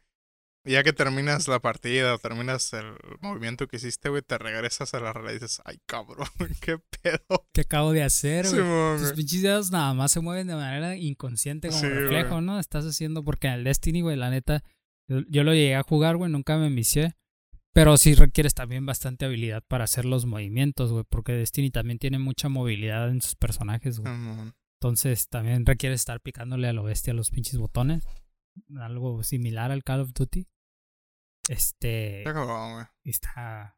Y 0.64 0.74
ya 0.74 0.84
que 0.84 0.94
terminas 0.94 1.48
la 1.48 1.60
partida 1.60 2.14
o 2.14 2.20
terminas 2.20 2.72
el 2.74 2.94
movimiento 3.20 3.68
que 3.68 3.78
hiciste, 3.78 4.10
güey, 4.10 4.22
te 4.22 4.38
regresas 4.38 4.94
a 4.94 5.00
la 5.00 5.12
realidad 5.12 5.32
y 5.32 5.40
dices, 5.40 5.62
ay, 5.66 5.80
cabrón, 5.88 6.28
qué 6.62 6.78
pedo. 7.02 7.48
¿Qué 7.52 7.62
acabo 7.62 7.94
de 7.94 8.04
hacer, 8.04 8.46
güey? 8.46 8.62
Simón, 8.62 9.00
Tus 9.00 9.14
pinches 9.14 9.42
dedos 9.42 9.72
nada 9.72 9.94
más 9.96 10.12
se 10.12 10.20
mueven 10.20 10.48
de 10.48 10.56
manera 10.56 10.96
inconsciente 10.96 11.70
como 11.70 11.80
Sí, 11.80 11.88
reflejo. 11.88 12.42
¿no? 12.42 12.60
Estás 12.60 12.86
haciendo 12.86 13.24
porque 13.24 13.48
en 13.48 13.54
el 13.54 13.64
Destiny, 13.64 14.02
güey, 14.02 14.18
la 14.18 14.30
neta, 14.30 14.64
yo, 15.08 15.22
yo 15.30 15.44
lo 15.44 15.54
llegué 15.54 15.76
a 15.76 15.84
jugar, 15.84 16.18
güey, 16.18 16.32
nunca 16.32 16.58
me 16.58 16.68
envicié. 16.68 17.16
Pero 17.74 17.96
sí 17.98 18.14
requieres 18.16 18.54
también 18.54 18.86
bastante 18.86 19.26
habilidad 19.26 19.64
para 19.66 19.86
hacer 19.86 20.04
los 20.06 20.26
movimientos, 20.26 20.92
güey, 20.92 21.06
porque 21.10 21.32
Destiny 21.32 21.72
también 21.72 22.00
tiene 22.00 22.20
mucha 22.20 22.50
movilidad 22.50 23.10
en 23.10 23.22
sus 23.22 23.36
personajes, 23.36 24.00
güey. 24.00 24.14
Entonces 24.82 25.30
también 25.30 25.64
requiere 25.64 25.94
estar 25.94 26.22
picándole 26.22 26.68
a 26.68 26.74
lo 26.74 26.82
bestia 26.82 27.14
a 27.14 27.16
los 27.16 27.30
pinches 27.30 27.60
botones. 27.60 28.04
Algo 28.80 29.22
similar 29.22 29.70
al 29.70 29.84
Call 29.84 30.02
of 30.02 30.14
Duty. 30.14 30.48
Este. 31.48 32.20
Está 32.20 32.34
cabrón, 32.34 32.74
güey. 32.74 32.86
Está. 33.04 33.78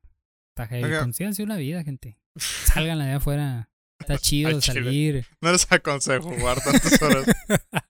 Está 0.52 0.68
heavy. 0.68 0.86
Oiga. 0.86 1.02
Consíganse 1.02 1.44
una 1.44 1.58
vida, 1.58 1.84
gente. 1.84 2.18
Salgan 2.38 3.02
allá 3.02 3.18
afuera. 3.18 3.70
Está 4.00 4.18
chido 4.18 4.62
salir. 4.62 5.28
No 5.42 5.52
les 5.52 5.70
aconsejo 5.70 6.30
jugar 6.30 6.62
tantas 6.62 7.02
horas. 7.02 7.26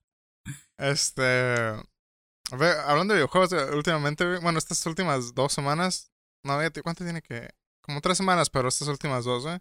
Este. 0.76 1.22
a 1.22 2.56
ver, 2.58 2.76
hablando 2.84 3.14
de 3.14 3.20
videojuegos, 3.20 3.52
eh, 3.52 3.76
últimamente, 3.76 4.40
bueno, 4.40 4.58
estas 4.58 4.84
últimas 4.86 5.32
dos 5.32 5.52
semanas. 5.52 6.12
No, 6.42 6.58
¿cuánto 6.82 7.04
tiene 7.04 7.22
que.? 7.22 7.48
Como 7.80 8.00
tres 8.00 8.16
semanas, 8.18 8.50
pero 8.50 8.66
estas 8.66 8.88
últimas 8.88 9.24
dos, 9.24 9.44
güey. 9.44 9.60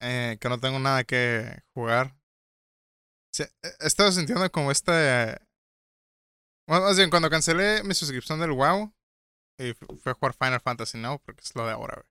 Eh, 0.00 0.38
que 0.40 0.48
no 0.48 0.60
tengo 0.60 0.78
nada 0.78 1.02
que 1.02 1.62
jugar. 1.74 2.14
Sí, 3.32 3.44
estado 3.80 4.10
sintiendo 4.12 4.50
como. 4.50 4.72
Bueno, 6.68 6.84
más 6.84 6.96
bien, 6.96 7.10
cuando 7.10 7.30
cancelé 7.30 7.82
mi 7.82 7.94
suscripción 7.94 8.40
del 8.40 8.52
WoW. 8.52 8.92
Y 9.60 9.72
fu- 9.74 9.86
fui 9.98 10.10
a 10.12 10.14
jugar 10.14 10.34
Final 10.34 10.60
Fantasy 10.60 10.98
Now, 10.98 11.18
porque 11.24 11.40
es 11.42 11.54
lo 11.56 11.66
de 11.66 11.72
ahora, 11.72 11.94
güey. 11.96 12.06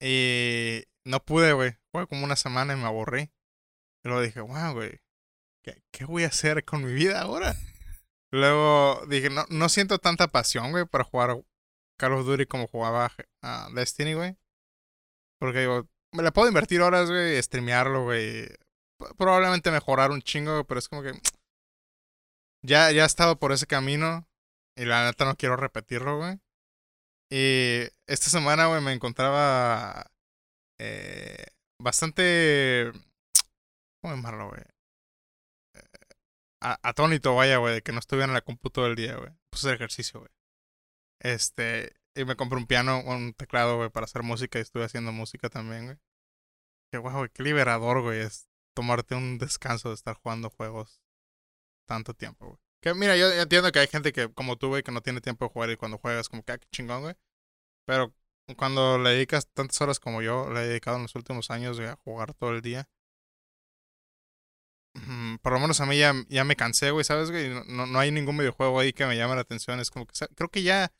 Y 0.00 0.84
no 1.04 1.20
pude, 1.24 1.52
güey. 1.52 1.76
Fue 1.92 2.06
como 2.08 2.24
una 2.24 2.34
semana 2.36 2.72
y 2.72 2.76
me 2.76 2.86
aburrí. 2.86 3.30
Y 4.02 4.08
luego 4.08 4.22
dije, 4.22 4.40
wow, 4.40 4.72
güey. 4.72 5.00
¿qué, 5.64 5.82
¿Qué 5.92 6.04
voy 6.04 6.24
a 6.24 6.28
hacer 6.28 6.64
con 6.64 6.84
mi 6.84 6.92
vida 6.92 7.20
ahora? 7.20 7.54
Luego 8.32 9.06
dije, 9.06 9.30
no, 9.30 9.44
no 9.50 9.68
siento 9.68 9.98
tanta 9.98 10.28
pasión, 10.28 10.72
güey, 10.72 10.84
para 10.84 11.04
jugar 11.04 11.44
Call 11.98 12.12
of 12.14 12.26
Duty 12.26 12.46
como 12.46 12.66
jugaba 12.66 13.12
a 13.42 13.68
Destiny, 13.74 14.14
güey. 14.14 14.36
Porque 15.38 15.60
digo, 15.60 15.88
me 16.12 16.22
la 16.24 16.32
puedo 16.32 16.48
invertir 16.48 16.80
horas, 16.80 17.08
güey, 17.08 17.40
streamearlo, 17.40 18.02
güey. 18.04 18.48
Probablemente 19.18 19.70
mejorar 19.70 20.10
un 20.10 20.22
chingo, 20.22 20.64
pero 20.64 20.78
es 20.78 20.88
como 20.88 21.02
que. 21.02 21.12
Ya, 22.62 22.90
ya 22.90 23.02
he 23.02 23.06
estado 23.06 23.38
por 23.38 23.52
ese 23.52 23.66
camino. 23.66 24.26
Y 24.76 24.84
la 24.86 25.04
neta 25.04 25.24
no 25.24 25.36
quiero 25.36 25.56
repetirlo, 25.56 26.18
güey. 26.18 26.40
Y 27.30 27.82
esta 28.06 28.30
semana, 28.30 28.66
güey, 28.66 28.80
me 28.82 28.92
encontraba. 28.92 30.10
eh, 30.78 31.46
bastante. 31.80 32.92
¿Cómo 34.02 34.14
llamarlo, 34.14 34.48
güey? 34.48 34.60
Eh, 35.74 36.76
atónito, 36.82 37.34
vaya, 37.34 37.58
güey, 37.58 37.74
de 37.74 37.82
que 37.82 37.92
no 37.92 37.98
estuviera 37.98 38.26
en 38.26 38.34
la 38.34 38.40
compu 38.42 38.70
todo 38.70 38.86
el 38.86 38.96
día, 38.96 39.16
güey. 39.16 39.30
Puse 39.50 39.68
el 39.68 39.74
ejercicio, 39.74 40.20
güey. 40.20 40.32
Este. 41.20 41.92
Y 42.16 42.24
me 42.24 42.36
compré 42.36 42.58
un 42.58 42.66
piano, 42.66 43.02
un 43.04 43.34
teclado, 43.34 43.76
güey, 43.76 43.90
para 43.90 44.04
hacer 44.04 44.22
música 44.22 44.58
y 44.58 44.62
estuve 44.62 44.84
haciendo 44.84 45.12
música 45.12 45.48
también, 45.48 45.86
güey. 45.86 45.98
Que, 46.90 46.98
wow, 46.98 47.12
güey, 47.18 47.30
qué 47.30 47.42
liberador, 47.42 48.02
güey, 48.02 48.20
tomarte 48.74 49.14
un 49.14 49.38
descanso 49.38 49.88
de 49.88 49.94
estar 49.94 50.16
jugando 50.16 50.50
juegos 50.50 51.00
tanto 51.86 52.14
tiempo, 52.14 52.46
güey. 52.46 52.58
Que 52.80 52.94
mira, 52.94 53.16
yo 53.16 53.32
entiendo 53.32 53.72
que 53.72 53.78
hay 53.78 53.86
gente 53.86 54.12
que, 54.12 54.32
como 54.32 54.56
tú, 54.58 54.68
güey, 54.68 54.82
que 54.82 54.92
no 54.92 55.00
tiene 55.00 55.20
tiempo 55.22 55.46
de 55.46 55.50
jugar 55.50 55.70
y 55.70 55.76
cuando 55.76 55.98
juegas, 55.98 56.28
como 56.28 56.42
que, 56.44 56.52
ah, 56.52 56.58
qué 56.58 56.66
chingón, 56.70 57.02
güey. 57.02 57.14
Pero 57.86 58.14
cuando 58.56 58.98
le 58.98 59.10
dedicas 59.10 59.48
tantas 59.48 59.80
horas 59.80 60.00
como 60.00 60.20
yo, 60.22 60.50
le 60.50 60.60
he 60.60 60.66
dedicado 60.68 60.96
en 60.96 61.04
los 61.04 61.14
últimos 61.14 61.50
años, 61.50 61.78
güey, 61.78 61.88
a 61.88 61.96
jugar 61.96 62.34
todo 62.34 62.50
el 62.52 62.60
día. 62.60 62.88
Por 65.42 65.52
lo 65.52 65.60
menos 65.60 65.80
a 65.80 65.86
mí 65.86 65.98
ya, 65.98 66.12
ya 66.28 66.44
me 66.44 66.56
cansé, 66.56 66.90
güey, 66.90 67.04
¿sabes, 67.04 67.30
güey? 67.30 67.48
No, 67.66 67.86
no, 67.86 67.98
hay 67.98 68.10
ningún 68.10 68.36
videojuego 68.36 68.78
ahí 68.78 68.92
que 68.92 69.06
me 69.06 69.16
llame 69.16 69.34
la 69.34 69.40
atención. 69.40 69.80
Es 69.80 69.90
como 69.90 70.06
que, 70.06 70.14
creo 70.36 70.48
que 70.50 70.62
ya 70.62 70.92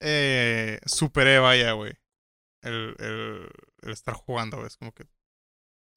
eh, 0.00 0.80
superé, 0.86 1.38
vaya, 1.38 1.72
güey. 1.72 1.94
El, 2.62 2.96
el, 2.98 3.50
el 3.82 3.90
estar 3.92 4.14
jugando, 4.14 4.58
güey. 4.58 4.66
Es 4.66 4.76
como 4.76 4.92
que. 4.92 5.06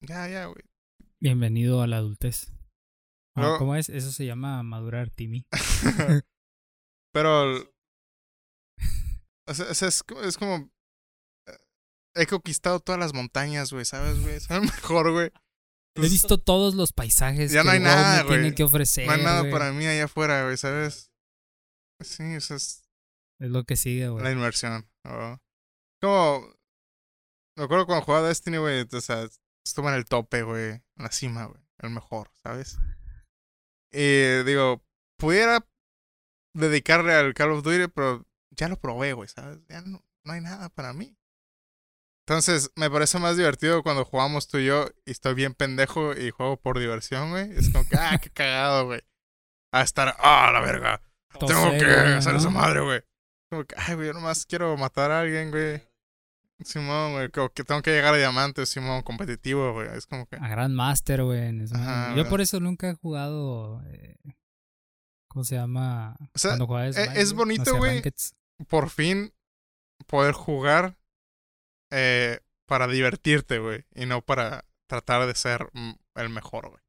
Ya, 0.02 0.28
ya, 0.28 0.46
güey. 0.46 0.62
Bienvenido 1.20 1.82
a 1.82 1.86
la 1.86 1.98
adultez. 1.98 2.52
Ah, 3.36 3.56
¿Cómo 3.58 3.76
es? 3.76 3.88
Eso 3.88 4.10
se 4.12 4.24
llama 4.26 4.62
madurar, 4.62 5.10
Timmy. 5.10 5.46
Pero. 7.12 7.70
O 9.46 9.54
sea, 9.54 9.88
es, 9.88 10.02
como- 10.02 10.22
es 10.22 10.36
como. 10.38 10.70
eh, 11.46 11.58
He 12.16 12.26
conquistado 12.26 12.80
todas 12.80 12.98
las 12.98 13.12
montañas, 13.14 13.72
güey, 13.72 13.84
¿sabes, 13.84 14.20
güey? 14.22 14.38
El 14.48 14.62
mejor, 14.62 15.12
güey. 15.12 15.30
He 15.96 16.02
visto 16.02 16.38
todos 16.38 16.74
los 16.76 16.92
paisajes 16.92 17.50
Ya 17.52 17.60
que 17.62 17.66
no 17.66 17.72
hay 17.72 17.78
me 17.80 17.84
nada, 17.86 18.22
tiene 18.26 18.42
güey. 18.44 18.54
que 18.54 18.62
ofrecer. 18.62 19.06
No 19.06 19.12
hay 19.12 19.22
nada 19.22 19.50
para 19.50 19.72
mí 19.72 19.86
allá 19.86 20.04
afuera, 20.04 20.44
güey, 20.44 20.56
¿sabes? 20.56 21.10
Sí, 22.02 22.22
eso 22.22 22.54
es 22.54 22.88
Es 23.40 23.50
lo 23.50 23.64
que 23.64 23.76
sigue, 23.76 24.08
güey. 24.08 24.24
la 24.24 24.32
inmersión. 24.32 24.88
¿no? 25.04 25.38
Como. 26.00 26.54
Me 27.58 27.64
acuerdo 27.64 27.84
cuando 27.86 28.04
jugaba 28.06 28.28
Destiny, 28.28 28.56
güey. 28.56 28.86
O 28.90 29.00
sea, 29.00 29.28
estuve 29.70 29.88
en 29.88 29.94
el 29.94 30.04
tope, 30.04 30.42
güey. 30.42 30.70
En 30.70 30.84
la 30.96 31.10
cima, 31.10 31.46
güey. 31.46 31.60
El 31.78 31.90
mejor, 31.90 32.30
¿sabes? 32.42 32.78
Y 33.92 34.42
digo, 34.44 34.84
pudiera 35.16 35.66
dedicarle 36.54 37.14
al 37.14 37.34
Call 37.34 37.52
of 37.52 37.62
Duty, 37.62 37.88
pero 37.88 38.26
ya 38.50 38.68
lo 38.68 38.76
probé, 38.76 39.12
güey, 39.12 39.28
¿sabes? 39.28 39.58
Ya 39.68 39.80
no, 39.80 40.04
no 40.24 40.32
hay 40.32 40.40
nada 40.40 40.68
para 40.68 40.92
mí. 40.92 41.16
Entonces, 42.26 42.70
me 42.76 42.90
parece 42.90 43.18
más 43.18 43.36
divertido 43.36 43.82
cuando 43.82 44.04
jugamos 44.04 44.46
tú 44.46 44.58
y 44.58 44.66
yo 44.66 44.88
y 45.04 45.10
estoy 45.10 45.34
bien 45.34 45.54
pendejo 45.54 46.14
y 46.14 46.30
juego 46.30 46.60
por 46.60 46.78
diversión, 46.78 47.30
güey. 47.30 47.50
Es 47.52 47.70
como 47.70 47.88
que, 47.88 47.96
ah, 47.96 48.18
qué 48.22 48.30
cagado, 48.30 48.86
güey. 48.86 49.02
A 49.72 49.82
estar, 49.82 50.14
ah, 50.18 50.50
la 50.52 50.60
verga. 50.60 51.00
Tengo 51.38 51.70
que 51.70 51.84
hacer 51.84 52.32
¿no? 52.32 52.38
esa 52.38 52.50
madre, 52.50 52.80
güey. 52.80 53.02
Como 53.50 53.64
que, 53.64 53.74
ay, 53.78 53.94
güey, 53.94 54.08
yo 54.08 54.12
nomás 54.12 54.46
quiero 54.46 54.76
matar 54.76 55.10
a 55.10 55.20
alguien, 55.20 55.50
güey. 55.50 55.82
Simón, 56.64 57.12
güey, 57.12 57.30
como 57.30 57.48
que 57.50 57.64
tengo 57.64 57.82
que 57.82 57.90
llegar 57.90 58.14
a 58.14 58.18
diamante, 58.18 58.66
Simón, 58.66 59.02
competitivo, 59.02 59.72
güey. 59.72 59.88
Es 59.96 60.06
como 60.06 60.26
que. 60.26 60.36
A 60.36 60.48
Grandmaster, 60.48 61.22
güey. 61.22 61.66
Yo 62.16 62.28
por 62.28 62.40
eso 62.40 62.60
nunca 62.60 62.90
he 62.90 62.94
jugado. 62.94 63.82
eh, 63.86 64.16
¿Cómo 65.28 65.44
se 65.44 65.54
llama? 65.54 66.16
O 66.34 66.38
sea, 66.38 66.50
Cuando 66.52 66.66
jugaba 66.66 66.86
e- 66.88 66.90
es 67.20 67.32
güey, 67.32 67.56
bonito, 67.56 67.76
güey. 67.76 68.02
Por 68.68 68.90
fin 68.90 69.32
poder 70.06 70.34
jugar 70.34 70.96
eh, 71.90 72.40
para 72.66 72.86
divertirte, 72.88 73.58
güey, 73.58 73.84
y 73.94 74.06
no 74.06 74.22
para 74.22 74.64
tratar 74.88 75.26
de 75.26 75.34
ser 75.34 75.68
mm, 75.72 75.92
el 76.16 76.28
mejor, 76.30 76.68
güey. 76.70 76.82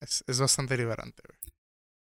Es, 0.00 0.24
es 0.26 0.40
bastante 0.40 0.76
liberante, 0.76 1.22
güey. 1.26 1.38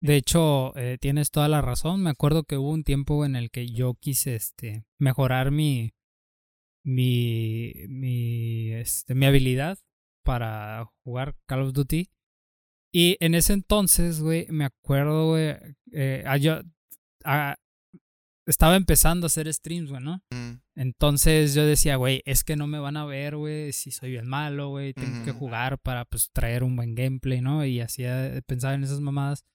De 0.01 0.15
hecho, 0.15 0.75
eh, 0.77 0.97
tienes 0.99 1.31
toda 1.31 1.47
la 1.49 1.61
razón. 1.61 2.01
Me 2.03 2.09
acuerdo 2.09 2.43
que 2.43 2.57
hubo 2.57 2.69
un 2.71 2.83
tiempo 2.83 3.25
en 3.25 3.35
el 3.35 3.49
que 3.51 3.67
yo 3.67 3.95
quise 3.95 4.35
este, 4.35 4.85
mejorar 4.97 5.51
mi, 5.51 5.93
mi, 6.83 7.73
mi, 7.87 8.71
este, 8.73 9.15
mi 9.15 9.25
habilidad 9.25 9.79
para 10.23 10.85
jugar 11.03 11.35
Call 11.47 11.61
of 11.61 11.73
Duty. 11.73 12.09
Y 12.93 13.17
en 13.19 13.35
ese 13.35 13.53
entonces, 13.53 14.21
güey, 14.21 14.47
me 14.49 14.65
acuerdo, 14.65 15.29
güey, 15.29 15.55
eh, 15.91 16.23
ah, 16.25 16.37
yo 16.37 16.61
ah, 17.23 17.55
estaba 18.47 18.75
empezando 18.75 19.25
a 19.25 19.27
hacer 19.27 19.51
streams, 19.53 19.91
güey, 19.91 20.01
¿no? 20.01 20.23
Mm, 20.31 20.61
Entonces 20.75 21.53
yo 21.53 21.65
decía, 21.65 21.97
güey, 21.97 22.23
es 22.25 22.43
que 22.43 22.55
no 22.55 22.65
me 22.65 22.79
van 22.79 22.97
a 22.97 23.05
ver, 23.05 23.35
güey, 23.35 23.71
si 23.73 23.91
soy 23.91 24.11
bien 24.11 24.27
malo, 24.27 24.69
güey, 24.69 24.93
tengo 24.93 25.23
que 25.23 25.31
jugar 25.31 25.77
para 25.79 26.05
pues 26.05 26.31
traer 26.33 26.63
un 26.63 26.75
buen 26.75 26.95
gameplay, 26.95 27.41
¿no? 27.41 27.63
Y 27.63 27.79
hacía, 27.79 28.41
pensaba 28.47 28.73
en 28.73 28.83
esas 28.83 29.01
mamadas. 29.01 29.45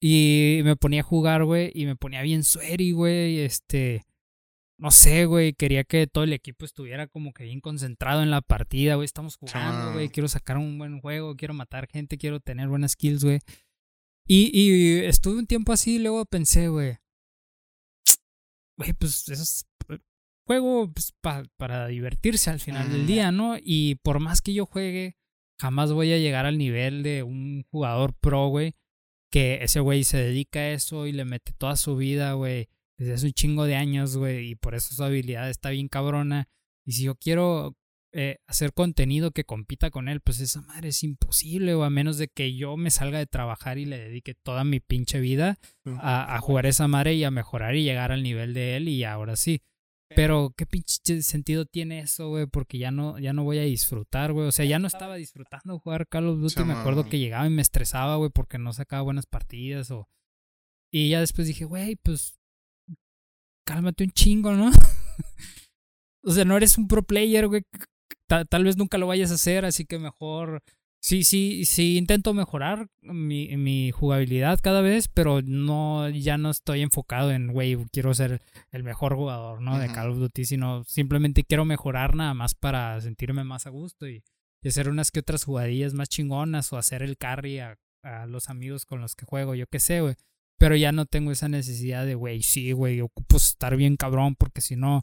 Y 0.00 0.60
me 0.64 0.76
ponía 0.76 1.00
a 1.00 1.04
jugar, 1.04 1.44
güey, 1.44 1.70
y 1.74 1.86
me 1.86 1.96
ponía 1.96 2.20
bien 2.20 2.44
sweaty, 2.44 2.92
güey, 2.92 3.38
este, 3.38 4.04
no 4.76 4.90
sé, 4.90 5.24
güey, 5.26 5.52
quería 5.54 5.84
que 5.84 6.06
todo 6.06 6.24
el 6.24 6.32
equipo 6.32 6.64
estuviera 6.64 7.06
como 7.06 7.32
que 7.32 7.44
bien 7.44 7.60
concentrado 7.60 8.22
en 8.22 8.30
la 8.30 8.40
partida, 8.40 8.96
güey, 8.96 9.04
estamos 9.06 9.36
jugando, 9.36 9.92
güey, 9.92 10.08
quiero 10.08 10.28
sacar 10.28 10.56
un 10.56 10.78
buen 10.78 11.00
juego, 11.00 11.36
quiero 11.36 11.54
matar 11.54 11.86
gente, 11.88 12.18
quiero 12.18 12.40
tener 12.40 12.68
buenas 12.68 12.92
skills, 12.92 13.24
güey. 13.24 13.38
Y, 14.26 14.50
y 14.58 15.04
estuve 15.04 15.38
un 15.38 15.46
tiempo 15.46 15.72
así 15.72 15.96
y 15.96 15.98
luego 16.00 16.24
pensé, 16.26 16.68
güey, 16.68 16.96
güey, 18.78 18.92
pues 18.94 19.28
eso 19.28 19.42
es 19.42 19.66
eh, 19.88 19.98
juego 20.46 20.90
pues, 20.92 21.12
pa- 21.20 21.44
para 21.56 21.86
divertirse 21.86 22.50
al 22.50 22.60
final 22.60 22.90
del 22.90 23.06
día, 23.06 23.32
¿no? 23.32 23.56
Y 23.60 23.96
por 23.96 24.20
más 24.20 24.40
que 24.42 24.54
yo 24.54 24.66
juegue, 24.66 25.16
jamás 25.60 25.92
voy 25.92 26.12
a 26.12 26.18
llegar 26.18 26.46
al 26.46 26.58
nivel 26.58 27.02
de 27.02 27.22
un 27.22 27.64
jugador 27.70 28.14
pro, 28.14 28.48
güey, 28.48 28.74
que 29.30 29.62
ese 29.62 29.80
güey 29.80 30.04
se 30.04 30.16
dedica 30.18 30.60
a 30.60 30.70
eso 30.72 31.06
y 31.06 31.12
le 31.12 31.24
mete 31.24 31.52
toda 31.52 31.76
su 31.76 31.96
vida, 31.96 32.32
güey, 32.32 32.68
desde 32.98 33.14
hace 33.14 33.26
un 33.26 33.32
chingo 33.32 33.64
de 33.64 33.76
años, 33.76 34.16
güey, 34.16 34.50
y 34.50 34.54
por 34.54 34.74
eso 34.74 34.94
su 34.94 35.02
habilidad 35.04 35.50
está 35.50 35.70
bien 35.70 35.88
cabrona. 35.88 36.48
Y 36.86 36.92
si 36.92 37.04
yo 37.04 37.14
quiero 37.16 37.76
eh, 38.12 38.38
hacer 38.46 38.72
contenido 38.72 39.32
que 39.32 39.44
compita 39.44 39.90
con 39.90 40.08
él, 40.08 40.20
pues 40.20 40.40
esa 40.40 40.60
madre 40.62 40.88
es 40.88 41.02
imposible, 41.02 41.74
o 41.74 41.84
a 41.84 41.90
menos 41.90 42.18
de 42.18 42.28
que 42.28 42.54
yo 42.54 42.76
me 42.76 42.90
salga 42.90 43.18
de 43.18 43.26
trabajar 43.26 43.78
y 43.78 43.86
le 43.86 43.98
dedique 43.98 44.34
toda 44.34 44.64
mi 44.64 44.80
pinche 44.80 45.20
vida 45.20 45.58
a, 45.84 46.36
a 46.36 46.40
jugar 46.40 46.66
esa 46.66 46.88
madre 46.88 47.14
y 47.14 47.24
a 47.24 47.30
mejorar 47.30 47.74
y 47.74 47.84
llegar 47.84 48.12
al 48.12 48.22
nivel 48.22 48.54
de 48.54 48.76
él 48.76 48.88
y 48.88 49.04
ahora 49.04 49.36
sí. 49.36 49.62
Pero 50.14 50.54
qué 50.56 50.66
pinche 50.66 51.22
sentido 51.22 51.64
tiene 51.64 52.00
eso, 52.00 52.28
güey, 52.28 52.46
porque 52.46 52.78
ya 52.78 52.90
no, 52.90 53.18
ya 53.18 53.32
no 53.32 53.42
voy 53.42 53.58
a 53.58 53.62
disfrutar, 53.62 54.32
güey. 54.32 54.46
O 54.46 54.52
sea, 54.52 54.64
ya 54.64 54.78
no 54.78 54.86
estaba 54.86 55.16
disfrutando 55.16 55.78
jugar 55.78 56.06
Call 56.06 56.28
of 56.28 56.40
Duty. 56.40 56.64
Me 56.64 56.74
acuerdo 56.74 57.08
que 57.08 57.18
llegaba 57.18 57.46
y 57.46 57.50
me 57.50 57.62
estresaba, 57.62 58.16
güey, 58.16 58.30
porque 58.30 58.58
no 58.58 58.72
sacaba 58.72 59.02
buenas 59.02 59.26
partidas 59.26 59.90
o... 59.90 60.08
Y 60.92 61.08
ya 61.08 61.20
después 61.20 61.48
dije, 61.48 61.64
güey, 61.64 61.96
pues... 61.96 62.38
Cálmate 63.64 64.04
un 64.04 64.10
chingo, 64.10 64.52
¿no? 64.52 64.70
o 66.22 66.30
sea, 66.32 66.44
no 66.44 66.56
eres 66.56 66.78
un 66.78 66.88
pro 66.88 67.02
player, 67.02 67.46
güey. 67.48 67.62
Ta- 68.26 68.44
tal 68.44 68.64
vez 68.64 68.76
nunca 68.76 68.98
lo 68.98 69.06
vayas 69.06 69.30
a 69.30 69.34
hacer, 69.34 69.64
así 69.64 69.84
que 69.84 69.98
mejor... 69.98 70.62
Sí, 71.02 71.22
sí, 71.22 71.66
sí, 71.66 71.98
intento 71.98 72.32
mejorar 72.32 72.86
mi, 73.02 73.54
mi 73.58 73.90
jugabilidad 73.90 74.58
cada 74.62 74.80
vez, 74.80 75.08
pero 75.08 75.42
no, 75.42 76.08
ya 76.08 76.38
no 76.38 76.48
estoy 76.48 76.80
enfocado 76.80 77.30
en, 77.30 77.48
güey, 77.52 77.76
quiero 77.92 78.14
ser 78.14 78.40
el 78.70 78.84
mejor 78.84 79.14
jugador, 79.14 79.60
¿no? 79.60 79.78
De. 79.78 79.92
Call 79.92 80.12
of 80.12 80.16
Duty, 80.18 80.46
sino 80.46 80.82
simplemente 80.84 81.44
quiero 81.44 81.66
mejorar 81.66 82.14
nada 82.16 82.32
más 82.32 82.54
para 82.54 82.98
sentirme 83.02 83.44
más 83.44 83.66
a 83.66 83.70
gusto 83.70 84.08
y, 84.08 84.24
y 84.62 84.68
hacer 84.68 84.88
unas 84.88 85.10
que 85.10 85.20
otras 85.20 85.44
jugadillas 85.44 85.92
más 85.92 86.08
chingonas 86.08 86.72
o 86.72 86.78
hacer 86.78 87.02
el 87.02 87.18
carry 87.18 87.58
a, 87.58 87.76
a 88.02 88.24
los 88.24 88.48
amigos 88.48 88.86
con 88.86 89.02
los 89.02 89.14
que 89.14 89.26
juego, 89.26 89.54
yo 89.54 89.66
qué 89.66 89.80
sé, 89.80 90.00
güey. 90.00 90.14
Pero 90.58 90.76
ya 90.76 90.92
no 90.92 91.04
tengo 91.06 91.32
esa 91.32 91.48
necesidad 91.48 92.06
de, 92.06 92.14
güey, 92.14 92.42
sí, 92.42 92.72
güey, 92.72 93.00
ocupo 93.00 93.36
estar 93.36 93.76
bien 93.76 93.96
cabrón 93.96 94.34
porque 94.36 94.60
si 94.60 94.76
no, 94.76 95.02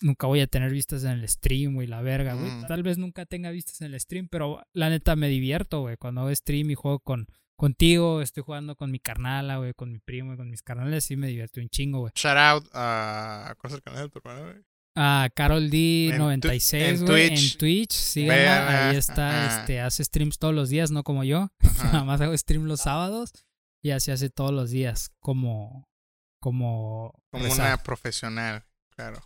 nunca 0.00 0.26
voy 0.26 0.40
a 0.40 0.46
tener 0.46 0.70
vistas 0.72 1.04
en 1.04 1.10
el 1.12 1.28
stream, 1.28 1.74
güey, 1.74 1.86
la 1.86 2.02
verga, 2.02 2.34
güey. 2.34 2.50
Mm. 2.50 2.66
Tal 2.66 2.82
vez 2.82 2.98
nunca 2.98 3.24
tenga 3.26 3.50
vistas 3.50 3.80
en 3.80 3.94
el 3.94 4.00
stream, 4.00 4.28
pero 4.28 4.62
la 4.72 4.90
neta 4.90 5.16
me 5.16 5.28
divierto, 5.28 5.80
güey. 5.80 5.96
Cuando 5.96 6.22
hago 6.22 6.34
stream 6.34 6.70
y 6.70 6.74
juego 6.74 6.98
con, 7.00 7.26
contigo, 7.56 8.20
estoy 8.22 8.42
jugando 8.42 8.76
con 8.76 8.90
mi 8.90 8.98
carnala, 8.98 9.58
güey, 9.58 9.72
con 9.74 9.92
mi 9.92 9.98
primo 9.98 10.34
y 10.34 10.36
con 10.36 10.50
mis 10.50 10.62
carnales, 10.62 11.04
sí 11.04 11.16
me 11.16 11.28
divierto 11.28 11.60
un 11.60 11.68
chingo, 11.68 12.00
güey. 12.00 12.12
Shout 12.14 12.36
out 12.36 12.68
a. 12.74 13.54
¿Cuál 13.58 13.72
es 13.72 13.76
el 13.76 13.82
canal 13.82 14.02
de 14.02 14.08
tu 14.10 14.18
hermano, 14.18 14.44
güey? 14.52 14.64
A 15.00 15.28
Carol 15.32 15.62
En 15.64 15.70
D96, 15.70 16.70
tu- 16.70 16.76
en 16.76 17.06
güey, 17.06 17.28
Twitch. 17.28 17.52
en 17.52 17.58
Twitch, 17.58 18.14
Véanla, 18.16 18.88
ahí 18.90 18.96
está, 18.96 19.46
ajá. 19.46 19.60
este, 19.60 19.80
hace 19.80 20.02
streams 20.04 20.38
todos 20.38 20.52
los 20.54 20.70
días, 20.70 20.90
no 20.90 21.04
como 21.04 21.22
yo. 21.22 21.50
Nada 21.84 22.02
más 22.04 22.20
hago 22.20 22.36
stream 22.36 22.64
los 22.64 22.80
sábados 22.80 23.32
y 23.82 23.90
así 23.90 24.10
hace 24.10 24.30
todos 24.30 24.52
los 24.52 24.70
días, 24.70 25.10
como, 25.20 25.88
como, 26.40 27.12
Como 27.30 27.44
rezar. 27.44 27.66
una 27.74 27.82
profesional, 27.82 28.64
claro. 28.94 29.20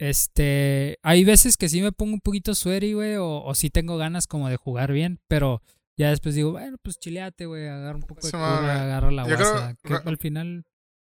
Este, 0.00 0.98
hay 1.02 1.24
veces 1.24 1.56
que 1.56 1.68
sí 1.68 1.82
me 1.82 1.90
pongo 1.92 2.14
un 2.14 2.20
poquito 2.20 2.54
sweaty, 2.54 2.92
güey, 2.92 3.16
o, 3.16 3.42
o 3.42 3.54
sí 3.54 3.68
tengo 3.70 3.96
ganas 3.96 4.26
como 4.28 4.48
de 4.48 4.56
jugar 4.56 4.92
bien, 4.92 5.20
pero 5.28 5.60
ya 5.98 6.10
después 6.10 6.34
digo, 6.36 6.52
bueno, 6.52 6.76
pues 6.82 6.98
chileate, 7.00 7.46
güey, 7.46 7.66
agarra 7.66 7.96
un 7.96 8.02
poco 8.02 8.20
de 8.20 8.26
Sí, 8.28 8.30
cura, 8.30 8.82
agarra 8.84 9.10
la 9.10 9.24
creo- 9.24 9.36
guasa, 9.36 9.74
que 9.82 9.94
al 9.94 10.18
final, 10.18 10.64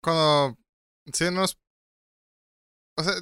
Cuando. 0.03 0.57
Sí, 1.11 1.25
nos. 1.31 1.57
O 2.97 3.03
sea, 3.03 3.13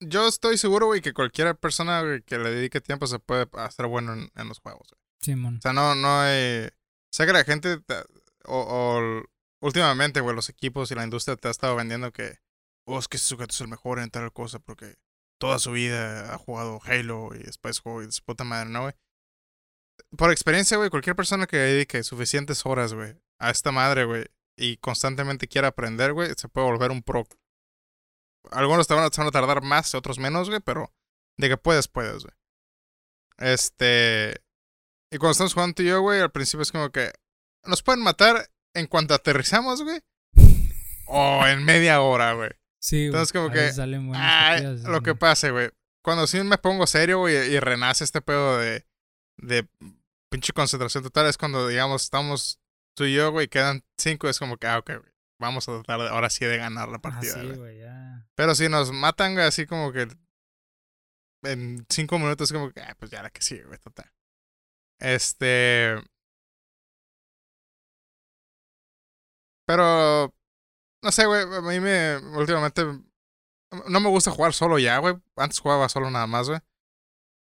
yo 0.00 0.26
estoy 0.26 0.58
seguro, 0.58 0.86
güey, 0.86 1.00
que 1.00 1.12
cualquier 1.12 1.56
persona 1.56 2.02
que 2.26 2.38
le 2.38 2.50
dedique 2.50 2.80
tiempo 2.80 3.06
se 3.06 3.18
puede 3.20 3.46
hacer 3.52 3.86
bueno 3.86 4.12
en, 4.14 4.30
en 4.34 4.48
los 4.48 4.58
juegos, 4.58 4.88
güey. 4.90 5.00
Simón. 5.20 5.58
O 5.58 5.60
sea, 5.60 5.72
no, 5.72 5.94
no 5.94 6.20
hay. 6.20 6.68
Sé 7.12 7.26
que 7.26 7.32
la 7.32 7.44
gente. 7.44 7.78
Últimamente, 9.60 10.20
güey, 10.20 10.34
los 10.34 10.48
equipos 10.48 10.90
y 10.90 10.94
la 10.94 11.04
industria 11.04 11.36
te 11.36 11.48
ha 11.48 11.50
estado 11.50 11.76
vendiendo 11.76 12.12
que. 12.12 12.38
Oh, 12.86 12.98
es 12.98 13.08
que 13.08 13.16
ese 13.16 13.26
sujeto 13.26 13.52
es 13.52 13.60
el 13.60 13.68
mejor 13.68 13.98
en 13.98 14.10
tal 14.10 14.32
cosa 14.32 14.60
porque 14.60 14.96
toda 15.38 15.58
su 15.58 15.72
vida 15.72 16.32
ha 16.32 16.38
jugado 16.38 16.80
Halo 16.84 17.30
y 17.34 17.42
después 17.42 17.80
jugó 17.80 18.02
y 18.02 18.08
puta 18.24 18.44
madre, 18.44 18.70
¿no, 18.70 18.82
güey? 18.82 18.94
Por 20.16 20.30
experiencia, 20.30 20.76
güey, 20.76 20.90
cualquier 20.90 21.16
persona 21.16 21.46
que 21.46 21.56
dedique 21.56 22.02
suficientes 22.02 22.64
horas, 22.64 22.94
güey, 22.94 23.18
a 23.40 23.50
esta 23.50 23.72
madre, 23.72 24.04
güey, 24.04 24.26
y 24.56 24.76
constantemente 24.78 25.48
quiera 25.48 25.68
aprender, 25.68 26.12
güey, 26.12 26.32
se 26.36 26.48
puede 26.48 26.66
volver 26.66 26.90
un 26.90 27.02
pro. 27.02 27.26
Algunos 28.50 28.86
te 28.86 28.94
van 28.94 29.04
a, 29.04 29.08
se 29.08 29.20
van 29.20 29.28
a 29.28 29.32
tardar 29.32 29.62
más, 29.62 29.94
otros 29.94 30.18
menos, 30.18 30.48
güey, 30.48 30.60
pero 30.60 30.92
de 31.38 31.48
que 31.48 31.56
puedes, 31.56 31.88
puedes, 31.88 32.22
güey. 32.22 32.34
Este. 33.38 34.42
Y 35.10 35.18
cuando 35.18 35.32
estamos 35.32 35.54
jugando 35.54 35.74
tú 35.74 35.82
y 35.82 35.86
yo, 35.86 36.00
güey, 36.00 36.20
al 36.20 36.32
principio 36.32 36.62
es 36.62 36.72
como 36.72 36.90
que 36.90 37.12
nos 37.66 37.82
pueden 37.82 38.02
matar 38.02 38.48
en 38.74 38.86
cuanto 38.86 39.14
aterrizamos, 39.14 39.82
güey. 39.82 40.00
O 41.08 41.46
en 41.46 41.64
media 41.64 42.00
hora, 42.00 42.32
güey. 42.32 42.50
Sí, 42.80 42.96
güey. 42.96 43.06
Entonces, 43.06 43.32
como 43.32 43.50
que, 43.50 43.70
Ay, 44.16 44.62
partidas, 44.62 44.82
lo 44.82 45.00
que 45.02 45.14
pase, 45.14 45.52
güey. 45.52 45.70
Cuando 46.02 46.26
sí 46.26 46.42
me 46.42 46.58
pongo 46.58 46.86
serio, 46.88 47.18
güey, 47.20 47.36
y 47.54 47.60
renace 47.60 48.02
este 48.02 48.20
pedo 48.22 48.58
de, 48.58 48.84
de 49.38 49.68
pinche 50.30 50.52
concentración 50.52 51.04
total, 51.04 51.26
es 51.26 51.38
cuando, 51.38 51.68
digamos, 51.68 52.02
estamos 52.02 52.60
tú 52.96 53.04
y 53.04 53.14
yo, 53.14 53.30
güey, 53.30 53.46
quedan 53.48 53.84
cinco, 53.98 54.28
es 54.28 54.38
como 54.40 54.56
que, 54.56 54.66
ah, 54.66 54.78
ok, 54.78 54.86
güey, 54.98 55.12
vamos 55.40 55.68
a 55.68 55.72
tratar 55.74 56.00
de- 56.00 56.08
ahora 56.08 56.28
sí 56.30 56.44
de 56.44 56.56
ganar 56.58 56.88
la 56.88 56.96
Ah, 56.96 57.02
partida, 57.02 57.34
sí, 57.34 57.40
güey. 57.46 57.56
güey, 57.56 57.78
ya. 57.78 58.26
Pero 58.34 58.54
si 58.56 58.68
nos 58.68 58.90
matan, 58.92 59.34
güey, 59.34 59.46
así 59.46 59.64
como 59.66 59.92
que 59.92 60.08
en 61.44 61.86
cinco 61.88 62.18
minutos, 62.18 62.50
como 62.52 62.72
que, 62.72 62.80
ah, 62.80 62.96
pues 62.98 63.10
ya 63.12 63.22
la 63.22 63.30
que 63.30 63.42
sigue, 63.42 63.62
güey, 63.64 63.78
total. 63.78 64.10
Este. 65.00 65.96
Pero. 69.66 70.32
No 71.02 71.12
sé, 71.12 71.26
güey. 71.26 71.42
A 71.42 71.60
mí 71.60 71.80
me. 71.80 72.16
Últimamente. 72.36 72.82
No 73.88 74.00
me 74.00 74.08
gusta 74.08 74.30
jugar 74.30 74.52
solo 74.52 74.78
ya, 74.78 74.98
güey. 74.98 75.16
Antes 75.36 75.60
jugaba 75.60 75.88
solo 75.88 76.10
nada 76.10 76.26
más, 76.26 76.48
güey. 76.48 76.60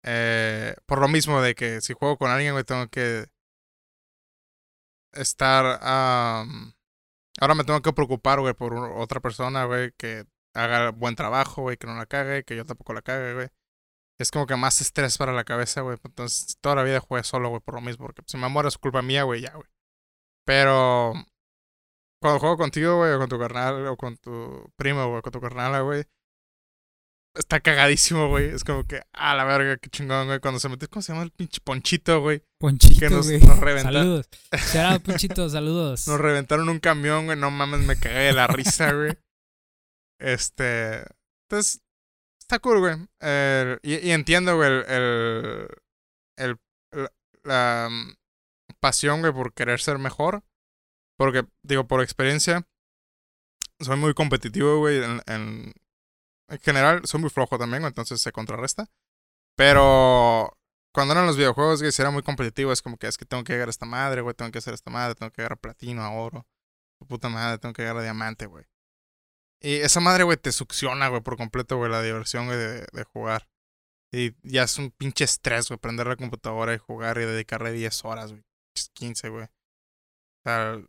Eh, 0.04 0.76
por 0.86 1.00
lo 1.00 1.08
mismo 1.08 1.42
de 1.42 1.56
que 1.56 1.82
si 1.82 1.94
juego 1.94 2.18
con 2.18 2.32
alguien, 2.32 2.54
güey, 2.54 2.64
tengo 2.64 2.88
que. 2.90 3.28
Estar. 5.14 5.80
am, 5.82 6.74
ahora 7.40 7.56
me 7.56 7.64
tengo 7.64 7.82
que 7.82 7.94
preocupar, 7.94 8.40
güey, 8.40 8.54
por 8.54 8.74
otra 8.76 9.20
persona, 9.20 9.66
güey, 9.66 9.92
que 9.98 10.26
haga 10.54 10.92
buen 10.92 11.16
trabajo, 11.16 11.64
güey, 11.64 11.78
que 11.78 11.88
no 11.88 11.96
la 11.96 12.06
cague, 12.06 12.44
que 12.44 12.56
yo 12.56 12.66
tampoco 12.66 12.94
la 12.94 13.02
cague, 13.02 13.34
güey. 13.34 13.50
Es 14.20 14.32
como 14.32 14.48
que 14.48 14.56
más 14.56 14.82
estrés 14.82 15.18
para 15.18 15.34
la 15.34 15.44
cabeza, 15.44 15.82
güey. 15.82 15.98
Entonces, 16.04 16.58
toda 16.62 16.76
la 16.76 16.84
vida 16.84 17.00
jugué 17.02 17.24
solo, 17.24 17.50
güey, 17.50 17.62
por 17.62 17.76
lo 17.76 17.82
mismo. 17.82 18.06
Porque 18.06 18.24
si 18.28 18.38
me 18.38 18.50
muero 18.50 18.70
es 18.70 18.78
culpa 18.78 19.02
mía, 19.02 19.24
güey, 19.24 19.42
ya, 19.42 19.54
güey. 19.54 19.68
Pero 20.46 21.14
cuando 22.22 22.40
juego 22.40 22.58
contigo, 22.58 22.98
güey, 22.98 23.14
o 23.14 23.20
con 23.20 23.30
tu 23.30 23.40
carnal, 23.40 23.88
o 23.88 23.98
con 23.98 24.16
tu 24.18 24.72
primo, 24.78 25.10
güey, 25.10 25.22
con 25.22 25.32
tu 25.32 25.42
carnala, 25.42 25.82
güey, 25.82 26.04
está 27.36 27.60
cagadísimo, 27.60 28.28
güey. 28.30 28.50
Es 28.50 28.64
como 28.64 28.84
que, 28.86 29.02
a 29.14 29.36
la 29.36 29.44
verga, 29.46 29.78
qué 29.78 29.90
chingón, 29.90 30.28
güey. 30.28 30.40
Cuando 30.40 30.60
se 30.60 30.70
metió, 30.70 30.90
¿cómo 30.90 31.02
se 31.02 31.14
llama 31.14 31.24
el 31.24 31.32
pinche 31.32 31.60
ponchito, 31.64 32.22
güey? 32.22 32.44
Ponchito, 32.60 33.00
Que 33.00 33.10
nos- 33.10 33.26
güey. 33.28 33.40
nos 33.40 33.60
reventa- 33.60 33.92
Saludos. 33.92 34.30
Out, 34.76 35.04
Ponchito, 35.04 35.50
saludos. 35.50 36.08
Nos 36.08 36.20
reventaron 36.20 36.70
un 36.70 36.80
camión, 36.80 37.26
güey. 37.26 37.38
No 37.38 37.50
mames, 37.52 37.82
me 37.82 37.98
cagué 37.98 38.20
de 38.20 38.34
la 38.34 38.48
risa, 38.48 38.92
güey. 38.94 39.18
Este. 40.20 41.04
Entonces, 41.50 41.82
está 42.40 42.60
cool, 42.60 42.80
güey. 42.80 42.96
Eh, 43.22 43.78
y, 43.82 43.96
y 44.08 44.12
entiendo, 44.12 44.56
güey, 44.56 44.70
el. 44.70 44.86
el, 44.88 45.68
el- 46.38 46.58
la, 46.94 47.10
la, 47.44 47.90
mm, 47.90 48.14
pasión, 48.80 49.22
güey, 49.22 49.34
por 49.34 49.54
querer 49.54 49.80
ser 49.80 49.98
mejor. 49.98 50.44
Porque, 51.22 51.46
digo, 51.62 51.86
por 51.86 52.02
experiencia, 52.02 52.68
soy 53.80 53.96
muy 53.96 54.16
competitivo, 54.16 54.80
güey. 54.80 55.04
En, 55.04 55.22
en, 55.28 55.72
en 56.50 56.60
general, 56.62 57.02
soy 57.06 57.22
muy 57.22 57.30
flojo 57.30 57.60
también, 57.60 57.86
entonces 57.86 58.20
se 58.20 58.32
contrarresta. 58.32 58.88
Pero 59.56 60.58
cuando 60.92 61.12
eran 61.14 61.28
los 61.28 61.38
videojuegos, 61.38 61.80
güey, 61.80 61.92
si 61.92 62.02
era 62.02 62.10
muy 62.10 62.24
competitivo, 62.24 62.72
es 62.72 62.82
como 62.82 62.98
que 62.98 63.06
es 63.06 63.20
que 63.20 63.26
tengo 63.26 63.44
que 63.44 63.54
llegar 63.54 63.68
a 63.68 63.70
esta 63.70 63.86
madre, 63.86 64.22
güey, 64.22 64.34
tengo 64.34 64.50
que 64.50 64.58
hacer 64.58 64.74
esta 64.74 64.90
madre, 64.90 65.14
tengo 65.14 65.32
que 65.32 65.44
llegar 65.44 65.54
a 65.54 65.58
platino, 65.58 66.02
a 66.02 66.10
oro. 66.10 66.48
Puta 67.08 67.30
madre, 67.30 67.60
tengo 67.60 67.74
que 67.74 67.84
llegar 67.84 67.98
a 67.98 68.02
diamante, 68.02 68.48
güey. 68.48 68.66
Y 69.60 69.76
esa 69.76 70.00
madre, 70.00 70.24
güey, 70.24 70.38
te 70.38 70.52
succiona, 70.52 71.08
güey, 71.10 71.22
por 71.22 71.38
completo, 71.38 71.78
güey, 71.78 71.92
la 71.92 72.02
diversión, 72.02 72.48
güey, 72.48 72.58
de, 72.58 72.88
de 72.92 73.04
jugar. 73.04 73.48
Y 74.12 74.34
ya 74.42 74.64
es 74.64 74.76
un 74.80 74.90
pinche 74.90 75.26
estrés, 75.26 75.68
güey, 75.68 75.80
prender 75.80 76.08
la 76.08 76.16
computadora 76.16 76.74
y 76.74 76.80
jugar 76.80 77.20
y 77.20 77.26
dedicarle 77.26 77.74
10 77.74 78.06
horas, 78.06 78.32
güey. 78.32 78.44
15, 78.96 79.30
güey. 79.30 79.46
O 79.46 79.50
sea, 80.46 80.82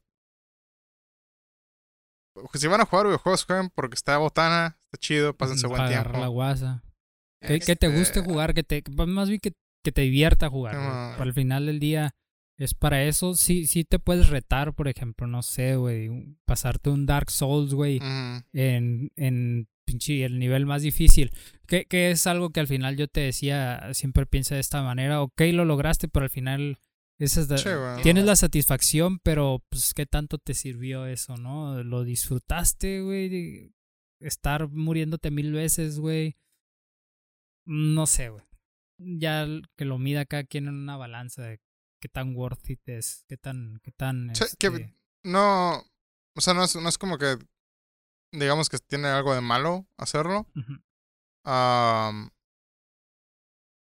si 2.55 2.66
van 2.66 2.80
a 2.80 2.85
jugar 2.87 3.07
videojuegos, 3.07 3.45
jueguen 3.45 3.70
porque 3.74 3.95
está 3.95 4.18
botana, 4.18 4.78
está 4.87 4.99
chido, 4.99 5.37
pásense 5.37 5.66
buen 5.66 5.78
Para 5.78 5.89
agarrar 5.91 6.12
tiempo. 6.12 6.20
la 6.20 6.28
guasa. 6.28 6.83
Que, 7.41 7.59
que 7.61 7.76
te 7.76 7.89
guste 7.89 8.20
Este, 8.20 8.22
jugar, 8.22 8.55
que 8.55 8.62
te, 8.62 8.83
pues, 8.83 9.09
más 9.09 9.28
bien 9.28 9.41
que, 9.41 9.53
que 9.85 9.93
te 9.93 10.03
divierta 10.03 10.49
jugar. 10.49 10.74
Simón. 10.74 11.28
Al 11.28 11.33
final 11.35 11.66
del 11.66 11.80
día 11.80 12.14
es 12.57 12.74
para 12.74 13.03
eso. 13.05 13.35
Sí, 13.35 13.66
sí 13.66 13.85
te 13.85 13.99
puedes 13.99 14.28
retar, 14.28 14.74
por 14.74 14.87
ejemplo, 14.89 15.26
no 15.26 15.43
sé, 15.43 15.76
güey, 15.76 16.37
pasarte 16.45 16.91
un 16.91 17.07
Dark 17.07 17.30
Souls, 17.30 17.74
güey, 17.74 17.99
en, 18.53 19.11
en 19.16 19.68
pinche 19.85 20.24
el 20.24 20.39
nivel 20.39 20.66
más 20.66 20.83
difícil. 20.83 21.33
Que, 21.66 21.87
que 21.87 22.12
es 22.12 22.26
algo 22.28 22.51
que 22.51 22.61
al 22.61 22.68
final 22.68 22.97
yo 22.97 23.09
te 23.09 23.20
decía, 23.22 23.89
siempre 23.93 24.24
piensa 24.26 24.55
de 24.55 24.61
esta 24.61 24.83
manera, 24.83 25.20
ok, 25.22 25.41
lo 25.53 25.64
lograste, 25.64 26.07
pero 26.07 26.24
al 26.24 26.30
final 26.30 26.78
esa 27.24 27.40
es 27.42 27.48
la- 27.48 27.56
tienes 28.02 28.24
la 28.24 28.36
satisfacción, 28.36 29.18
pero 29.20 29.62
pues 29.68 29.94
qué 29.94 30.06
tanto 30.06 30.38
te 30.38 30.54
sirvió 30.54 31.06
eso, 31.06 31.36
¿no? 31.36 31.82
Lo 31.82 32.04
disfrutaste, 32.04 33.02
güey, 33.02 33.72
estar 34.20 34.68
muriéndote 34.68 35.30
mil 35.30 35.52
veces, 35.52 35.98
güey. 35.98 36.36
No 37.66 38.06
sé, 38.06 38.28
güey. 38.30 38.44
Ya 38.98 39.46
que 39.76 39.84
lo 39.84 39.98
mida 39.98 40.24
cada 40.26 40.44
quien 40.44 40.68
en 40.68 40.74
una 40.74 40.96
balanza 40.96 41.42
de 41.42 41.60
qué 42.00 42.08
tan 42.08 42.34
worth 42.36 42.70
it 42.70 42.80
es, 42.88 43.24
qué 43.28 43.36
tan, 43.36 43.78
qué 43.82 43.92
tan... 43.92 44.32
Que- 44.32 44.44
este, 44.44 44.94
No, 45.24 45.78
o 46.36 46.40
sea, 46.40 46.54
no 46.54 46.64
es, 46.64 46.74
no 46.76 46.88
es 46.88 46.98
como 46.98 47.18
que, 47.18 47.36
digamos 48.32 48.68
que 48.68 48.78
tiene 48.78 49.08
algo 49.08 49.34
de 49.34 49.40
malo 49.40 49.86
hacerlo. 49.96 50.46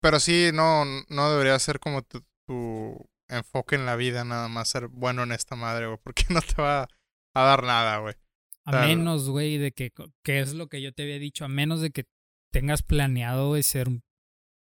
pero 0.01 0.19
sí, 0.19 0.49
no, 0.53 0.85
no 1.09 1.31
debería 1.31 1.57
ser 1.59 1.79
como 1.79 2.03
tu, 2.03 2.23
tu 2.47 3.09
enfoque 3.29 3.75
en 3.75 3.85
la 3.85 3.95
vida, 3.95 4.23
nada 4.23 4.47
más 4.47 4.69
ser 4.69 4.87
bueno 4.87 5.23
en 5.23 5.31
esta 5.31 5.55
madre, 5.55 5.87
güey, 5.87 5.99
porque 6.03 6.25
no 6.29 6.41
te 6.41 6.61
va 6.61 6.87
a 7.33 7.41
dar 7.43 7.63
nada, 7.63 7.97
güey. 7.99 8.15
A 8.65 8.85
menos, 8.87 9.29
güey, 9.29 9.57
de 9.57 9.71
que, 9.71 9.91
que 10.23 10.39
es 10.39 10.53
lo 10.55 10.67
que 10.69 10.81
yo 10.81 10.91
te 10.93 11.03
había 11.03 11.19
dicho, 11.19 11.45
a 11.45 11.47
menos 11.47 11.81
de 11.81 11.91
que 11.91 12.05
tengas 12.51 12.81
planeado, 12.81 13.49
güey, 13.49 13.61
ser 13.61 13.87
un, 13.87 14.03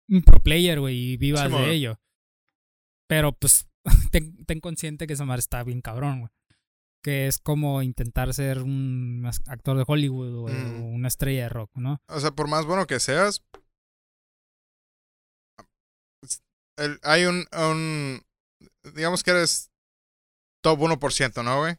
un 0.09 0.23
pro 0.23 0.41
player, 0.41 0.79
güey, 0.79 0.97
y 1.13 1.17
vivas 1.17 1.51
de 1.51 1.71
ello. 1.73 2.01
Pero, 3.09 3.33
pues, 3.33 3.67
ten, 4.13 4.45
ten 4.47 4.61
consciente 4.61 5.07
que 5.09 5.15
esa 5.15 5.25
madre 5.25 5.41
está 5.41 5.65
bien 5.65 5.81
cabrón, 5.81 6.21
güey. 6.21 6.31
Que 7.03 7.27
es 7.27 7.39
como 7.39 7.83
intentar 7.83 8.33
ser 8.35 8.59
un 8.63 9.29
actor 9.47 9.77
de 9.79 9.85
Hollywood, 9.87 10.41
güey, 10.43 10.55
Mm. 10.55 10.83
o 10.83 10.87
una 10.91 11.09
estrella 11.09 11.45
de 11.45 11.49
rock, 11.49 11.71
¿no? 11.77 12.01
O 12.09 12.21
sea, 12.21 12.31
por 12.33 12.47
más 12.47 12.67
bueno 12.67 12.87
que 12.87 13.01
seas, 13.01 13.43
el- 16.77 17.01
hay 17.03 17.25
un, 17.25 17.47
un, 17.53 18.21
digamos 18.95 19.23
que 19.23 19.31
eres 19.33 19.71
top 20.63 20.79
1%, 20.81 21.45
¿no, 21.45 21.59
güey? 21.61 21.77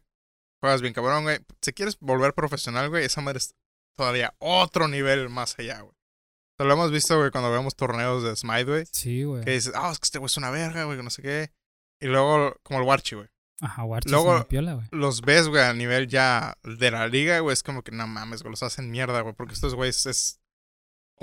Juegas 0.61 0.81
bien 0.81 0.93
cabrón, 0.93 1.23
güey. 1.23 1.39
Si 1.61 1.73
quieres 1.73 1.97
volver 1.99 2.33
profesional, 2.33 2.89
güey, 2.89 3.05
esa 3.05 3.21
madre 3.21 3.39
es 3.39 3.55
todavía 3.97 4.35
otro 4.39 4.87
nivel 4.87 5.29
más 5.29 5.57
allá, 5.59 5.81
güey. 5.81 5.91
O 5.93 6.55
sea, 6.57 6.65
lo 6.67 6.73
hemos 6.73 6.91
visto, 6.91 7.17
güey, 7.17 7.31
cuando 7.31 7.51
vemos 7.51 7.75
torneos 7.75 8.23
de 8.23 8.35
Smite, 8.35 8.63
güey. 8.65 8.85
Sí, 8.91 9.23
güey. 9.23 9.43
Que 9.43 9.51
dices, 9.51 9.73
ah, 9.75 9.89
es 9.91 9.99
que 9.99 10.05
este 10.05 10.19
güey 10.19 10.27
es 10.27 10.37
una 10.37 10.51
verga, 10.51 10.83
güey, 10.83 10.97
que 10.97 11.03
no 11.03 11.09
sé 11.09 11.21
qué. 11.21 11.51
Y 11.99 12.07
luego, 12.07 12.55
como 12.63 12.79
el 12.79 12.85
Warchi, 12.85 13.15
güey. 13.15 13.27
Ajá, 13.61 13.83
Warchi 13.83 14.07
es 14.07 14.11
luego- 14.11 14.31
una 14.35 14.47
piola, 14.47 14.73
güey. 14.73 14.87
Los 14.91 15.21
ves, 15.21 15.47
güey, 15.47 15.63
a 15.63 15.73
nivel 15.73 16.07
ya 16.07 16.57
de 16.63 16.91
la 16.91 17.07
liga, 17.07 17.39
güey. 17.39 17.53
Es 17.53 17.63
como 17.63 17.83
que 17.83 17.91
no 17.91 18.05
mames, 18.07 18.41
güey, 18.43 18.51
los 18.51 18.63
hacen 18.63 18.89
mierda, 18.91 19.21
güey. 19.21 19.33
Porque 19.35 19.53
estos 19.53 19.75
güeyes 19.75 20.05
es, 20.07 20.40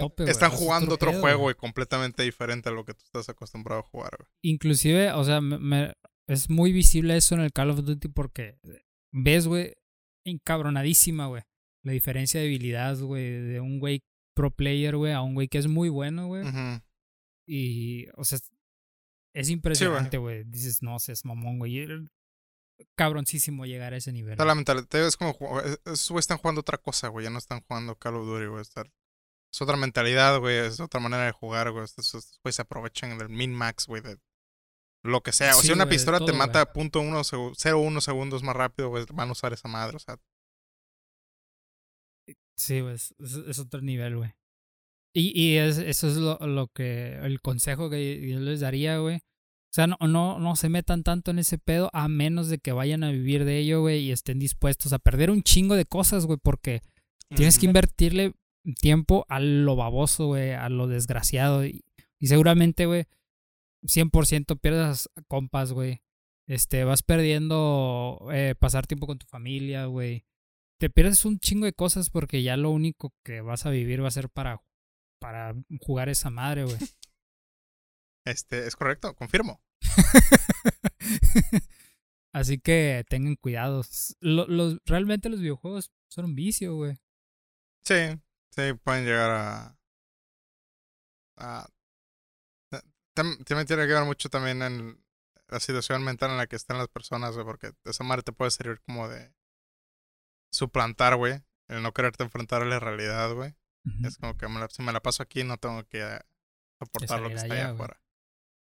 Tope, 0.03 0.23
güey, 0.25 0.31
están 0.31 0.53
es 0.53 0.59
jugando 0.59 0.95
otro 0.95 1.11
juego, 1.13 1.23
güey. 1.23 1.37
güey, 1.37 1.55
completamente 1.55 2.23
diferente 2.23 2.69
a 2.69 2.73
lo 2.73 2.85
que 2.85 2.95
tú 2.95 3.03
estás 3.05 3.29
acostumbrado 3.29 3.81
a 3.81 3.85
jugar, 3.85 4.17
güey. 4.19 4.29
Inclusive, 4.43 5.13
o 5.13 5.25
sea, 5.25 5.41
me- 5.41 5.59
me- 5.59 5.93
es 6.27 6.49
muy 6.51 6.73
visible 6.73 7.17
eso 7.17 7.35
en 7.35 7.41
el 7.43 7.53
Call 7.53 7.71
of 7.71 7.85
Duty 7.85 8.09
porque 8.09 8.59
ves, 9.13 9.47
güey, 9.47 9.75
encabronadísima, 10.27 11.27
güey. 11.27 11.43
La 11.85 11.93
diferencia 11.93 12.41
de 12.41 12.47
habilidades, 12.47 13.01
güey, 13.01 13.31
de 13.31 13.61
un 13.61 13.79
güey 13.79 14.03
pro 14.35 14.51
player, 14.51 14.97
güey, 14.97 15.13
a 15.13 15.23
un 15.23 15.35
güey 15.35 15.49
que 15.49 15.59
es 15.59 15.67
muy 15.69 15.89
bueno, 15.89 16.27
güey. 16.27 16.45
Y, 17.47 18.07
o 18.17 18.25
sea, 18.25 18.37
es- 18.37 18.51
es 19.35 19.49
impresionante, 19.51 20.19
güey. 20.19 20.45
Dices, 20.45 20.83
no, 20.83 20.97
es 20.97 21.25
mamón, 21.25 21.59
güey. 21.59 21.87
Cabroncísimo 22.97 23.65
llegar 23.67 23.93
a 23.95 23.97
ese 23.97 24.13
nivel. 24.13 24.35
O 24.35 24.37
sea, 24.37 24.45
güey. 24.45 24.49
la 24.49 24.55
mentalidad 24.55 25.07
es 25.07 25.17
como, 25.17 25.31
esos 25.87 26.11
güeyes 26.11 26.25
están 26.25 26.39
jugando 26.39 26.61
otra 26.61 26.79
cosa, 26.79 27.09
güey. 27.09 27.25
Ya 27.25 27.31
no 27.31 27.39
están 27.39 27.61
jugando 27.63 27.97
Call 27.97 28.17
of 28.17 28.27
Duty, 28.27 28.47
güey. 28.47 28.63
Está- 28.63 28.85
Es 29.53 29.63
otra 29.63 29.77
mentalidad, 29.77 30.39
güey. 30.41 30.57
Es 30.59 30.79
otra 30.81 31.01
manera 31.01 31.25
de 31.27 31.33
jugar, 31.33 31.71
güey. 31.71 31.85
Estos 31.85 32.13
güeyes 32.43 32.57
se 32.57 32.63
aprovechan 32.63 33.17
del 33.19 33.29
min-max, 33.29 33.87
güey. 33.87 34.03
De 34.03 34.19
lo 35.05 35.23
que 35.23 35.33
sea. 35.33 35.57
O 35.57 35.61
Sí, 35.61 35.69
si 35.69 35.73
una 35.73 35.85
güey, 35.85 35.97
pistola 35.97 36.19
te 36.25 36.33
mata 36.33 36.65
güey. 36.65 36.75
punto 36.75 37.01
uno, 37.01 37.21
segu- 37.21 37.55
0.1 37.57 38.01
segundos 38.01 38.43
más 38.43 38.55
rápido, 38.57 38.89
güey. 38.91 39.05
Van 39.13 39.29
a 39.29 39.33
usar 39.33 39.53
esa 39.53 39.69
madre, 39.69 39.97
o 39.97 40.01
sea. 40.01 40.19
Sí, 42.57 42.81
güey, 42.81 42.95
es, 42.95 43.59
otro 43.59 43.81
nivel, 43.81 44.17
güey. 44.17 44.33
Y, 45.15 45.33
y 45.41 45.57
es, 45.59 45.79
eso 45.79 46.09
es 46.09 46.17
lo, 46.17 46.39
lo 46.41 46.69
que, 46.69 47.15
el 47.23 47.41
consejo 47.41 47.89
que 47.89 48.29
yo 48.29 48.41
les 48.41 48.61
daría, 48.61 48.99
güey. 48.99 49.17
O 49.17 49.73
sea, 49.75 49.87
no, 49.87 49.97
no, 50.01 50.39
no 50.39 50.57
se 50.57 50.69
metan 50.69 51.05
tanto 51.05 51.31
en 51.31 51.39
ese 51.39 51.59
pedo 51.59 51.89
a 51.93 52.09
menos 52.09 52.49
de 52.49 52.59
que 52.59 52.73
vayan 52.73 53.05
a 53.05 53.11
vivir 53.11 53.45
de 53.45 53.59
ello, 53.59 53.81
güey, 53.81 54.01
y 54.01 54.13
estén 54.13 54.39
dispuestos 54.39 54.93
a 54.93 54.99
perder 54.99 55.31
un 55.31 55.43
chingo 55.43 55.77
de 55.77 55.85
cosas, 55.85 56.27
güey, 56.27 56.39
porque 56.43 56.81
tienes 57.35 57.59
que 57.59 57.67
invertirle 57.67 58.33
tiempo 58.75 59.25
a 59.29 59.41
lo 59.41 59.77
baboso, 59.77 60.27
güey, 60.27 60.53
a 60.53 60.69
lo 60.69 60.87
desgraciado. 60.87 61.65
Y, 61.65 61.85
y 62.19 62.27
seguramente, 62.27 62.87
güey, 62.87 63.07
100% 63.83 64.59
pierdas 64.61 65.09
compas, 65.29 65.73
güey. 65.73 66.03
Este, 66.47 66.85
vas 66.85 67.03
perdiendo 67.03 68.27
eh, 68.33 68.55
pasar 68.59 68.87
tiempo 68.87 69.07
con 69.07 69.19
tu 69.19 69.27
familia, 69.27 69.85
güey. 69.87 70.25
te 70.81 70.89
pierdes 70.89 71.25
un 71.25 71.39
chingo 71.39 71.67
de 71.67 71.75
cosas 71.75 72.09
porque 72.09 72.43
ya 72.43 72.57
lo 72.57 72.71
único 72.71 73.13
que 73.23 73.43
vas 73.43 73.67
a 73.67 73.71
vivir 73.71 74.03
va 74.03 74.09
a 74.09 74.13
ser 74.13 74.31
para, 74.31 74.63
para 75.21 75.55
jugar 75.81 76.09
esa 76.09 76.31
madre, 76.31 76.65
güey. 76.65 76.77
Este, 78.25 78.67
es 78.67 78.77
correcto, 78.77 79.15
confirmo. 79.15 79.63
Así 82.35 82.59
que 82.59 83.07
tengan 83.09 83.37
cuidado. 83.37 83.83
Lo, 84.21 84.47
los, 84.47 84.83
realmente 84.85 85.31
los 85.31 85.41
videojuegos 85.41 85.91
son 86.11 86.27
un 86.27 86.35
vicio, 86.35 86.75
güey. 86.77 86.99
Sí, 87.87 88.21
sí, 88.51 88.73
pueden 88.83 89.05
llegar 89.05 89.31
a. 89.31 89.79
a 91.37 91.69
ta- 92.71 92.83
tam- 93.15 93.45
también 93.45 93.67
tiene 93.67 93.87
que 93.87 93.93
ver 93.95 94.05
mucho 94.05 94.29
también 94.29 94.63
en 94.63 95.05
la 95.49 95.61
situación 95.61 96.05
mental 96.05 96.31
en 96.31 96.37
la 96.37 96.47
que 96.47 96.57
están 96.57 96.79
las 96.79 96.89
personas, 96.89 97.35
güey, 97.35 97.45
porque 97.47 97.73
esa 97.85 98.05
madre 98.05 98.23
te 98.23 98.33
puede 98.33 98.51
servir 98.51 98.81
como 98.83 99.09
de 99.09 99.33
suplantar, 100.53 101.17
güey, 101.17 101.43
el 101.69 101.83
no 101.83 101.93
quererte 101.93 102.25
enfrentar 102.25 102.63
a 102.63 102.67
la 102.67 102.79
realidad, 102.81 103.33
güey. 103.35 103.55
Es 104.07 104.19
como 104.19 104.37
que 104.37 104.49
me 104.49 104.61
la- 104.61 104.69
si 104.69 104.83
me 104.83 104.93
la 104.93 105.01
paso 105.01 105.23
aquí, 105.23 105.45
no 105.45 105.57
tengo 105.57 105.83
que 105.87 106.01
eh, 106.03 106.21
soportar 106.79 107.21
lo 107.21 107.29
que 107.29 107.35
está 107.37 107.55
allá, 107.55 107.71
afuera. 107.75 108.03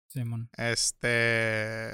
Simón. 0.08 0.50
Este. 0.58 1.92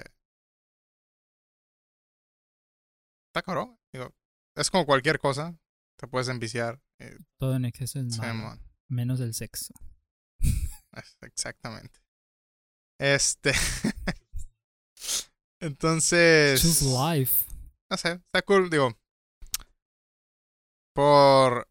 Está 3.27 3.41
cabrón. 3.43 3.77
Digo, 3.91 4.13
es 4.55 4.71
como 4.71 4.85
cualquier 4.85 5.19
cosa. 5.19 5.57
Te 5.97 6.07
puedes 6.07 6.27
enviciar. 6.29 6.79
Eh, 6.99 7.17
Todo 7.39 7.55
en 7.55 7.65
exceso 7.65 7.99
es 7.99 8.17
malo. 8.17 8.59
Menos 8.87 9.19
el 9.19 9.33
sexo. 9.33 9.73
Exactamente. 11.21 11.99
Este. 12.99 13.53
Entonces. 15.59 16.61
Choose 16.61 16.85
life. 16.85 17.45
No 17.89 17.97
sé, 17.97 18.13
está 18.13 18.41
cool, 18.41 18.69
digo. 18.69 18.97
Por 20.93 21.69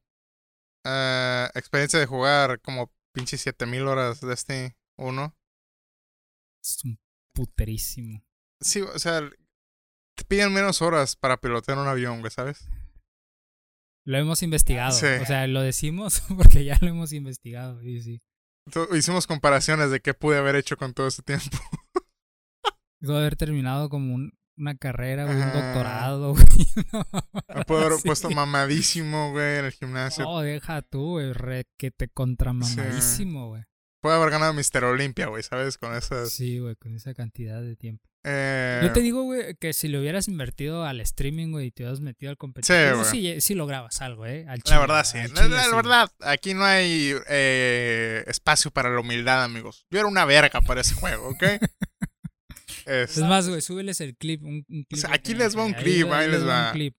eh, 0.84 1.48
experiencia 1.54 1.98
de 1.98 2.06
jugar 2.06 2.60
como 2.60 2.92
pinche 3.12 3.36
7000 3.36 3.88
horas 3.88 4.20
de 4.20 4.34
este 4.34 4.76
1. 4.98 5.36
Es 6.62 6.84
un 6.84 7.00
puterísimo. 7.34 8.24
Sí, 8.60 8.80
o 8.80 8.98
sea, 8.98 9.28
te 10.14 10.24
piden 10.24 10.52
menos 10.52 10.80
horas 10.80 11.16
para 11.16 11.38
pilotear 11.38 11.78
un 11.78 11.88
avión, 11.88 12.20
güey, 12.20 12.30
¿sabes? 12.30 12.68
Lo 14.06 14.18
hemos 14.18 14.42
investigado. 14.42 14.92
Sí. 14.92 15.06
O 15.20 15.26
sea, 15.26 15.46
lo 15.46 15.60
decimos 15.62 16.22
porque 16.36 16.64
ya 16.64 16.78
lo 16.80 16.88
hemos 16.88 17.12
investigado. 17.12 17.82
Y 17.82 18.00
sí. 18.00 18.22
Hicimos 18.94 19.26
comparaciones 19.26 19.90
de 19.90 20.00
qué 20.00 20.14
pude 20.14 20.38
haber 20.38 20.56
hecho 20.56 20.76
con 20.76 20.94
todo 20.94 21.06
ese 21.08 21.22
tiempo. 21.22 21.58
Pudo 23.00 23.18
haber 23.18 23.36
terminado 23.36 23.88
como 23.88 24.14
un- 24.14 24.32
una 24.58 24.74
carrera, 24.76 25.24
güey, 25.26 25.36
un 25.36 25.42
Ajá. 25.42 25.60
doctorado, 25.62 26.32
güey. 26.34 26.46
Puedo 27.66 27.80
haber 27.84 27.98
Sí. 27.98 28.06
puesto 28.06 28.30
mamadísimo, 28.30 29.32
güey, 29.32 29.58
en 29.58 29.64
el 29.66 29.72
gimnasio. 29.72 30.24
No, 30.24 30.40
deja 30.40 30.80
tú, 30.82 31.10
güey. 31.10 31.32
Re 31.34 31.66
que 31.78 31.90
te 31.90 32.08
contramamadísimo, 32.08 33.48
güey. 33.48 33.64
Puedo 34.00 34.16
haber 34.16 34.30
ganado 34.30 34.54
Mr. 34.54 34.84
Olimpia, 34.84 35.26
güey, 35.26 35.42
¿sabes? 35.42 35.76
Con 35.78 35.94
esas. 35.94 36.30
Sí, 36.30 36.58
güey, 36.58 36.74
con 36.76 36.94
esa 36.94 37.12
cantidad 37.12 37.60
de 37.60 37.76
tiempo. 37.76 38.08
Eh, 38.28 38.80
Yo 38.82 38.92
te 38.92 39.00
digo, 39.02 39.22
güey, 39.22 39.54
que 39.54 39.72
si 39.72 39.86
le 39.86 40.00
hubieras 40.00 40.26
invertido 40.26 40.84
al 40.84 41.00
streaming, 41.00 41.52
güey, 41.52 41.66
y 41.66 41.70
te 41.70 41.84
hubieras 41.84 42.00
metido 42.00 42.30
al 42.30 42.36
competitivo, 42.36 42.98
güey. 42.98 43.04
sí, 43.10 43.40
sí, 43.40 43.54
lograbas 43.54 44.02
algo, 44.02 44.26
¿eh? 44.26 44.44
Al 44.48 44.60
La 44.64 44.80
verdad, 44.80 45.04
sí. 45.04 45.18
La, 45.18 45.28
chile, 45.28 45.48
la- 45.50 45.56
la 45.56 45.62
sí. 45.64 45.74
verdad, 45.76 46.12
aquí 46.22 46.52
no 46.54 46.64
hay 46.64 47.14
eh, 47.28 48.24
espacio 48.26 48.72
para 48.72 48.90
la 48.90 48.98
humildad, 48.98 49.44
amigos. 49.44 49.86
Yo 49.90 50.00
era 50.00 50.08
una 50.08 50.24
verga 50.24 50.60
para 50.60 50.80
ese 50.80 50.94
juego, 50.94 51.28
¿ok? 51.28 51.42
Es 52.84 53.16
Es- 53.16 53.24
más, 53.24 53.48
güey, 53.48 53.60
súbeles 53.60 54.00
el 54.00 54.16
clip. 54.16 54.42
Un, 54.42 54.64
un 54.68 54.84
clip 54.84 55.00
sea, 55.00 55.10
que 55.10 55.14
aquí 55.16 55.34
les 55.34 55.56
va 55.56 55.64
un 55.64 55.72
clip, 55.72 56.10
ahí 56.10 56.28
les 56.28 56.46
va. 56.46 56.66
un 56.68 56.72
clip. 56.72 56.96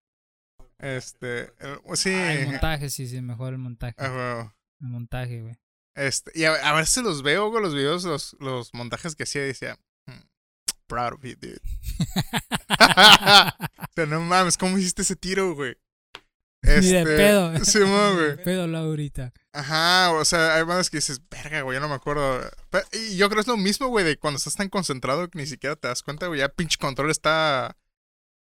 este, 0.80 1.44
eh, 1.60 1.78
sí. 1.94 2.10
Ah, 2.14 2.34
el 2.34 2.48
montaje, 2.48 2.90
sí, 2.90 3.08
sí, 3.08 3.22
mejor 3.22 3.54
el 3.54 3.60
montaje. 3.60 3.96
Ah. 3.98 4.54
El 4.82 4.88
montaje, 4.88 5.42
güey. 5.42 5.56
Este, 5.96 6.32
y 6.36 6.44
a, 6.46 6.54
a 6.54 6.74
veces 6.76 7.04
los 7.04 7.24
veo, 7.24 7.50
güey, 7.50 7.64
los 7.64 7.74
videos, 7.74 8.04
los, 8.04 8.36
los 8.40 8.74
montajes 8.74 9.16
que 9.16 9.24
hacía 9.24 9.42
decía, 9.42 9.74
"Hmm, 9.76 9.80
proud 10.88 11.14
of 11.14 11.24
you, 11.24 11.36
dude. 11.40 11.62
o 12.70 13.94
sea, 13.96 14.06
no 14.08 14.22
mames, 14.22 14.58
¿cómo 14.58 14.78
hiciste 14.78 15.02
ese 15.04 15.16
tiro, 15.16 15.54
güey? 15.56 15.76
Ni 16.64 16.88
de 16.92 17.04
pedo. 17.06 17.54
Sí, 17.66 17.80
mo, 17.80 17.86
Ni 18.12 18.16
de 18.18 18.34
güey. 18.34 18.44
pedo, 18.44 18.68
Laurita. 18.68 19.32
Ajá, 19.54 20.12
o 20.14 20.26
sea, 20.26 20.56
hay 20.56 20.64
bandas 20.64 20.90
que 20.90 20.98
dices, 20.98 21.22
verga, 21.30 21.62
güey, 21.62 21.76
yo 21.78 21.82
no 21.82 21.88
me 21.90 21.96
acuerdo. 21.96 22.42
Y 22.94 23.16
yo 23.18 23.28
creo 23.30 23.38
que 23.38 23.42
es 23.42 23.48
lo 23.48 23.58
mismo, 23.58 23.88
güey, 23.88 24.04
de 24.06 24.18
cuando 24.18 24.38
estás 24.38 24.56
tan 24.56 24.70
concentrado 24.70 25.30
que 25.30 25.38
ni 25.40 25.46
siquiera 25.46 25.76
te 25.76 25.88
das 25.88 26.04
cuenta, 26.04 26.28
güey. 26.28 26.40
Ya 26.40 26.50
pinche 26.50 26.78
control 26.78 27.10
está 27.12 27.78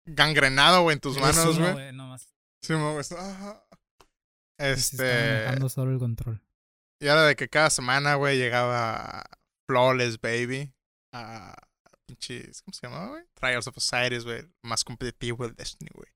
gangrenado, 0.07 0.83
güey, 0.83 0.95
en 0.95 1.01
tus 1.01 1.19
manos, 1.19 1.37
Eso 1.39 1.61
no, 1.61 1.73
güey. 1.73 1.93
nomás. 1.93 2.29
Sí, 2.63 2.73
mo, 2.75 2.91
güey. 2.93 3.01
está-. 3.01 3.65
Se 4.59 4.73
Este. 4.73 5.69
solo 5.71 5.91
el 5.93 5.99
control. 5.99 6.41
Y 7.01 7.09
ahora 7.09 7.25
de 7.25 7.35
que 7.35 7.49
cada 7.49 7.69
semana, 7.71 8.15
güey, 8.15 8.39
llegaba 8.39 9.25
Flawless 9.69 10.21
Baby. 10.21 10.73
A 11.13 11.55
pinches, 12.23 12.63
¿cómo 12.63 12.75
se 12.75 12.87
llamaba, 12.87 13.09
güey? 13.09 13.25
Trials 13.35 13.67
of 13.67 13.77
Osiris, 13.77 14.25
güey. 14.25 14.43
Más 14.63 14.85
competitivo 14.85 15.45
del 15.45 15.55
Destiny, 15.55 15.91
güey. 15.95 16.09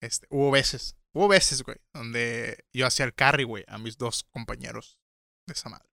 Este, 0.00 0.26
hubo 0.30 0.50
veces, 0.50 0.96
hubo 1.14 1.28
veces, 1.28 1.62
güey, 1.62 1.76
donde 1.92 2.64
yo 2.72 2.86
hacía 2.86 3.04
el 3.04 3.14
carry, 3.14 3.44
güey, 3.44 3.64
a 3.68 3.78
mis 3.78 3.96
dos 3.98 4.24
compañeros 4.24 4.98
de 5.46 5.54
esa 5.54 5.68
madre. 5.68 5.88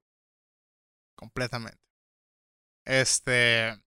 Completamente. 1.16 1.80
Este. 2.86 3.80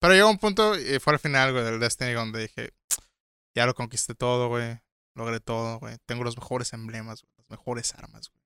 Pero 0.00 0.14
llegó 0.14 0.30
un 0.30 0.38
punto, 0.38 0.78
y 0.78 0.98
fue 0.98 1.14
al 1.14 1.18
final, 1.18 1.52
güey, 1.52 1.64
del 1.64 1.80
Destiny, 1.80 2.12
donde 2.12 2.40
dije, 2.40 2.74
ya 3.54 3.66
lo 3.66 3.74
conquisté 3.74 4.14
todo, 4.14 4.48
güey. 4.48 4.78
Logré 5.14 5.40
todo, 5.40 5.78
güey. 5.78 5.96
Tengo 6.06 6.24
los 6.24 6.36
mejores 6.36 6.72
emblemas, 6.72 7.22
güey. 7.22 7.32
Las 7.38 7.50
mejores 7.50 7.94
armas, 7.94 8.30
güey. 8.30 8.42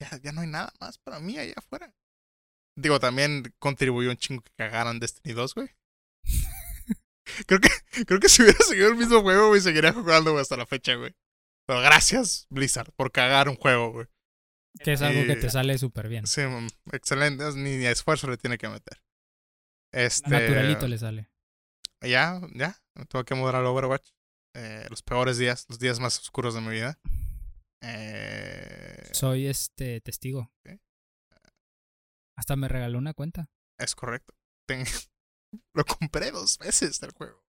Ya, 0.00 0.20
ya 0.20 0.32
no 0.32 0.40
hay 0.40 0.48
nada 0.48 0.72
más 0.80 0.98
para 0.98 1.20
mí 1.20 1.38
allá 1.38 1.54
afuera. 1.56 1.94
Digo, 2.76 2.98
también 2.98 3.44
contribuyó 3.60 4.10
un 4.10 4.16
chingo 4.16 4.42
que 4.42 4.50
cagaran 4.56 4.98
Destiny 4.98 5.32
2, 5.34 5.54
güey. 5.54 5.70
Creo 7.46 7.60
que 7.60 7.68
creo 8.06 8.20
que 8.20 8.28
si 8.28 8.42
hubiera 8.42 8.58
seguido 8.60 8.88
el 8.88 8.96
mismo 8.96 9.22
juego, 9.22 9.48
güey, 9.48 9.60
seguiría 9.60 9.92
jugando, 9.92 10.32
güey, 10.32 10.42
hasta 10.42 10.56
la 10.56 10.66
fecha, 10.66 10.94
güey. 10.94 11.14
Pero 11.66 11.80
gracias, 11.80 12.46
Blizzard, 12.50 12.92
por 12.92 13.10
cagar 13.12 13.48
un 13.48 13.56
juego, 13.56 13.92
güey. 13.92 14.06
Que 14.82 14.94
es 14.94 15.02
algo 15.02 15.24
que 15.26 15.36
te 15.36 15.50
sale 15.50 15.78
súper 15.78 16.08
bien. 16.08 16.26
Sí, 16.26 16.40
mm, 16.42 16.66
excelente. 16.92 17.44
Ni, 17.54 17.76
ni 17.76 17.86
esfuerzo 17.86 18.28
le 18.28 18.36
tiene 18.36 18.58
que 18.58 18.68
meter. 18.68 19.02
Este. 19.92 20.28
Naturalito 20.28 20.88
le 20.88 20.98
sale. 20.98 21.30
Ya, 22.02 22.40
ya. 22.54 22.76
Me 22.94 23.06
tuve 23.06 23.24
que 23.24 23.34
mudar 23.36 23.56
al 23.56 23.66
Overwatch. 23.66 24.10
Eh, 24.56 24.86
los 24.90 25.02
peores 25.02 25.38
días, 25.38 25.64
los 25.68 25.78
días 25.78 26.00
más 26.00 26.18
oscuros 26.18 26.54
de 26.54 26.60
mi 26.60 26.70
vida. 26.70 26.98
Eh, 27.82 29.10
Soy 29.12 29.46
este 29.46 30.00
testigo. 30.00 30.52
Hasta 32.36 32.56
me 32.56 32.68
regaló 32.68 32.98
una 32.98 33.14
cuenta. 33.14 33.48
es 33.78 33.94
correcto. 33.94 34.34
Ten- 34.66 34.84
Lo 35.74 35.84
compré 35.84 36.30
dos 36.30 36.58
veces 36.58 37.02
el 37.02 37.12
juego. 37.12 37.42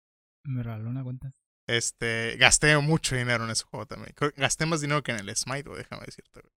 Me 0.45 0.63
regaló 0.63 0.91
una 0.91 1.03
cuenta. 1.03 1.33
Este, 1.67 2.37
gasté 2.37 2.77
mucho 2.79 3.17
dinero 3.17 3.45
en 3.45 3.51
ese 3.51 3.65
juego 3.65 3.87
también. 3.87 4.15
Gasté 4.37 4.67
más 4.67 4.81
dinero 4.83 5.03
que 5.03 5.13
en 5.13 5.19
el 5.21 5.35
Smite, 5.35 5.69
güey, 5.69 5.79
déjame 5.79 6.05
decirte, 6.05 6.41
güey. 6.41 6.53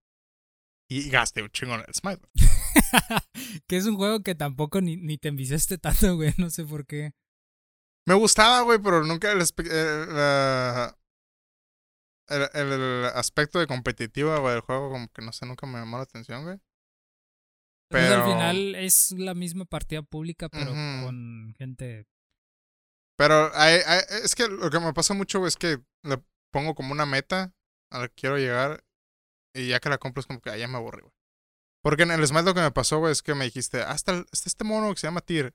Y 0.90 1.10
gasté 1.10 1.42
un 1.44 1.50
chingo 1.50 1.76
en 1.76 1.86
el 1.88 1.94
Smite, 1.94 2.22
güey. 2.22 2.32
que 3.68 3.78
es 3.78 3.86
un 3.86 3.96
juego 3.96 4.22
que 4.24 4.36
tampoco 4.36 4.82
ni, 4.82 4.98
ni 4.98 5.18
te 5.18 5.30
enviciaste 5.30 5.78
tanto, 5.80 6.16
güey. 6.16 6.34
No 6.38 6.50
sé 6.50 6.66
por 6.66 6.86
qué. 6.86 7.12
Me 8.06 8.14
gustaba, 8.16 8.62
güey, 8.62 8.80
pero 8.80 9.04
nunca 9.04 9.32
el, 9.32 9.42
eh, 9.42 10.92
el, 12.30 12.42
el- 12.54 12.72
el 12.82 13.06
aspecto 13.06 13.60
de 13.60 13.68
competitivo, 13.68 14.38
güey, 14.40 14.54
del 14.54 14.62
juego, 14.62 14.90
como 14.90 15.08
que 15.10 15.22
no 15.22 15.32
sé, 15.32 15.46
nunca 15.46 15.66
me 15.68 15.80
llamó 15.80 15.98
la 15.98 16.04
atención, 16.04 16.44
güey. 16.44 16.60
Pues 17.90 18.04
Pero- 18.10 18.24
al 18.24 18.30
final 18.32 18.76
es 18.76 19.12
la 19.14 19.34
misma 19.34 19.66
partida 19.66 20.02
pública, 20.02 20.50
pero 20.50 20.72
con 20.72 21.54
gente. 21.58 22.06
Pero 23.18 23.50
hay- 23.56 23.80
hay- 23.86 24.02
es 24.24 24.36
que 24.36 24.48
lo 24.48 24.70
que 24.70 24.80
me 24.80 24.94
pasa 24.94 25.14
mucho, 25.14 25.46
es 25.48 25.56
que 25.56 25.80
le 26.04 26.22
pongo 26.52 26.76
como 26.76 26.92
una 26.92 27.06
meta 27.06 27.54
a 27.92 28.00
la 28.00 28.08
que 28.10 28.14
quiero 28.16 28.38
llegar 28.38 28.84
y 29.56 29.70
ya 29.70 29.80
que 29.80 29.90
la 29.90 29.98
compro 29.98 30.20
es 30.22 30.28
como 30.28 30.42
que 30.42 30.50
ah, 30.50 30.58
ya 30.58 30.68
me 30.68 30.78
aburrí, 30.78 31.02
güey. 31.02 31.14
Porque 31.84 32.04
en 32.04 32.12
el 32.12 32.26
Smite 32.28 32.44
lo 32.46 32.54
que 32.54 32.62
me 32.62 32.72
pasó, 32.72 33.00
güey, 33.00 33.12
es 33.14 33.24
que 33.24 33.34
me 33.34 33.46
dijiste, 33.46 33.82
ah, 33.82 33.94
está, 33.94 34.12
el- 34.14 34.26
está 34.32 34.50
este 34.50 34.64
mono 34.66 34.94
que 34.94 35.00
se 35.00 35.08
llama 35.08 35.22
Tyr. 35.22 35.54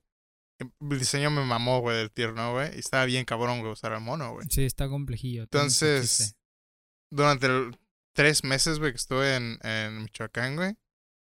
El 0.58 0.98
diseño 0.98 1.30
me 1.30 1.44
mamó, 1.44 1.80
güey, 1.80 1.96
del 1.98 2.10
Tyr, 2.10 2.32
¿no, 2.32 2.52
güey? 2.52 2.74
Y 2.76 2.78
estaba 2.78 3.04
bien 3.04 3.24
cabrón, 3.24 3.60
güey, 3.60 3.72
usar 3.72 3.92
el 3.92 4.00
mono, 4.00 4.32
güey. 4.32 4.46
Sí, 4.48 4.64
está 4.64 4.88
complejillo. 4.88 5.42
Entonces, 5.42 6.36
durante 7.10 7.46
el 7.46 7.76
tres 8.14 8.44
meses, 8.44 8.78
güey, 8.78 8.92
que 8.92 8.96
estuve 8.96 9.36
en, 9.36 9.58
en 9.62 10.02
Michoacán, 10.04 10.56
güey, 10.56 10.74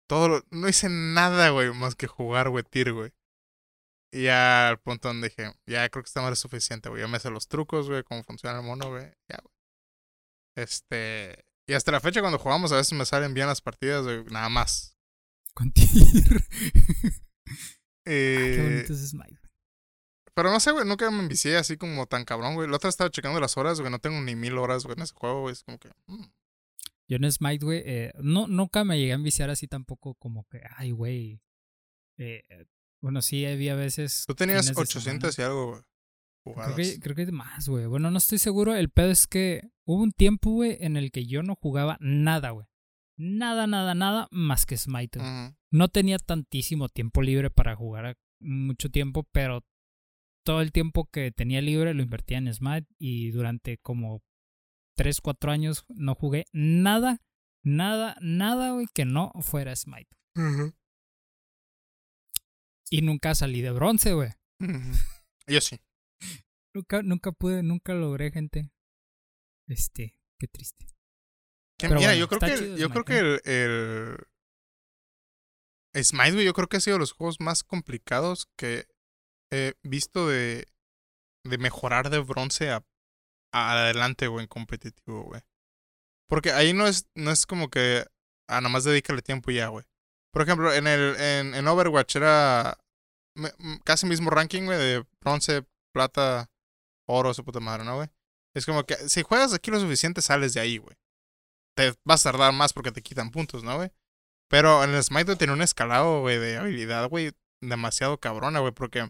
todo 0.10 0.28
lo- 0.28 0.44
no 0.50 0.68
hice 0.68 0.90
nada, 0.90 1.50
güey, 1.52 1.72
más 1.74 1.94
que 1.96 2.08
jugar, 2.08 2.50
güey, 2.50 2.64
Tyr, 2.64 2.92
güey. 2.94 3.14
Y 4.12 4.24
ya 4.24 4.70
al 4.70 4.80
punto 4.80 5.08
donde 5.08 5.30
dije, 5.30 5.54
ya 5.68 5.88
creo 5.90 6.04
que 6.04 6.08
esta 6.08 6.22
madre 6.22 6.34
es 6.34 6.40
suficiente, 6.40 6.90
güey. 6.90 7.02
Ya 7.04 7.08
me 7.08 7.20
sé 7.20 7.30
los 7.30 7.48
trucos, 7.48 7.88
güey, 7.88 8.04
cómo 8.04 8.24
funciona 8.24 8.58
el 8.60 8.66
mono, 8.66 8.90
güey. 8.90 9.06
Ya, 9.30 9.38
güey. 9.42 9.54
Este. 10.56 11.46
Y 11.68 11.74
hasta 11.74 11.92
la 11.92 12.00
fecha, 12.00 12.22
cuando 12.22 12.40
jugamos, 12.40 12.72
a 12.72 12.78
veces 12.78 12.94
me 12.94 13.06
salen 13.06 13.36
bien 13.36 13.46
las 13.46 13.62
partidas, 13.62 14.04
güey, 14.04 14.24
nada 14.26 14.50
más. 14.50 14.98
Con. 15.54 15.72
Ah, 18.06 18.12
Eh, 18.12 18.54
Qué 18.56 18.64
bonito 18.64 18.94
es 18.94 19.10
Smite. 19.10 19.40
Pero 20.34 20.52
no 20.52 20.60
sé, 20.60 20.72
güey, 20.72 20.86
nunca 20.86 21.12
me 21.12 21.20
envicié 21.20 21.58
así 21.58 21.78
como 21.78 22.08
tan 22.08 22.26
cabrón, 22.26 22.56
güey. 22.56 22.68
La 22.68 22.78
otra 22.78 22.90
estaba 22.90 23.12
checando 23.12 23.40
las 23.40 23.58
horas, 23.58 23.80
güey. 23.80 23.92
No 23.92 24.00
tengo 24.00 24.20
ni 24.22 24.36
mil 24.36 24.58
horas, 24.58 24.84
güey, 24.86 24.96
en 24.98 25.04
ese 25.04 25.14
juego, 25.14 25.42
güey. 25.42 25.54
Es 25.54 25.64
como 25.64 25.78
que. 25.78 25.90
mm. 26.08 26.24
Yo 27.10 27.18
en 27.18 27.32
Smite, 27.32 27.66
güey, 27.66 27.82
eh, 27.84 28.14
no, 28.22 28.48
nunca 28.48 28.84
me 28.84 29.00
llegué 29.00 29.14
a 29.14 29.16
enviciar 29.16 29.50
así 29.50 29.68
tampoco 29.68 30.14
como 30.16 30.46
que, 30.48 30.62
ay, 30.78 30.92
güey. 30.92 31.42
Eh, 32.18 32.44
bueno, 33.02 33.22
sí, 33.22 33.46
había 33.46 33.76
veces. 33.76 34.26
Tú 34.28 34.36
tenías 34.36 34.62
fines 34.62 34.76
de 34.76 34.82
800 34.82 35.40
y 35.40 35.42
algo, 35.42 35.68
güey. 35.72 35.82
Creo 36.56 36.76
que, 36.76 37.00
creo 37.00 37.16
que 37.16 37.32
más, 37.32 37.68
güey. 37.68 37.86
Bueno, 37.88 38.12
no 38.12 38.18
estoy 38.18 38.38
seguro. 38.38 38.76
El 38.76 38.90
pedo 38.90 39.10
es 39.10 39.28
que 39.28 39.72
hubo 39.86 40.04
un 40.04 40.12
tiempo, 40.12 40.52
güey, 40.52 40.78
en 40.82 40.98
el 40.98 41.12
que 41.12 41.26
yo 41.26 41.42
no 41.44 41.56
jugaba 41.56 41.98
nada, 42.00 42.52
güey. 42.52 42.68
Nada, 43.18 43.68
nada, 43.68 43.96
nada 43.96 44.28
más 44.32 44.66
que 44.66 44.78
Smite. 44.78 45.20
güey. 45.20 45.30
Ujú. 45.30 45.56
No 45.72 45.88
tenía 45.90 46.20
tantísimo 46.20 46.90
tiempo 46.90 47.22
libre 47.22 47.50
para 47.50 47.76
jugar 47.76 48.18
mucho 48.40 48.90
tiempo, 48.90 49.28
pero 49.32 49.66
todo 50.46 50.62
el 50.62 50.72
tiempo 50.72 51.10
que 51.12 51.32
tenía 51.32 51.62
libre 51.62 51.94
lo 51.94 52.04
invertía 52.04 52.38
en 52.38 52.54
Smite 52.54 52.88
y 52.98 53.32
durante 53.32 53.78
como 53.78 54.24
3, 55.00 55.22
4 55.22 55.52
años 55.54 55.86
no 55.88 56.14
jugué 56.14 56.46
nada, 56.52 57.22
nada, 57.64 58.18
nada, 58.20 58.74
güey, 58.74 58.86
que 58.94 59.06
no 59.06 59.32
fuera 59.40 59.74
Smite. 59.74 60.14
Y 62.90 63.02
nunca 63.02 63.34
salí 63.34 63.62
de 63.62 63.72
bronce, 63.72 64.12
güey. 64.12 64.32
Yo 65.48 65.62
sí. 65.62 65.80
Nunca, 66.76 67.02
nunca 67.02 67.32
pude, 67.32 67.64
nunca 67.64 67.94
logré, 67.94 68.30
gente. 68.32 68.72
Este, 69.68 70.16
qué 70.38 70.48
triste. 70.48 70.86
Que 71.80 71.88
Pero 71.88 71.96
mira, 71.96 72.10
bueno, 72.10 72.20
yo 72.20 72.28
creo 72.28 72.40
que, 72.40 72.78
yo 72.78 72.90
creo 72.90 73.04
Smite, 73.04 73.06
que 73.06 73.20
el, 73.20 74.18
el 75.96 76.06
Smite, 76.06 76.34
güey, 76.34 76.46
yo 76.46 76.54
creo 76.54 76.68
que 76.68 76.78
ha 76.78 76.80
sido 76.82 76.96
de 76.96 77.00
los 77.00 77.14
juegos 77.14 77.40
más 77.40 77.64
complicados 77.64 78.50
que 78.56 78.88
he 79.52 79.74
visto 79.82 80.28
de, 80.28 80.68
de 81.44 81.58
mejorar 81.58 82.12
de 82.12 82.20
bronce 82.20 82.70
a 82.70 82.86
adelante, 83.52 84.28
güey, 84.28 84.44
en 84.44 84.48
competitivo, 84.48 85.24
güey. 85.24 85.42
Porque 86.28 86.52
ahí 86.52 86.74
no 86.74 86.88
es, 86.88 87.08
no 87.16 87.32
es 87.32 87.46
como 87.46 87.70
que, 87.70 88.06
ah, 88.48 88.62
nomás 88.62 88.84
dedícale 88.84 89.22
tiempo 89.22 89.52
y 89.52 89.56
ya, 89.56 89.68
güey. 89.68 89.86
Por 90.32 90.44
ejemplo, 90.44 90.72
en 90.74 90.86
el, 90.88 91.16
en, 91.20 91.56
en 91.56 91.68
Overwatch 91.68 92.16
era 92.18 92.78
me- 93.36 93.54
m- 93.60 93.80
casi 93.84 94.06
mismo 94.06 94.30
ranking, 94.30 94.64
güey, 94.66 94.78
de 94.78 95.06
bronce, 95.22 95.66
plata, 95.94 96.50
oro, 97.08 97.34
su 97.34 97.44
puta 97.44 97.60
madre, 97.60 97.84
¿no, 97.84 97.96
güey? 97.96 98.10
Es 98.56 98.66
como 98.66 98.84
que 98.86 98.96
si 99.10 99.24
juegas 99.24 99.54
aquí 99.54 99.72
lo 99.72 99.80
suficiente, 99.80 100.22
sales 100.22 100.54
de 100.54 100.60
ahí, 100.62 100.78
güey 100.78 100.96
te 101.78 101.94
vas 102.04 102.26
a 102.26 102.32
tardar 102.32 102.52
más 102.52 102.74
porque 102.74 102.92
te 102.92 103.02
quitan 103.02 103.32
puntos, 103.32 103.64
¿no, 103.64 103.78
güey? 103.78 103.90
Pero 104.50 104.84
en 104.84 104.90
el 104.94 105.02
Smite 105.02 105.38
tiene 105.38 105.54
un 105.54 105.62
escalado, 105.62 106.20
güey, 106.20 106.38
de 106.38 106.58
habilidad, 106.58 107.08
güey, 107.08 107.32
demasiado 107.62 108.20
cabrona, 108.20 108.60
güey, 108.60 108.74
porque 108.74 109.10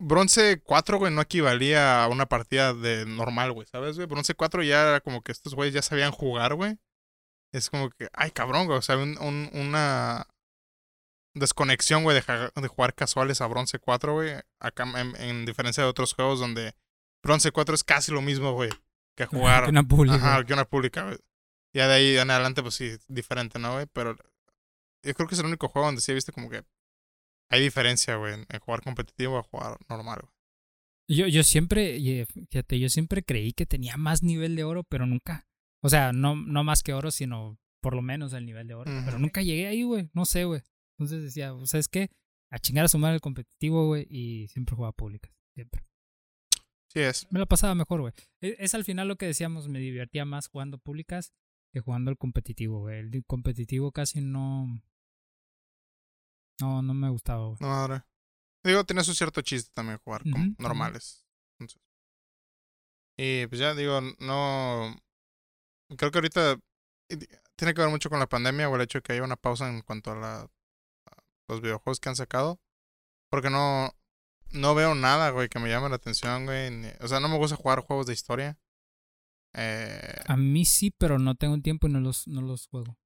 bronce 0.00 0.60
4, 0.62 0.98
güey, 0.98 1.12
no 1.12 1.20
equivalía 1.20 2.02
a 2.04 2.08
una 2.08 2.26
partida 2.26 2.74
de 2.74 3.06
normal, 3.06 3.52
güey, 3.52 3.66
¿sabes, 3.70 3.96
güey? 3.96 4.06
Bronce 4.08 4.34
4 4.34 4.62
ya 4.62 4.82
era 4.88 5.00
como 5.00 5.22
que 5.22 5.30
estos 5.32 5.54
güeyes 5.54 5.74
ya 5.74 5.82
sabían 5.82 6.10
jugar, 6.10 6.54
güey. 6.54 6.78
Es 7.52 7.70
como 7.70 7.90
que, 7.90 8.08
ay, 8.12 8.30
cabrón, 8.30 8.66
güey, 8.66 8.78
o 8.78 8.82
sea, 8.82 8.96
un- 8.96 9.18
un- 9.18 9.50
una 9.52 10.26
desconexión, 11.34 12.02
güey, 12.02 12.20
de 12.20 12.68
jugar 12.68 12.94
casuales 12.94 13.40
a 13.40 13.46
bronce 13.46 13.78
4, 13.78 14.14
güey, 14.14 14.34
acá 14.60 14.84
en, 15.00 15.14
en 15.16 15.46
diferencia 15.46 15.82
de 15.82 15.88
otros 15.88 16.14
juegos 16.14 16.40
donde 16.40 16.74
bronce 17.22 17.52
4 17.52 17.74
es 17.74 17.84
casi 17.84 18.10
lo 18.12 18.20
mismo, 18.22 18.52
güey, 18.52 18.70
que 19.16 19.26
jugar 19.26 19.64
Que 19.64 19.70
una 19.70 19.84
pública. 19.84 20.16
Ajá, 20.16 20.44
que 20.44 20.52
una 20.52 20.64
pública, 20.64 21.04
güey. 21.04 21.18
Ya 21.74 21.86
de 21.86 21.94
ahí 21.94 22.18
en 22.18 22.30
adelante, 22.30 22.62
pues 22.62 22.74
sí, 22.74 22.96
diferente, 23.06 23.58
¿no, 23.60 23.74
güey? 23.74 23.86
Pero 23.92 24.16
yo 25.04 25.14
creo 25.14 25.28
que 25.28 25.34
es 25.34 25.40
el 25.40 25.46
único 25.46 25.68
juego 25.68 25.86
donde 25.86 26.00
sí 26.00 26.10
he 26.10 26.14
visto 26.16 26.32
como 26.32 26.50
que 26.50 26.64
hay 27.50 27.60
diferencia, 27.60 28.16
güey, 28.16 28.34
en, 28.34 28.46
jugar 28.60 28.82
competitivo 28.82 29.38
a 29.38 29.42
jugar 29.42 29.78
normal, 29.88 30.20
güey. 30.22 30.32
Yo, 31.08 31.26
yo 31.26 31.42
siempre, 31.42 31.96
y, 31.96 32.24
fíjate, 32.24 32.78
yo 32.78 32.88
siempre 32.88 33.24
creí 33.24 33.52
que 33.52 33.66
tenía 33.66 33.96
más 33.96 34.22
nivel 34.22 34.54
de 34.54 34.62
oro, 34.62 34.84
pero 34.84 35.06
nunca. 35.06 35.48
O 35.82 35.88
sea, 35.88 36.12
no, 36.12 36.36
no 36.36 36.62
más 36.62 36.84
que 36.84 36.94
oro, 36.94 37.10
sino 37.10 37.58
por 37.80 37.94
lo 37.96 38.02
menos 38.02 38.32
el 38.32 38.46
nivel 38.46 38.68
de 38.68 38.74
oro. 38.74 38.92
Pero 39.04 39.18
nunca 39.18 39.42
llegué 39.42 39.66
ahí, 39.66 39.82
güey. 39.82 40.08
No 40.12 40.24
sé, 40.24 40.44
güey. 40.44 40.62
Entonces 40.96 41.24
decía, 41.24 41.52
¿sabes 41.64 41.88
qué? 41.88 42.10
A 42.50 42.60
chingar 42.60 42.84
a 42.84 42.88
sumar 42.88 43.12
el 43.12 43.20
competitivo, 43.20 43.86
güey. 43.86 44.06
Y 44.08 44.46
siempre 44.48 44.76
jugaba 44.76 44.92
públicas. 44.92 45.32
Siempre. 45.54 45.82
Sí 46.92 47.00
es. 47.00 47.26
Me 47.30 47.40
la 47.40 47.46
pasaba 47.46 47.74
mejor, 47.74 48.02
güey. 48.02 48.12
Es, 48.40 48.54
es 48.58 48.74
al 48.74 48.84
final 48.84 49.08
lo 49.08 49.16
que 49.16 49.26
decíamos, 49.26 49.68
me 49.68 49.80
divertía 49.80 50.24
más 50.24 50.46
jugando 50.46 50.78
públicas 50.78 51.32
que 51.72 51.80
jugando 51.80 52.10
el 52.10 52.18
competitivo, 52.18 52.80
güey. 52.80 52.98
El 53.00 53.24
competitivo 53.24 53.90
casi 53.90 54.20
no. 54.20 54.80
No, 56.60 56.82
no 56.82 56.94
me 56.94 57.08
gustaba, 57.10 57.46
güey. 57.46 57.56
No, 57.60 57.68
madre. 57.68 58.02
Digo, 58.64 58.84
tiene 58.84 59.02
su 59.04 59.14
cierto 59.14 59.40
chiste 59.42 59.70
también 59.74 59.98
jugar 60.04 60.22
con 60.22 60.54
normales. 60.58 61.26
Entonces. 61.58 61.80
Y 63.18 63.46
pues 63.46 63.60
ya 63.60 63.74
digo, 63.74 64.00
no. 64.18 64.94
Creo 65.96 66.10
que 66.10 66.18
ahorita 66.18 66.58
tiene 67.56 67.74
que 67.74 67.80
ver 67.80 67.90
mucho 67.90 68.08
con 68.10 68.18
la 68.20 68.28
pandemia 68.28 68.68
o 68.68 68.76
el 68.76 68.82
hecho 68.82 68.98
de 68.98 69.02
que 69.02 69.12
haya 69.14 69.22
una 69.24 69.36
pausa 69.36 69.68
en 69.68 69.82
cuanto 69.82 70.12
a, 70.12 70.16
la, 70.16 70.40
a 70.42 71.22
los 71.48 71.60
videojuegos 71.60 72.00
que 72.00 72.08
han 72.08 72.16
sacado. 72.16 72.60
Porque 73.30 73.50
no. 73.50 73.94
No 74.52 74.74
veo 74.74 74.94
nada, 74.96 75.30
güey, 75.30 75.48
que 75.48 75.60
me 75.60 75.68
llame 75.68 75.88
la 75.88 75.94
atención, 75.96 76.44
güey. 76.44 76.70
ni- 76.70 76.88
O 77.00 77.06
sea, 77.08 77.20
no 77.20 77.28
me 77.28 77.38
gusta 77.38 77.54
jugar 77.56 77.80
juegos 77.80 78.06
de 78.06 78.12
historia. 78.14 78.58
Eh, 79.54 80.14
A 80.26 80.36
mí 80.36 80.64
sí, 80.64 80.90
pero 80.90 81.18
no 81.18 81.34
tengo 81.36 81.60
tiempo 81.60 81.86
y 81.88 81.90
no 81.92 82.00
los, 82.00 82.26
no 82.28 82.40
los 82.40 82.66
juego. 82.66 82.96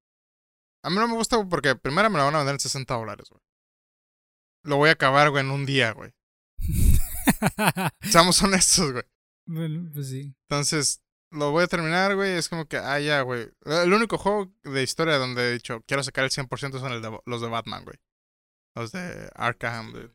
A 0.84 0.90
mí 0.90 0.96
no 0.96 1.08
me 1.08 1.14
gusta 1.14 1.42
porque 1.48 1.74
primero 1.76 2.10
me 2.10 2.18
la 2.18 2.24
van 2.24 2.34
a 2.34 2.38
vender 2.38 2.56
en 2.56 2.60
60 2.60 2.94
dólares, 2.94 3.30
güey. 3.30 3.40
Lo 4.64 4.76
voy 4.76 4.90
a 4.90 4.92
acabar, 4.92 5.30
güey, 5.30 5.42
en 5.42 5.50
un 5.50 5.64
día, 5.64 5.92
güey. 5.92 6.12
Seamos 8.02 8.40
honestos, 8.42 8.92
güey. 8.92 9.04
bueno, 9.46 9.90
pues 9.94 10.10
sí. 10.10 10.34
Entonces, 10.42 11.02
lo 11.30 11.52
voy 11.52 11.64
a 11.64 11.68
terminar, 11.68 12.14
güey. 12.14 12.32
Es 12.32 12.50
como 12.50 12.66
que, 12.66 12.76
ah, 12.76 13.00
ya, 13.00 13.22
güey. 13.22 13.50
El 13.64 13.94
único 13.94 14.18
juego 14.18 14.52
de 14.62 14.82
historia 14.82 15.16
donde 15.16 15.48
he 15.48 15.52
dicho, 15.54 15.82
quiero 15.86 16.02
sacar 16.02 16.24
el 16.24 16.30
100% 16.30 16.78
son 16.78 16.92
el 16.92 17.00
de, 17.00 17.18
los 17.24 17.40
de 17.40 17.48
Batman, 17.48 17.84
güey. 17.84 17.98
Los 18.74 18.92
de 18.92 19.30
Arkham, 19.34 19.90
de 19.94 20.10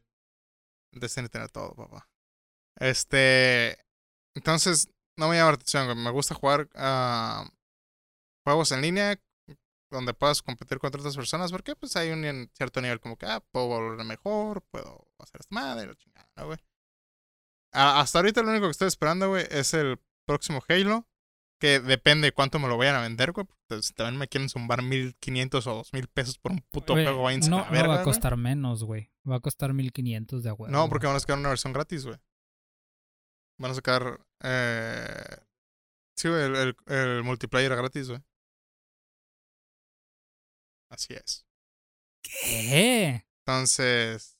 Destiny 0.91 1.30
tiene 1.30 1.47
todo, 1.47 1.74
papá. 1.74 2.07
Este. 2.76 3.76
Entonces, 4.36 4.88
no 5.17 5.30
me 5.30 5.36
llama 5.36 5.51
la 5.51 5.55
atención, 5.55 5.86
güey. 5.86 5.97
Me 5.97 6.11
gusta 6.11 6.36
jugar 6.36 6.70
ah, 6.76 7.49
juegos 8.45 8.72
en 8.72 8.82
línea 8.82 9.20
donde 9.89 10.13
puedas 10.13 10.41
competir 10.41 10.79
contra 10.79 10.99
otras 10.99 11.15
personas 11.15 11.51
porque, 11.51 11.75
pues, 11.75 11.95
hay 11.95 12.11
un 12.11 12.49
cierto 12.53 12.81
nivel 12.81 12.99
como 12.99 13.17
que, 13.17 13.25
ah, 13.25 13.39
puedo 13.51 13.67
volver 13.67 14.05
mejor, 14.05 14.61
puedo 14.69 15.07
hacer 15.19 15.41
esta 15.41 15.55
madre, 15.55 15.87
la 15.87 15.95
chingada, 15.95 16.29
¿no, 16.35 16.45
güey. 16.47 16.59
Hasta 17.71 18.19
ahorita 18.19 18.41
lo 18.41 18.49
único 18.49 18.65
que 18.65 18.71
estoy 18.71 18.87
esperando, 18.87 19.29
güey, 19.29 19.45
es 19.49 19.73
el 19.73 19.99
próximo 20.25 20.61
Halo. 20.67 21.05
Que 21.61 21.81
depende 21.81 22.31
cuánto 22.31 22.57
me 22.57 22.69
lo 22.69 22.77
vayan 22.77 22.95
a 22.95 23.01
vender, 23.01 23.33
güey. 23.33 23.45
Si 23.81 23.93
también 23.93 24.17
me 24.17 24.29
quieren 24.29 24.47
zumbar 24.47 24.81
1500 24.81 25.67
o 25.67 25.75
2000 25.75 26.07
pesos 26.07 26.37
por 26.37 26.53
un 26.53 26.61
puto 26.71 26.93
Güey, 26.93 27.03
juego, 27.03 27.23
váyanse 27.23 27.49
a 27.49 27.51
no, 27.51 27.65
no 27.65 27.71
verga, 27.71 27.95
va 27.95 27.99
a 27.99 28.03
costar 28.03 28.37
menos, 28.37 28.85
güey. 28.85 29.11
Va 29.29 29.35
a 29.35 29.39
costar 29.41 29.73
1500 29.73 30.41
de 30.41 30.49
agua. 30.49 30.69
No, 30.69 30.87
porque 30.87 31.05
van 31.05 31.17
a 31.17 31.19
sacar 31.19 31.37
una 31.37 31.49
versión 31.49 31.73
gratis, 31.73 32.05
güey. 32.05 32.17
Van 33.57 33.71
a 33.71 33.73
sacar. 33.73 34.25
Eh... 34.41 35.37
Sí, 36.15 36.29
güey, 36.29 36.43
el, 36.43 36.55
el, 36.55 36.75
el 36.87 37.23
multiplayer 37.23 37.75
gratis, 37.75 38.07
güey. 38.07 38.21
Así 40.89 41.13
es. 41.13 41.45
¿Qué? 42.21 43.25
Entonces. 43.45 44.35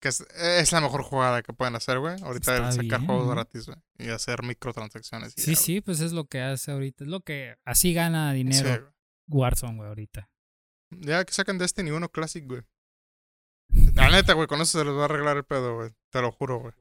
Que 0.00 0.08
es, 0.08 0.20
es 0.20 0.72
la 0.72 0.80
mejor 0.80 1.02
jugada 1.02 1.42
que 1.42 1.52
pueden 1.52 1.76
hacer, 1.76 1.98
güey. 1.98 2.20
Ahorita 2.22 2.54
Está 2.56 2.72
sacar 2.72 3.00
bien, 3.00 3.06
juegos 3.06 3.26
¿no? 3.26 3.32
gratis, 3.32 3.66
güey. 3.66 3.78
Y 3.98 4.08
hacer 4.08 4.42
microtransacciones. 4.42 5.34
y 5.36 5.42
Sí, 5.42 5.50
ya, 5.54 5.60
sí, 5.60 5.80
pues 5.82 6.00
es 6.00 6.12
lo 6.12 6.24
que 6.24 6.40
hace 6.40 6.72
ahorita. 6.72 7.04
Es 7.04 7.10
lo 7.10 7.20
que 7.20 7.56
así 7.66 7.92
gana 7.92 8.32
dinero 8.32 8.56
Sí, 8.56 8.80
güey. 8.80 8.92
Warzone, 9.28 9.76
güey, 9.76 9.88
ahorita. 9.88 10.30
Ya 10.90 11.24
que 11.24 11.32
sacan 11.32 11.58
Destiny 11.58 11.90
1 11.90 12.08
Classic, 12.08 12.44
güey. 12.46 12.62
La 13.94 14.10
neta, 14.10 14.32
güey, 14.32 14.48
con 14.48 14.60
eso 14.60 14.78
se 14.78 14.84
les 14.84 14.94
va 14.94 15.02
a 15.02 15.04
arreglar 15.04 15.36
el 15.36 15.44
pedo, 15.44 15.76
güey. 15.76 15.90
Te 16.10 16.20
lo 16.22 16.32
juro, 16.32 16.60
güey. 16.60 16.72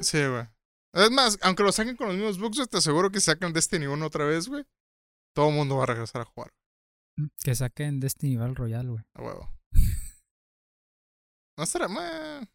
Sí, 0.00 0.18
güey. 0.26 0.46
Es 0.94 1.10
más, 1.10 1.38
aunque 1.42 1.62
lo 1.62 1.70
saquen 1.70 1.96
con 1.96 2.08
los 2.08 2.16
mismos 2.16 2.38
bugs, 2.38 2.56
güey, 2.56 2.68
te 2.68 2.78
aseguro 2.78 3.10
que 3.10 3.20
si 3.20 3.26
sacan 3.26 3.52
Destiny 3.52 3.86
1 3.86 4.06
otra 4.06 4.24
vez, 4.24 4.48
güey. 4.48 4.64
Todo 5.34 5.50
el 5.50 5.54
mundo 5.54 5.76
va 5.76 5.84
a 5.84 5.86
regresar 5.86 6.22
a 6.22 6.24
jugar, 6.24 6.52
Que 7.44 7.54
saquen 7.54 8.00
Destiny 8.00 8.36
Battle 8.36 8.54
Royale, 8.54 8.88
güey. 8.90 9.04
a 9.14 9.22
huevo. 9.22 9.52
No 11.58 11.64
estará, 11.64 11.88
meh. 11.88 12.48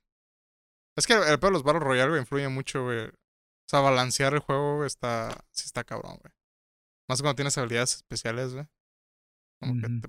Es 0.98 1.06
que 1.06 1.14
el, 1.14 1.24
el 1.24 1.38
pedo 1.40 1.50
de 1.50 1.54
los 1.54 1.64
Battle 1.64 1.82
Royale, 1.82 2.10
güey, 2.10 2.22
influye 2.22 2.50
mucho, 2.50 2.84
güey. 2.84 3.06
O 3.08 3.70
sea, 3.70 3.82
balancear 3.82 4.34
el 4.34 4.40
juego, 4.40 4.78
güey, 4.78 4.88
está. 4.88 5.46
Sí 5.52 5.66
está 5.66 5.84
cabrón, 5.84 6.18
güey. 6.22 6.34
Más 7.08 7.22
cuando 7.22 7.36
tienes 7.36 7.58
habilidades 7.58 7.96
especiales, 7.96 8.54
güey. 8.54 8.66
Como 9.62 9.76
que 9.82 9.88
te. 9.88 10.08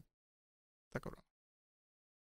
Está 0.88 1.00
cabrón. 1.00 1.22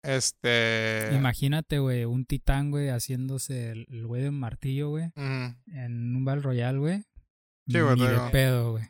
Este. 0.04 1.10
Imagínate, 1.14 1.80
güey, 1.80 2.06
un 2.06 2.26
titán, 2.26 2.72
güey, 2.72 2.90
haciéndose 2.90 3.72
el 3.72 3.86
el 3.90 4.06
güey 4.06 4.22
de 4.24 4.30
un 4.30 4.40
martillo, 4.40 4.90
güey, 4.90 5.12
en 5.16 6.16
un 6.16 6.26
Battle 6.26 6.44
Royale, 6.44 6.78
güey. 6.80 7.04
Sí, 7.68 7.80
güey, 7.80 7.96
Ni 7.96 8.08
de 8.08 8.30
pedo, 8.32 8.72
güey. 8.74 8.86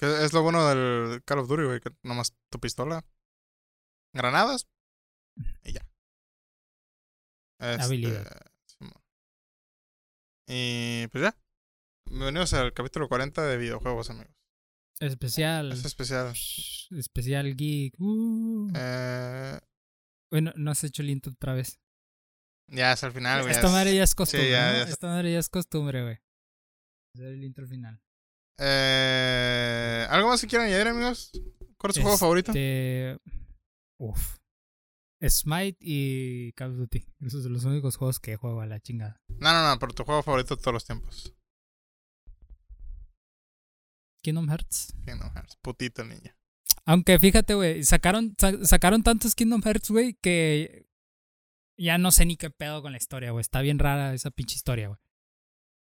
Que 0.00 0.24
es 0.24 0.32
lo 0.32 0.42
bueno 0.42 0.66
del 0.66 1.22
Call 1.24 1.40
of 1.40 1.48
Duty, 1.48 1.64
güey, 1.64 1.80
que 1.80 1.90
nomás 2.02 2.34
tu 2.50 2.58
pistola, 2.58 3.04
granadas 4.14 4.66
y 5.62 5.74
ya. 5.74 5.86
Este, 7.60 7.82
Habilidad. 7.82 8.46
Y 10.48 11.06
pues 11.08 11.22
ya. 11.22 11.36
Bienvenidos 12.08 12.54
al 12.54 12.72
capítulo 12.72 13.08
40 13.10 13.46
de 13.46 13.58
videojuegos, 13.58 14.08
amigos. 14.08 14.34
Especial. 15.00 15.72
Es 15.72 15.84
especial. 15.84 16.32
Especial 16.90 17.54
geek. 17.54 17.94
Uh. 17.98 18.72
Eh, 18.74 19.58
Bueno, 20.32 20.52
no 20.56 20.70
has 20.70 20.82
hecho 20.82 21.02
el 21.02 21.10
intro 21.10 21.32
otra 21.32 21.52
vez. 21.52 21.78
ya 22.72 22.92
es 22.94 23.04
al 23.04 23.12
final, 23.12 23.42
güey. 23.42 23.52
Esta 23.52 23.66
es- 23.66 23.72
madre 23.74 23.94
ya 23.94 24.04
es 24.04 24.14
costumbre. 24.14 24.50
ya- 24.50 24.72
¿no? 24.72 24.78
ya 24.78 24.84
Esta 24.84 25.08
madre 25.08 25.32
ya 25.34 25.38
es 25.40 25.48
costumbre, 25.50 26.02
güey. 26.02 26.18
Hacer 27.14 27.34
el 27.34 27.44
intro 27.44 27.66
final. 27.68 28.00
Eh, 28.62 30.06
¿Algo 30.10 30.28
más 30.28 30.40
que 30.40 30.46
quieran 30.46 30.66
añadir, 30.68 30.88
amigos? 30.88 31.30
¿Cuál 31.78 31.90
es 31.90 31.96
su 31.96 32.02
juego 32.02 32.18
favorito? 32.18 32.50
Este, 32.52 33.18
Uf. 33.98 34.36
Smite 35.26 35.76
y 35.80 36.52
Call 36.52 36.72
of 36.72 36.78
Duty. 36.78 37.04
Esos 37.20 37.42
son 37.42 37.52
los 37.52 37.64
únicos 37.64 37.96
juegos 37.96 38.20
que 38.20 38.36
juego 38.36 38.60
a 38.60 38.66
la 38.66 38.80
chingada. 38.80 39.20
No, 39.28 39.52
no, 39.52 39.68
no, 39.68 39.78
pero 39.78 39.92
tu 39.92 40.04
juego 40.04 40.22
favorito 40.22 40.56
de 40.56 40.62
todos 40.62 40.74
los 40.74 40.84
tiempos. 40.84 41.34
Kingdom 44.22 44.48
Hearts. 44.48 44.92
Kingdom 45.04 45.30
Hearts. 45.34 45.56
Putito 45.62 46.02
el 46.02 46.10
niño. 46.10 46.34
Aunque 46.86 47.18
fíjate, 47.18 47.54
güey, 47.54 47.84
sacaron, 47.84 48.34
sa- 48.38 48.64
sacaron 48.64 49.02
tantos 49.02 49.34
Kingdom 49.34 49.62
Hearts, 49.62 49.90
güey, 49.90 50.14
que 50.22 50.86
ya 51.78 51.98
no 51.98 52.10
sé 52.10 52.26
ni 52.26 52.36
qué 52.36 52.50
pedo 52.50 52.82
con 52.82 52.92
la 52.92 52.98
historia, 52.98 53.30
güey. 53.30 53.40
Está 53.40 53.60
bien 53.62 53.78
rara 53.78 54.12
esa 54.14 54.30
pinche 54.30 54.56
historia, 54.56 54.88
güey. 54.88 54.98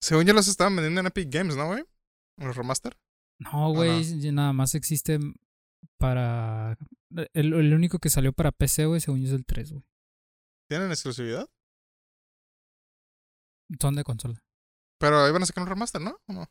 Según 0.01 0.25
yo 0.27 0.33
los 0.35 0.49
estaban 0.49 0.75
vendiendo 0.77 1.01
en 1.01 1.07
Epic 1.07 1.29
Games, 1.33 1.57
¿no, 1.57 1.67
güey? 1.67 1.85
Los 2.39 2.57
remaster. 2.57 2.97
No, 3.39 3.73
güey, 3.73 4.05
nada 4.33 4.53
más 4.53 4.75
existe 4.75 5.19
para... 5.99 6.77
El, 7.33 7.53
el 7.53 7.75
único 7.75 7.99
que 7.99 8.11
salió 8.11 8.33
para 8.33 8.53
PC, 8.53 8.87
güey, 8.87 9.01
según 9.01 9.21
yo 9.21 9.29
es 9.29 9.33
el 9.33 9.45
3, 9.45 9.73
güey. 9.73 9.85
¿Tienen 10.69 10.91
exclusividad? 10.91 11.49
Son 13.81 13.95
de 13.95 14.05
consola. 14.05 14.43
Pero 14.99 15.29
iban 15.29 15.43
a 15.43 15.47
sacar 15.47 15.63
un 15.63 15.69
remaster, 15.69 16.01
¿no? 16.01 16.19
¿O 16.27 16.33
no? 16.33 16.47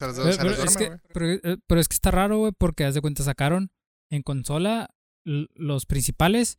Se 0.00 0.06
les, 0.08 0.16
Pero, 0.16 0.32
se 0.32 0.38
pero 0.38 0.50
les 0.50 0.64
es 0.64 0.76
que, 0.76 0.98
pero, 1.14 1.26
eh, 1.30 1.58
pero 1.66 1.80
es 1.80 1.88
que 1.88 1.94
está 1.94 2.10
raro, 2.10 2.38
güey, 2.38 2.52
porque 2.52 2.84
haz 2.84 2.94
de 2.94 3.00
cuenta 3.00 3.22
sacaron 3.22 3.70
en 4.10 4.22
consola 4.22 4.90
los 5.24 5.86
principales 5.86 6.58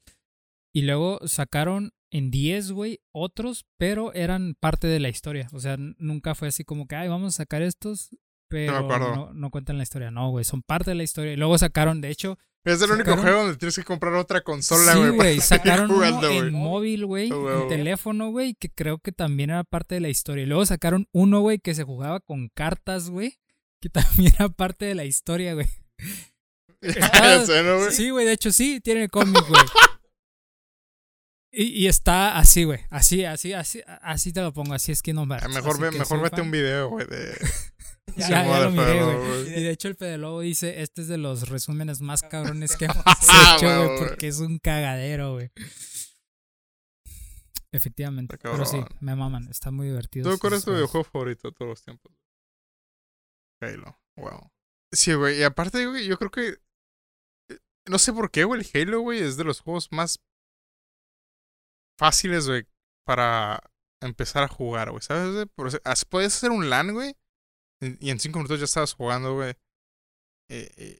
y 0.73 0.83
luego 0.83 1.19
sacaron 1.27 1.91
en 2.13 2.29
10, 2.29 2.71
güey, 2.73 3.01
otros, 3.11 3.65
pero 3.77 4.13
eran 4.13 4.55
parte 4.59 4.85
de 4.85 4.99
la 4.99 5.09
historia. 5.09 5.49
O 5.51 5.59
sea, 5.59 5.77
nunca 5.77 6.35
fue 6.35 6.49
así 6.49 6.63
como 6.63 6.87
que, 6.87 6.95
ay, 6.95 7.09
vamos 7.09 7.33
a 7.33 7.37
sacar 7.37 7.63
estos, 7.63 8.11
pero 8.47 8.87
no, 8.87 9.33
no 9.33 9.49
cuentan 9.49 9.77
la 9.77 9.83
historia. 9.83 10.11
No, 10.11 10.29
güey, 10.29 10.45
son 10.45 10.61
parte 10.61 10.91
de 10.91 10.95
la 10.95 11.01
historia. 11.01 11.33
Y 11.33 11.37
luego 11.37 11.57
sacaron, 11.57 12.01
de 12.01 12.11
hecho, 12.11 12.37
Es 12.65 12.79
el 12.83 12.91
único 12.91 13.17
juego 13.17 13.39
donde 13.39 13.57
tienes 13.57 13.75
que 13.75 13.83
comprar 13.83 14.13
otra 14.13 14.41
consola, 14.41 14.93
sí, 14.93 14.99
güey. 14.99 15.17
para 15.17 15.29
güey, 15.29 15.41
sacaron 15.41 15.85
uno 15.85 15.95
jugando, 15.95 16.29
en 16.29 16.53
móvil, 16.53 17.05
güey, 17.07 17.31
en 17.31 17.67
teléfono, 17.67 18.29
güey, 18.29 18.53
que 18.53 18.69
creo 18.69 18.99
que 18.99 19.11
también 19.11 19.49
era 19.49 19.63
parte 19.63 19.95
de 19.95 20.01
la 20.01 20.09
historia. 20.09 20.43
Y 20.43 20.47
luego 20.47 20.67
sacaron 20.67 21.07
uno, 21.13 21.41
güey, 21.41 21.57
que 21.57 21.73
se 21.73 21.83
jugaba 21.83 22.19
con 22.19 22.49
cartas, 22.49 23.09
güey, 23.09 23.39
que 23.81 23.89
también 24.29 24.33
era 24.35 24.49
parte 24.49 24.85
de 24.85 24.93
la 24.93 25.05
historia, 25.05 25.55
güey. 25.55 25.67
Ya 26.81 27.45
sé, 27.45 27.63
¿no, 27.63 27.77
güey? 27.77 27.91
Sí, 27.91 28.09
güey, 28.09 28.25
de 28.25 28.33
hecho 28.33 28.51
sí, 28.51 28.81
tiene 28.81 29.07
cómic, 29.07 29.41
güey. 29.47 29.61
Y, 31.55 31.65
y 31.83 31.87
está 31.87 32.37
así, 32.39 32.63
güey. 32.63 32.79
Así, 32.89 33.25
así, 33.25 33.53
así, 33.53 33.81
así 34.01 34.33
te 34.33 34.41
lo 34.41 34.51
pongo. 34.53 34.73
Así 34.73 34.91
es 34.91 35.03
que 35.03 35.13
no 35.13 35.21
Ah, 35.29 35.47
Mejor, 35.49 35.79
ve, 35.79 35.91
mejor 35.91 36.19
vete 36.21 36.41
un 36.41 36.49
video, 36.51 36.89
güey, 36.89 37.05
de... 37.07 37.37
Ya, 38.17 38.27
ya 38.29 38.43
modo 38.43 38.63
lo 38.65 38.71
miré, 38.71 39.03
güey. 39.03 39.47
Y 39.59 39.63
de 39.63 39.69
hecho 39.69 39.87
el 39.87 39.95
Fede 39.95 40.17
Lobo 40.17 40.41
dice, 40.41 40.81
este 40.81 41.03
es 41.03 41.07
de 41.07 41.17
los 41.17 41.47
resúmenes 41.49 42.01
más 42.01 42.21
cabrones 42.29 42.75
que 42.75 42.85
hemos 42.89 42.97
Ah, 43.05 43.55
hecho, 43.57 43.85
güey, 43.85 43.97
porque 43.99 44.27
es 44.27 44.39
un 44.39 44.57
cagadero, 44.59 45.33
güey. 45.33 45.51
Efectivamente. 47.71 48.37
Pero 48.37 48.65
sí, 48.65 48.77
me 48.99 49.15
maman. 49.15 49.47
Está 49.49 49.71
muy 49.71 49.87
divertido. 49.87 50.29
¿Tú 50.31 50.37
cuál 50.39 50.53
es 50.53 50.65
tu 50.65 50.71
videojuego 50.71 51.03
favorito 51.03 51.47
de 51.49 51.53
todos 51.55 51.69
los 51.69 51.83
tiempos? 51.83 52.11
Halo. 53.61 53.99
Wow. 54.17 54.51
Sí, 54.91 55.13
güey. 55.13 55.39
Y 55.39 55.43
aparte, 55.43 55.85
güey, 55.87 56.05
yo 56.05 56.17
creo 56.17 56.29
que. 56.31 56.47
eh, 57.49 57.59
No 57.87 57.97
sé 57.97 58.13
por 58.13 58.29
qué, 58.31 58.43
güey. 58.43 58.61
El 58.73 58.81
Halo, 58.89 58.99
güey, 59.01 59.19
es 59.21 59.37
de 59.37 59.43
los 59.43 59.61
juegos 59.61 59.91
más 59.91 60.19
fáciles, 61.97 62.47
güey, 62.47 62.65
para 63.05 63.61
empezar 64.01 64.43
a 64.43 64.47
jugar, 64.47 64.91
güey. 64.91 65.01
¿Sabes? 65.01 65.47
Puedes 66.09 66.35
hacer 66.35 66.51
un 66.51 66.69
LAN, 66.69 66.93
güey. 66.93 67.15
Y 67.99 68.09
en 68.09 68.19
cinco 68.19 68.39
minutos 68.39 68.59
ya 68.59 68.65
estabas 68.65 68.93
jugando, 68.93 69.35
güey. 69.35 69.53
Eh, 70.49 70.69
eh, 70.77 70.99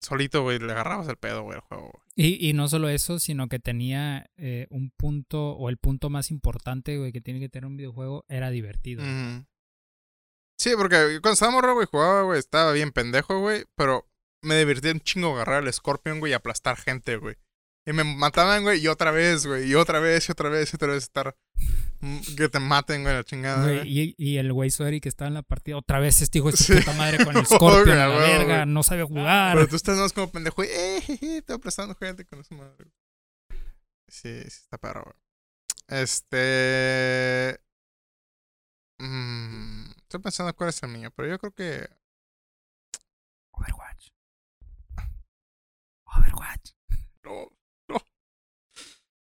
solito, 0.00 0.42
güey, 0.42 0.58
le 0.58 0.72
agarrabas 0.72 1.08
el 1.08 1.16
pedo, 1.16 1.42
güey, 1.42 1.56
al 1.56 1.62
juego, 1.62 1.90
güey. 1.92 2.02
Y, 2.14 2.48
y 2.48 2.52
no 2.52 2.68
solo 2.68 2.88
eso, 2.88 3.18
sino 3.18 3.48
que 3.48 3.58
tenía 3.58 4.30
eh, 4.36 4.66
un 4.70 4.90
punto, 4.90 5.52
o 5.52 5.68
el 5.68 5.78
punto 5.78 6.10
más 6.10 6.30
importante, 6.30 6.98
güey, 6.98 7.12
que 7.12 7.20
tiene 7.20 7.40
que 7.40 7.48
tener 7.48 7.66
un 7.66 7.76
videojuego, 7.76 8.24
era 8.28 8.50
divertido. 8.50 9.02
Sí, 10.58 10.72
porque 10.76 11.18
cuando 11.22 11.32
estaba 11.32 11.52
morro, 11.52 11.74
güey, 11.74 11.86
jugaba, 11.86 12.22
güey, 12.22 12.38
estaba 12.38 12.72
bien 12.72 12.92
pendejo, 12.92 13.40
güey, 13.40 13.64
pero 13.74 14.08
me 14.42 14.56
divertía 14.56 14.92
un 14.92 15.00
chingo 15.00 15.34
agarrar 15.34 15.64
el 15.64 15.72
Scorpion, 15.72 16.20
güey, 16.20 16.32
y 16.32 16.34
aplastar 16.34 16.76
gente, 16.76 17.16
güey. 17.16 17.36
Y 17.84 17.92
me 17.92 18.04
mataban, 18.04 18.62
güey, 18.62 18.80
y 18.80 18.86
otra 18.88 19.10
vez, 19.10 19.44
güey, 19.46 19.68
y 19.68 19.74
otra 19.74 19.98
vez, 19.98 20.28
y 20.28 20.32
otra 20.32 20.48
vez, 20.48 20.72
y 20.72 20.76
otra 20.76 20.88
vez 20.88 21.02
estar... 21.02 21.36
mm, 22.00 22.18
Que 22.36 22.48
te 22.48 22.60
maten, 22.60 23.02
güey, 23.02 23.14
la 23.14 23.24
chingada, 23.24 23.64
Güey, 23.64 23.78
güey. 23.78 23.88
y, 23.98 24.14
y 24.18 24.36
el 24.38 24.52
güey 24.52 24.70
Sueri 24.70 25.00
que 25.00 25.08
estaba 25.08 25.26
en 25.28 25.34
la 25.34 25.42
partida, 25.42 25.76
otra 25.78 25.98
vez 25.98 26.20
este 26.22 26.38
hijo 26.38 26.50
de 26.52 26.56
su 26.56 26.64
Sí. 26.64 26.74
puta 26.78 26.92
madre 26.92 27.24
con 27.24 27.36
el 27.36 27.44
Scorpion 27.46 27.98
la 27.98 28.06
güey, 28.06 28.20
verga, 28.20 28.66
no 28.66 28.82
sabe 28.84 29.02
jugar. 29.02 29.56
Pero 29.56 29.66
tú 29.68 29.74
estás 29.76 29.98
más 29.98 30.12
como 30.12 30.30
pendejo, 30.30 30.62
eh, 30.62 31.00
jeje, 31.04 31.38
estoy 31.38 31.56
aplastando 31.56 31.94
gente 31.96 32.24
con 32.24 32.38
esa 32.40 32.54
madre. 32.54 32.86
Sí, 34.08 34.42
sí, 34.42 34.46
está 34.46 34.78
perro, 34.78 35.02
güey. 35.04 35.16
Este... 36.00 37.58
mm, 39.00 39.90
estoy 40.02 40.20
pensando 40.20 40.54
cuál 40.54 40.70
es 40.70 40.80
el 40.84 40.90
mío, 40.90 41.10
pero 41.16 41.28
yo 41.28 41.38
creo 41.40 41.52
que... 41.52 41.88
Overwatch. 43.52 44.08
Overwatch. 46.06 46.70
No. 47.24 47.48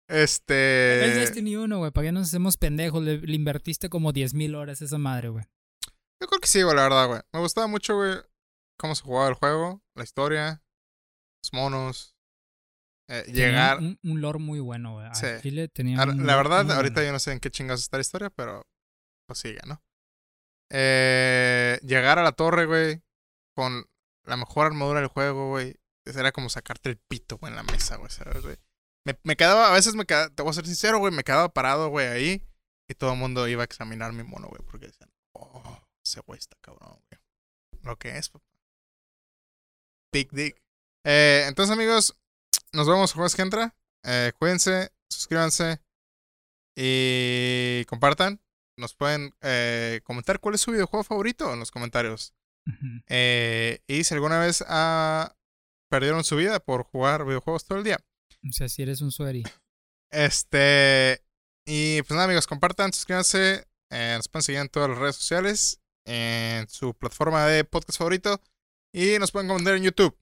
Este. 0.08 1.06
Es 1.10 1.16
Destiny 1.16 1.56
1, 1.56 1.78
güey, 1.78 1.91
¿para 1.91 2.08
qué 2.08 2.12
nos 2.12 2.28
hacemos 2.28 2.58
pendejos? 2.58 3.01
Le, 3.03 3.18
le 3.20 3.36
invertiste 3.36 3.89
como 3.89 4.14
10.000 4.14 4.56
horas 4.56 4.82
a 4.82 4.86
esa 4.86 4.97
madre, 4.97 5.30
güey. 5.30 5.45
Yo 6.22 6.28
creo 6.28 6.39
que 6.39 6.47
sí, 6.47 6.62
güey, 6.62 6.76
la 6.76 6.84
verdad, 6.84 7.08
güey. 7.08 7.22
Me 7.34 7.39
gustaba 7.39 7.68
mucho, 7.68 7.95
güey, 7.95 8.16
cómo 8.80 8.95
se 8.95 9.03
jugaba 9.03 9.28
el 9.30 9.34
juego, 9.36 9.82
la 9.95 10.03
historia, 10.03 10.64
los 11.43 11.53
monos. 11.53 12.16
eh, 13.10 13.24
llegar. 13.28 13.80
Un, 13.80 13.99
un 14.03 14.22
lore 14.22 14.39
muy 14.39 14.60
bueno, 14.60 14.93
güey. 14.93 15.08
Sí. 15.14 15.28
Chile 15.41 15.68
tenía 15.68 15.97
la 16.06 16.36
verdad, 16.36 16.72
ahorita 16.72 16.95
bueno. 16.95 17.08
yo 17.08 17.12
no 17.14 17.20
sé 17.20 17.32
en 17.34 17.39
qué 17.39 17.49
chingados 17.51 17.82
está 17.82 17.97
la 17.97 18.01
historia, 18.01 18.30
pero 18.30 18.66
pues 19.28 19.39
sigue, 19.39 19.60
¿no? 19.66 19.82
Eh, 20.72 21.80
llegar 21.84 22.20
a 22.20 22.24
la 22.24 22.32
torre, 22.32 22.66
güey, 22.66 23.01
con 23.56 23.86
la 24.26 24.38
mejor 24.38 24.68
armadura 24.68 24.99
del 24.99 25.10
juego, 25.10 25.49
güey. 25.49 25.76
Era 26.06 26.32
como 26.32 26.49
sacarte 26.49 26.89
el 26.89 26.97
pito, 26.97 27.38
güey, 27.38 27.51
en 27.51 27.58
la 27.58 27.64
mesa, 27.64 27.97
güey, 27.97 28.12
¿sabes, 28.12 28.43
güey? 28.43 28.58
Me, 29.06 29.18
me 29.24 29.36
quedaba, 29.36 29.70
a 29.70 29.74
veces 29.74 29.95
me 29.95 30.06
quedaba, 30.06 30.30
te 30.30 30.41
voy 30.41 30.49
a 30.49 30.53
ser 30.53 30.66
sincero, 30.66 30.99
güey, 30.99 31.14
me 31.14 31.24
quedaba 31.24 31.49
parado, 31.49 31.89
güey, 31.89 32.08
ahí. 32.08 32.41
Y 32.88 32.93
todo 32.95 33.14
el 33.14 33.20
mundo 33.20 33.47
iba 33.47 33.62
a 33.64 33.66
examinar 33.66 34.14
mi 34.14 34.24
mono, 34.24 34.47
güey, 34.47 34.62
porque 34.66 34.88
decían, 34.88 35.12
oh, 35.34 35.82
ese 36.03 36.22
güey 36.22 36.38
está 36.39 36.58
cabrón, 36.62 36.99
güey. 37.10 37.22
Lo 37.84 37.97
que 37.97 38.18
es, 38.18 38.30
papá. 38.30 38.45
Big 40.12 40.32
Dick. 40.32 40.62
Eh, 41.03 41.45
entonces, 41.47 41.74
amigos, 41.74 42.16
nos 42.74 42.88
vemos 42.88 43.12
el 43.12 43.16
jueves 43.16 43.36
que 43.36 43.41
entra. 43.41 43.76
Eh, 44.03 44.32
cuídense, 44.39 44.91
suscríbanse 45.10 45.82
y 46.76 47.86
compartan. 47.86 48.41
Nos 48.78 48.95
pueden 48.95 49.34
eh, 49.41 50.01
comentar 50.03 50.39
cuál 50.39 50.56
es 50.56 50.62
su 50.62 50.72
videojuego 50.72 51.03
favorito 51.03 51.53
en 51.53 51.60
los 51.60 51.72
comentarios. 51.72 52.34
Y 53.08 54.03
si 54.03 54.14
alguna 54.14 54.39
vez 54.39 54.64
ah, 54.68 55.36
perdieron 55.89 56.24
su 56.24 56.36
vida 56.36 56.60
por 56.60 56.84
jugar 56.84 57.26
videojuegos 57.26 57.66
todo 57.66 57.78
el 57.78 57.84
día. 57.84 57.99
O 58.48 58.52
sea, 58.52 58.70
si 58.70 58.82
eres 58.84 59.02
un 59.02 59.12
Sueri. 59.12 59.43
Este. 60.12 61.24
Y 61.66 62.02
pues 62.04 62.12
nada, 62.12 62.26
amigos, 62.26 62.48
compartan, 62.48 62.93
suscríbanse. 62.93 63.66
eh, 63.89 64.14
nos 64.18 64.28
pueden 64.28 64.43
seguir 64.43 64.62
en 64.62 64.70
todas 64.70 64.89
las 64.89 65.00
redes 65.00 65.16
sociales. 65.16 65.82
En 66.06 66.68
su 66.70 66.93
plataforma 66.93 67.46
de 67.48 67.64
podcast 67.64 67.98
favorito. 67.98 68.41
Y 68.93 69.18
nos 69.20 69.32
pueden 69.32 69.48
comentar 69.48 69.76
en 69.76 69.84
YouTube. 69.84 70.18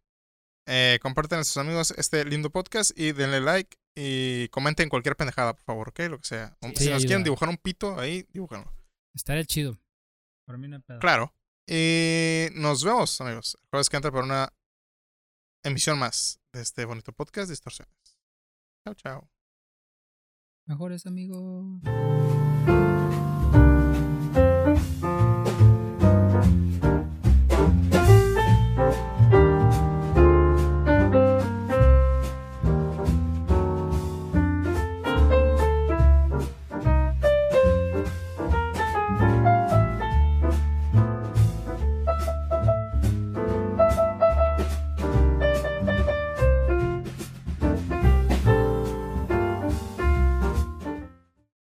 Eh, 0.65 0.97
compartan 1.01 1.39
a 1.39 1.43
sus 1.43 1.57
amigos 1.57 1.93
este 1.97 2.23
lindo 2.25 2.49
podcast. 2.49 2.97
Y 2.97 3.11
denle 3.11 3.41
like. 3.41 3.77
Y 3.95 4.47
comenten 4.49 4.89
cualquier 4.89 5.15
pendejada, 5.15 5.53
por 5.53 5.63
favor, 5.65 5.89
¿ok? 5.89 5.99
Lo 6.09 6.17
que 6.19 6.27
sea. 6.27 6.57
Sí, 6.61 6.69
si 6.77 6.85
nos 6.85 6.95
ayuda. 6.95 7.07
quieren 7.07 7.23
dibujar 7.23 7.49
un 7.49 7.57
pito, 7.57 7.99
ahí, 7.99 8.25
dibújenlo. 8.31 8.73
Estaría 9.13 9.45
chido. 9.45 9.77
Por 10.47 10.57
mí 10.57 10.67
no 10.67 10.81
pedo. 10.81 10.99
Claro. 10.99 11.35
Y 11.67 12.47
nos 12.53 12.83
vemos, 12.83 13.21
amigos. 13.21 13.57
Jueves 13.69 13.89
que 13.89 13.97
entra 13.97 14.11
para 14.11 14.23
una 14.23 14.53
emisión 15.63 15.99
más 15.99 16.39
de 16.53 16.61
este 16.61 16.85
bonito 16.85 17.11
podcast 17.13 17.49
Distorsiones. 17.49 17.93
Chao, 18.85 18.93
chao. 18.95 19.29
Mejores 20.65 21.05
amigos. 21.05 21.81